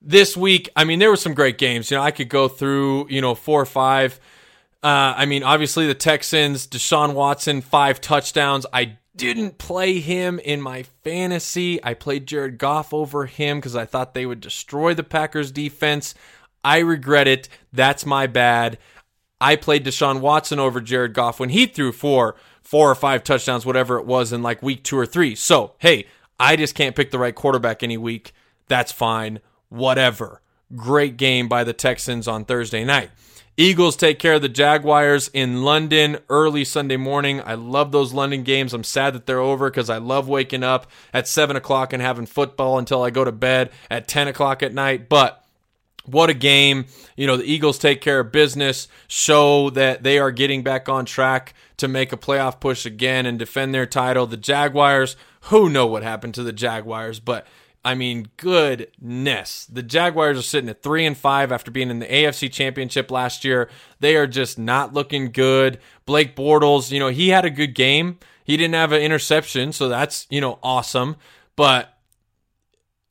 this 0.00 0.36
week, 0.36 0.68
I 0.76 0.84
mean, 0.84 0.98
there 0.98 1.10
were 1.10 1.16
some 1.16 1.34
great 1.34 1.58
games. 1.58 1.90
You 1.90 1.96
know, 1.96 2.02
I 2.02 2.10
could 2.10 2.28
go 2.28 2.48
through, 2.48 3.08
you 3.08 3.20
know, 3.20 3.34
four 3.34 3.60
or 3.60 3.66
five. 3.66 4.20
Uh, 4.84 5.14
I 5.16 5.24
mean, 5.24 5.42
obviously 5.42 5.86
the 5.86 5.94
Texans, 5.94 6.66
Deshaun 6.66 7.14
Watson, 7.14 7.62
five 7.62 8.02
touchdowns. 8.02 8.66
I 8.70 8.98
didn't 9.16 9.56
play 9.56 9.98
him 9.98 10.38
in 10.40 10.60
my 10.60 10.82
fantasy. 11.02 11.82
I 11.82 11.94
played 11.94 12.26
Jared 12.26 12.58
Goff 12.58 12.92
over 12.92 13.24
him 13.24 13.58
because 13.58 13.74
I 13.74 13.86
thought 13.86 14.12
they 14.12 14.26
would 14.26 14.40
destroy 14.40 14.92
the 14.92 15.02
Packers 15.02 15.50
defense. 15.50 16.14
I 16.62 16.80
regret 16.80 17.26
it. 17.26 17.48
That's 17.72 18.04
my 18.04 18.26
bad. 18.26 18.76
I 19.40 19.56
played 19.56 19.86
Deshaun 19.86 20.20
Watson 20.20 20.58
over 20.58 20.82
Jared 20.82 21.14
Goff 21.14 21.40
when 21.40 21.48
he 21.48 21.64
threw 21.66 21.90
four, 21.90 22.36
four 22.62 22.90
or 22.90 22.94
five 22.94 23.24
touchdowns, 23.24 23.64
whatever 23.64 23.98
it 23.98 24.06
was 24.06 24.32
in 24.32 24.42
like 24.42 24.62
week 24.62 24.82
two 24.84 24.98
or 24.98 25.06
three. 25.06 25.34
So, 25.34 25.74
hey, 25.78 26.06
I 26.38 26.56
just 26.56 26.74
can't 26.74 26.96
pick 26.96 27.10
the 27.10 27.18
right 27.18 27.34
quarterback 27.34 27.82
any 27.82 27.96
week. 27.96 28.32
That's 28.68 28.92
fine. 28.92 29.40
Whatever. 29.70 30.42
great 30.76 31.16
game 31.16 31.48
by 31.48 31.64
the 31.64 31.72
Texans 31.72 32.26
on 32.28 32.44
Thursday 32.44 32.84
night. 32.84 33.10
Eagles 33.56 33.94
take 33.94 34.18
care 34.18 34.34
of 34.34 34.42
the 34.42 34.48
Jaguars 34.48 35.30
in 35.32 35.62
London 35.62 36.18
early 36.28 36.64
Sunday 36.64 36.96
morning. 36.96 37.40
I 37.40 37.54
love 37.54 37.92
those 37.92 38.12
London 38.12 38.42
games. 38.42 38.74
I'm 38.74 38.82
sad 38.82 39.14
that 39.14 39.26
they're 39.26 39.38
over 39.38 39.70
because 39.70 39.88
I 39.88 39.98
love 39.98 40.28
waking 40.28 40.64
up 40.64 40.90
at 41.12 41.28
7 41.28 41.54
o'clock 41.54 41.92
and 41.92 42.02
having 42.02 42.26
football 42.26 42.78
until 42.78 43.04
I 43.04 43.10
go 43.10 43.24
to 43.24 43.30
bed 43.30 43.70
at 43.88 44.08
10 44.08 44.26
o'clock 44.26 44.64
at 44.64 44.74
night. 44.74 45.08
But 45.08 45.44
what 46.04 46.30
a 46.30 46.34
game. 46.34 46.86
You 47.16 47.28
know, 47.28 47.36
the 47.36 47.44
Eagles 47.44 47.78
take 47.78 48.00
care 48.00 48.20
of 48.20 48.32
business, 48.32 48.88
show 49.06 49.70
that 49.70 50.02
they 50.02 50.18
are 50.18 50.32
getting 50.32 50.64
back 50.64 50.88
on 50.88 51.04
track 51.04 51.54
to 51.76 51.86
make 51.86 52.12
a 52.12 52.16
playoff 52.16 52.58
push 52.58 52.84
again 52.84 53.24
and 53.24 53.38
defend 53.38 53.72
their 53.72 53.86
title. 53.86 54.26
The 54.26 54.36
Jaguars, 54.36 55.14
who 55.42 55.70
know 55.70 55.86
what 55.86 56.02
happened 56.02 56.34
to 56.34 56.42
the 56.42 56.52
Jaguars, 56.52 57.20
but 57.20 57.46
I 57.84 57.94
mean, 57.94 58.28
goodness. 58.38 59.66
The 59.66 59.82
Jaguars 59.82 60.38
are 60.38 60.42
sitting 60.42 60.70
at 60.70 60.82
3 60.82 61.04
and 61.04 61.16
5 61.16 61.52
after 61.52 61.70
being 61.70 61.90
in 61.90 61.98
the 61.98 62.06
AFC 62.06 62.50
Championship 62.50 63.10
last 63.10 63.44
year. 63.44 63.68
They 64.00 64.16
are 64.16 64.26
just 64.26 64.58
not 64.58 64.94
looking 64.94 65.32
good. 65.32 65.78
Blake 66.06 66.34
Bortles, 66.34 66.90
you 66.90 66.98
know, 66.98 67.08
he 67.08 67.28
had 67.28 67.44
a 67.44 67.50
good 67.50 67.74
game. 67.74 68.18
He 68.44 68.56
didn't 68.56 68.74
have 68.74 68.92
an 68.92 69.02
interception, 69.02 69.72
so 69.72 69.88
that's, 69.88 70.26
you 70.30 70.40
know, 70.40 70.58
awesome. 70.62 71.16
But 71.56 71.94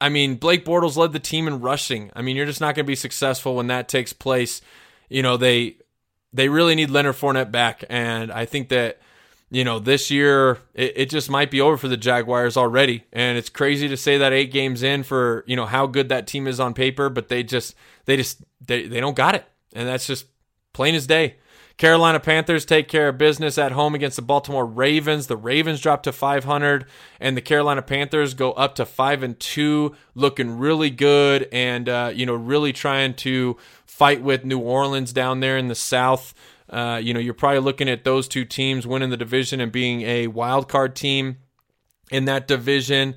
I 0.01 0.09
mean, 0.09 0.35
Blake 0.35 0.65
Bortles 0.65 0.97
led 0.97 1.13
the 1.13 1.19
team 1.19 1.47
in 1.47 1.61
rushing. 1.61 2.11
I 2.15 2.21
mean, 2.21 2.35
you're 2.35 2.45
just 2.45 2.59
not 2.59 2.75
going 2.75 2.85
to 2.85 2.91
be 2.91 2.95
successful 2.95 3.55
when 3.55 3.67
that 3.67 3.87
takes 3.87 4.11
place. 4.11 4.61
You 5.07 5.21
know, 5.21 5.37
they 5.37 5.77
they 6.33 6.49
really 6.49 6.75
need 6.75 6.89
Leonard 6.89 7.15
Fournette 7.15 7.51
back, 7.51 7.85
and 7.89 8.31
I 8.31 8.45
think 8.45 8.69
that 8.69 8.99
you 9.53 9.63
know, 9.63 9.77
this 9.77 10.09
year 10.09 10.57
it, 10.73 10.93
it, 10.95 11.09
just 11.11 11.29
might 11.29 11.51
be 11.51 11.61
over 11.61 11.77
for 11.77 11.87
the 11.87 11.95
Jaguars 11.95 12.57
already. 12.57 13.03
And 13.13 13.37
it's 13.37 13.49
crazy 13.49 13.87
to 13.87 13.95
say 13.95 14.17
that 14.17 14.33
eight 14.33 14.51
games 14.51 14.81
in 14.81 15.03
for, 15.03 15.43
you 15.45 15.55
know, 15.55 15.67
how 15.67 15.85
good 15.85 16.09
that 16.09 16.25
team 16.25 16.47
is 16.47 16.59
on 16.59 16.73
paper, 16.73 17.07
but 17.07 17.29
they 17.29 17.43
just 17.43 17.75
they 18.05 18.17
just 18.17 18.41
they, 18.65 18.87
they 18.87 18.99
don't 18.99 19.15
got 19.15 19.35
it. 19.35 19.45
And 19.73 19.87
that's 19.87 20.07
just 20.07 20.25
plain 20.73 20.95
as 20.95 21.05
day. 21.05 21.35
Carolina 21.77 22.19
Panthers 22.19 22.65
take 22.65 22.87
care 22.87 23.09
of 23.09 23.17
business 23.19 23.59
at 23.59 23.71
home 23.71 23.93
against 23.93 24.15
the 24.15 24.21
Baltimore 24.23 24.65
Ravens. 24.65 25.27
The 25.27 25.37
Ravens 25.37 25.79
drop 25.81 26.03
to 26.03 26.11
500 26.11 26.85
and 27.19 27.37
the 27.37 27.41
Carolina 27.41 27.81
Panthers 27.83 28.33
go 28.33 28.53
up 28.53 28.75
to 28.75 28.85
5 28.85 29.23
and 29.23 29.39
2, 29.39 29.95
looking 30.15 30.57
really 30.57 30.89
good 30.89 31.47
and 31.51 31.87
uh, 31.87 32.11
you 32.13 32.25
know, 32.25 32.35
really 32.35 32.73
trying 32.73 33.13
to 33.15 33.57
fight 33.85 34.23
with 34.23 34.45
New 34.45 34.59
Orleans 34.59 35.13
down 35.13 35.41
there 35.41 35.57
in 35.57 35.67
the 35.67 35.75
South. 35.75 36.33
Uh, 36.73 36.97
you 36.97 37.13
know, 37.13 37.19
you're 37.19 37.35
probably 37.35 37.59
looking 37.59 37.87
at 37.87 38.03
those 38.03 38.27
two 38.27 38.45
teams 38.45 38.87
winning 38.87 39.11
the 39.11 39.17
division 39.17 39.61
and 39.61 39.71
being 39.71 40.01
a 40.01 40.27
wild 40.27 40.67
card 40.67 40.95
team 40.95 41.37
in 42.11 42.25
that 42.25 42.47
division. 42.47 43.15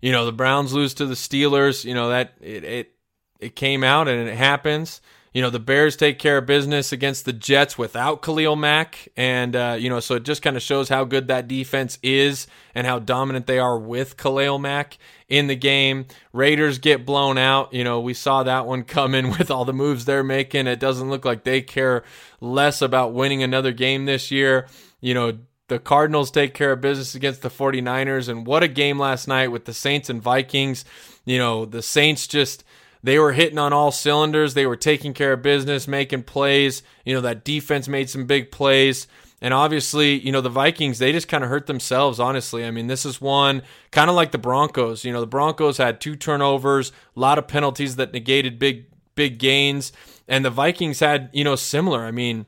You 0.00 0.10
know, 0.10 0.24
the 0.24 0.32
Browns 0.32 0.72
lose 0.72 0.94
to 0.94 1.06
the 1.06 1.14
Steelers. 1.14 1.84
You 1.84 1.94
know 1.94 2.08
that 2.08 2.34
it 2.40 2.64
it 2.64 2.94
it 3.40 3.56
came 3.56 3.84
out 3.84 4.08
and 4.08 4.26
it 4.28 4.36
happens. 4.36 5.02
You 5.34 5.42
know, 5.42 5.50
the 5.50 5.58
Bears 5.58 5.96
take 5.96 6.20
care 6.20 6.38
of 6.38 6.46
business 6.46 6.92
against 6.92 7.24
the 7.24 7.32
Jets 7.32 7.76
without 7.76 8.22
Khalil 8.22 8.54
Mack. 8.54 9.08
And, 9.16 9.56
uh, 9.56 9.76
you 9.76 9.90
know, 9.90 9.98
so 9.98 10.14
it 10.14 10.22
just 10.22 10.42
kind 10.42 10.56
of 10.56 10.62
shows 10.62 10.88
how 10.88 11.02
good 11.02 11.26
that 11.26 11.48
defense 11.48 11.98
is 12.04 12.46
and 12.72 12.86
how 12.86 13.00
dominant 13.00 13.48
they 13.48 13.58
are 13.58 13.76
with 13.76 14.16
Khalil 14.16 14.60
Mack 14.60 14.96
in 15.28 15.48
the 15.48 15.56
game. 15.56 16.06
Raiders 16.32 16.78
get 16.78 17.04
blown 17.04 17.36
out. 17.36 17.74
You 17.74 17.82
know, 17.82 18.00
we 18.00 18.14
saw 18.14 18.44
that 18.44 18.64
one 18.64 18.84
coming 18.84 19.30
with 19.38 19.50
all 19.50 19.64
the 19.64 19.72
moves 19.72 20.04
they're 20.04 20.22
making. 20.22 20.68
It 20.68 20.78
doesn't 20.78 21.10
look 21.10 21.24
like 21.24 21.42
they 21.42 21.62
care 21.62 22.04
less 22.40 22.80
about 22.80 23.12
winning 23.12 23.42
another 23.42 23.72
game 23.72 24.04
this 24.04 24.30
year. 24.30 24.68
You 25.00 25.14
know, 25.14 25.38
the 25.66 25.80
Cardinals 25.80 26.30
take 26.30 26.54
care 26.54 26.72
of 26.72 26.80
business 26.80 27.16
against 27.16 27.42
the 27.42 27.50
49ers. 27.50 28.28
And 28.28 28.46
what 28.46 28.62
a 28.62 28.68
game 28.68 29.00
last 29.00 29.26
night 29.26 29.48
with 29.48 29.64
the 29.64 29.74
Saints 29.74 30.08
and 30.08 30.22
Vikings. 30.22 30.84
You 31.24 31.38
know, 31.38 31.64
the 31.64 31.82
Saints 31.82 32.28
just 32.28 32.63
they 33.04 33.18
were 33.18 33.32
hitting 33.32 33.58
on 33.58 33.74
all 33.74 33.92
cylinders. 33.92 34.54
They 34.54 34.66
were 34.66 34.76
taking 34.76 35.12
care 35.12 35.34
of 35.34 35.42
business, 35.42 35.86
making 35.86 36.22
plays. 36.22 36.82
You 37.04 37.14
know, 37.14 37.20
that 37.20 37.44
defense 37.44 37.86
made 37.86 38.08
some 38.08 38.24
big 38.24 38.50
plays. 38.50 39.06
And 39.42 39.52
obviously, 39.52 40.18
you 40.18 40.32
know, 40.32 40.40
the 40.40 40.48
Vikings, 40.48 40.98
they 40.98 41.12
just 41.12 41.28
kind 41.28 41.44
of 41.44 41.50
hurt 41.50 41.66
themselves, 41.66 42.18
honestly. 42.18 42.64
I 42.64 42.70
mean, 42.70 42.86
this 42.86 43.04
is 43.04 43.20
one 43.20 43.60
kind 43.90 44.08
of 44.08 44.16
like 44.16 44.32
the 44.32 44.38
Broncos. 44.38 45.04
You 45.04 45.12
know, 45.12 45.20
the 45.20 45.26
Broncos 45.26 45.76
had 45.76 46.00
two 46.00 46.16
turnovers, 46.16 46.92
a 47.14 47.20
lot 47.20 47.36
of 47.36 47.46
penalties 47.46 47.96
that 47.96 48.14
negated 48.14 48.58
big, 48.58 48.86
big 49.14 49.38
gains. 49.38 49.92
And 50.26 50.42
the 50.42 50.50
Vikings 50.50 51.00
had, 51.00 51.28
you 51.34 51.44
know, 51.44 51.56
similar. 51.56 52.06
I 52.06 52.10
mean, 52.10 52.46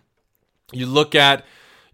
you 0.72 0.86
look 0.86 1.14
at 1.14 1.44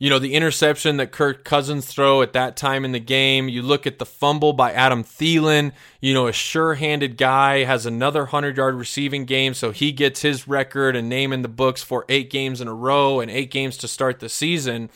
you 0.02 0.10
know, 0.10 0.18
the 0.18 0.34
interception 0.34 0.96
that 0.96 1.12
Kirk 1.12 1.44
Cousins 1.44 1.86
throw 1.86 2.22
at 2.22 2.32
that 2.32 2.56
time 2.56 2.84
in 2.84 2.90
the 2.90 2.98
game. 2.98 3.48
You 3.48 3.62
look 3.62 3.86
at 3.86 4.00
the 4.00 4.04
fumble 4.04 4.52
by 4.52 4.72
Adam 4.72 5.04
Thielen, 5.04 5.70
you 6.00 6.12
know, 6.12 6.26
a 6.26 6.32
sure-handed 6.32 7.16
guy 7.16 7.62
has 7.62 7.86
another 7.86 8.26
100-yard 8.26 8.74
receiving 8.74 9.26
game, 9.26 9.54
so 9.54 9.70
he 9.70 9.92
gets 9.92 10.22
his 10.22 10.48
record 10.48 10.96
and 10.96 11.08
name 11.08 11.32
in 11.32 11.42
the 11.42 11.48
books 11.48 11.84
for 11.84 12.04
8 12.08 12.30
games 12.30 12.60
in 12.60 12.66
a 12.66 12.74
row 12.74 13.20
and 13.20 13.30
8 13.30 13.48
games 13.52 13.76
to 13.76 13.86
start 13.86 14.18
the 14.18 14.28
season. 14.28 14.90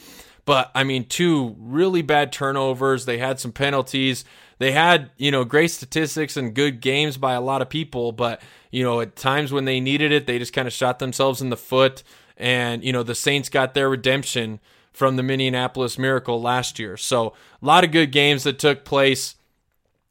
But 0.45 0.73
I 0.75 0.83
mean, 0.83 1.05
two 1.05 1.55
really 1.57 2.03
bad 2.03 2.33
turnovers, 2.33 3.05
they 3.05 3.19
had 3.19 3.39
some 3.39 3.53
penalties. 3.53 4.25
They 4.59 4.73
had, 4.73 5.11
you 5.19 5.31
know, 5.31 5.45
great 5.45 5.71
statistics 5.71 6.37
and 6.37 6.53
good 6.53 6.81
games 6.81 7.17
by 7.17 7.35
a 7.35 7.41
lot 7.41 7.63
of 7.63 7.69
people, 7.69 8.11
but 8.11 8.43
you 8.73 8.83
know, 8.83 9.01
at 9.01 9.15
times 9.15 9.53
when 9.53 9.67
they 9.67 9.79
needed 9.79 10.11
it, 10.11 10.27
they 10.27 10.41
just 10.41 10.53
kind 10.53 10.67
of 10.67 10.75
shot 10.75 10.99
themselves 10.99 11.41
in 11.41 11.51
the 11.51 11.57
foot 11.57 12.03
and 12.37 12.83
you 12.83 12.93
know, 12.93 13.05
the 13.05 13.15
Saints 13.15 13.49
got 13.49 13.75
their 13.75 13.89
redemption 13.89 14.59
from 14.97 15.17
the 15.17 15.23
Minneapolis 15.23 15.99
Miracle 15.99 16.41
last 16.41 16.79
year. 16.79 16.97
So, 16.97 17.35
a 17.61 17.67
lot 17.67 17.85
of 17.85 17.93
good 17.93 18.13
games 18.13 18.45
that 18.45 18.59
took 18.59 18.83
place. 18.83 19.35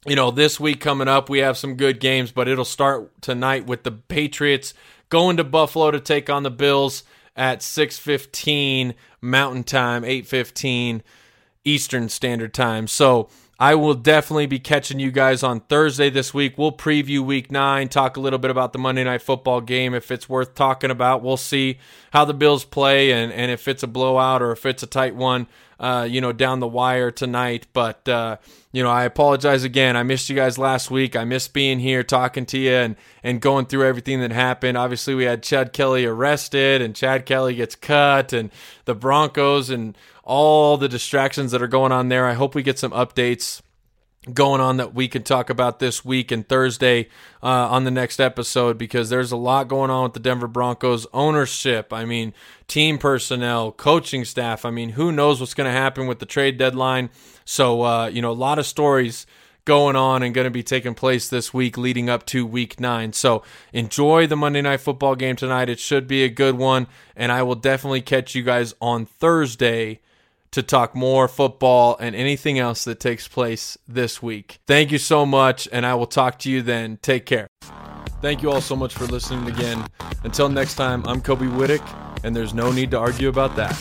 You 0.06 0.14
know, 0.14 0.30
this 0.30 0.60
week 0.60 0.80
coming 0.80 1.08
up, 1.08 1.28
we 1.28 1.40
have 1.40 1.58
some 1.58 1.74
good 1.74 1.98
games, 1.98 2.30
but 2.30 2.46
it'll 2.46 2.64
start 2.64 3.20
tonight 3.20 3.66
with 3.66 3.82
the 3.82 3.90
Patriots 3.90 4.74
going 5.08 5.38
to 5.38 5.44
Buffalo 5.44 5.90
to 5.90 5.98
take 5.98 6.30
on 6.30 6.44
the 6.44 6.52
Bills 6.52 7.02
at 7.34 7.62
6:15 7.62 8.94
Mountain 9.20 9.64
Time, 9.64 10.04
8:15 10.04 11.02
Eastern 11.64 12.08
Standard 12.08 12.54
Time. 12.54 12.86
So, 12.86 13.28
I 13.58 13.74
will 13.74 13.94
definitely 13.94 14.46
be 14.46 14.58
catching 14.58 15.00
you 15.00 15.10
guys 15.10 15.42
on 15.42 15.60
Thursday 15.60 16.10
this 16.10 16.34
week. 16.34 16.58
We'll 16.58 16.72
preview 16.72 17.20
week 17.20 17.50
nine, 17.50 17.88
talk 17.88 18.18
a 18.18 18.20
little 18.20 18.38
bit 18.38 18.50
about 18.50 18.74
the 18.74 18.78
Monday 18.78 19.02
night 19.02 19.22
football 19.22 19.62
game 19.62 19.94
if 19.94 20.10
it's 20.10 20.28
worth 20.28 20.54
talking 20.54 20.90
about. 20.90 21.22
We'll 21.22 21.38
see 21.38 21.78
how 22.12 22.26
the 22.26 22.34
Bills 22.34 22.64
play 22.64 23.12
and, 23.12 23.32
and 23.32 23.50
if 23.50 23.66
it's 23.66 23.82
a 23.82 23.86
blowout 23.86 24.42
or 24.42 24.52
if 24.52 24.66
it's 24.66 24.82
a 24.82 24.86
tight 24.86 25.14
one, 25.14 25.46
uh, 25.80 26.06
you 26.08 26.20
know, 26.20 26.32
down 26.32 26.60
the 26.60 26.68
wire 26.68 27.10
tonight. 27.10 27.66
But, 27.72 28.06
uh, 28.06 28.36
you 28.72 28.82
know, 28.82 28.90
I 28.90 29.04
apologize 29.04 29.64
again. 29.64 29.96
I 29.96 30.02
missed 30.02 30.28
you 30.28 30.36
guys 30.36 30.58
last 30.58 30.90
week. 30.90 31.16
I 31.16 31.24
missed 31.24 31.54
being 31.54 31.78
here 31.78 32.02
talking 32.02 32.44
to 32.46 32.58
you 32.58 32.72
and, 32.72 32.96
and 33.22 33.40
going 33.40 33.64
through 33.66 33.86
everything 33.86 34.20
that 34.20 34.32
happened. 34.32 34.76
Obviously, 34.76 35.14
we 35.14 35.24
had 35.24 35.42
Chad 35.42 35.72
Kelly 35.72 36.04
arrested 36.04 36.82
and 36.82 36.94
Chad 36.94 37.24
Kelly 37.24 37.54
gets 37.54 37.74
cut 37.74 38.34
and 38.34 38.50
the 38.84 38.94
Broncos 38.94 39.70
and 39.70 39.96
all 40.26 40.76
the 40.76 40.88
distractions 40.88 41.52
that 41.52 41.62
are 41.62 41.68
going 41.68 41.92
on 41.92 42.08
there. 42.08 42.26
I 42.26 42.34
hope 42.34 42.54
we 42.54 42.62
get 42.62 42.78
some 42.80 42.90
updates 42.90 43.62
going 44.34 44.60
on 44.60 44.76
that 44.76 44.92
we 44.92 45.06
can 45.06 45.22
talk 45.22 45.48
about 45.48 45.78
this 45.78 46.04
week 46.04 46.32
and 46.32 46.48
Thursday 46.48 47.08
uh, 47.44 47.46
on 47.46 47.84
the 47.84 47.92
next 47.92 48.18
episode 48.18 48.76
because 48.76 49.08
there's 49.08 49.30
a 49.30 49.36
lot 49.36 49.68
going 49.68 49.88
on 49.88 50.02
with 50.02 50.14
the 50.14 50.20
Denver 50.20 50.48
Broncos 50.48 51.06
ownership. 51.12 51.92
I 51.92 52.04
mean, 52.04 52.34
team 52.66 52.98
personnel, 52.98 53.70
coaching 53.70 54.24
staff. 54.24 54.64
I 54.64 54.70
mean, 54.70 54.90
who 54.90 55.12
knows 55.12 55.38
what's 55.38 55.54
going 55.54 55.72
to 55.72 55.78
happen 55.78 56.08
with 56.08 56.18
the 56.18 56.26
trade 56.26 56.58
deadline? 56.58 57.10
So, 57.44 57.82
uh, 57.82 58.06
you 58.08 58.20
know, 58.20 58.32
a 58.32 58.32
lot 58.32 58.58
of 58.58 58.66
stories 58.66 59.26
going 59.64 59.94
on 59.94 60.24
and 60.24 60.34
going 60.34 60.46
to 60.46 60.50
be 60.50 60.64
taking 60.64 60.94
place 60.94 61.28
this 61.28 61.54
week 61.54 61.78
leading 61.78 62.10
up 62.10 62.26
to 62.26 62.44
week 62.44 62.80
nine. 62.80 63.12
So 63.12 63.44
enjoy 63.72 64.26
the 64.26 64.36
Monday 64.36 64.62
Night 64.62 64.80
Football 64.80 65.14
game 65.14 65.36
tonight. 65.36 65.68
It 65.68 65.78
should 65.78 66.08
be 66.08 66.24
a 66.24 66.28
good 66.28 66.56
one. 66.56 66.88
And 67.14 67.30
I 67.30 67.44
will 67.44 67.54
definitely 67.54 68.02
catch 68.02 68.34
you 68.34 68.42
guys 68.42 68.74
on 68.80 69.06
Thursday 69.06 70.00
to 70.50 70.62
talk 70.62 70.94
more 70.94 71.28
football 71.28 71.96
and 71.98 72.14
anything 72.14 72.58
else 72.58 72.84
that 72.84 73.00
takes 73.00 73.28
place 73.28 73.76
this 73.86 74.22
week. 74.22 74.58
Thank 74.66 74.90
you 74.92 74.98
so 74.98 75.26
much, 75.26 75.68
and 75.72 75.84
I 75.84 75.94
will 75.94 76.06
talk 76.06 76.38
to 76.40 76.50
you 76.50 76.62
then. 76.62 76.98
Take 77.02 77.26
care. 77.26 77.46
Thank 78.22 78.42
you 78.42 78.50
all 78.50 78.60
so 78.60 78.74
much 78.74 78.94
for 78.94 79.04
listening 79.06 79.46
again. 79.46 79.86
Until 80.24 80.48
next 80.48 80.74
time, 80.74 81.04
I'm 81.06 81.20
Kobe 81.20 81.46
Whittick, 81.46 81.82
and 82.24 82.34
there's 82.34 82.54
no 82.54 82.72
need 82.72 82.90
to 82.92 82.98
argue 82.98 83.28
about 83.28 83.56
that. 83.56 83.76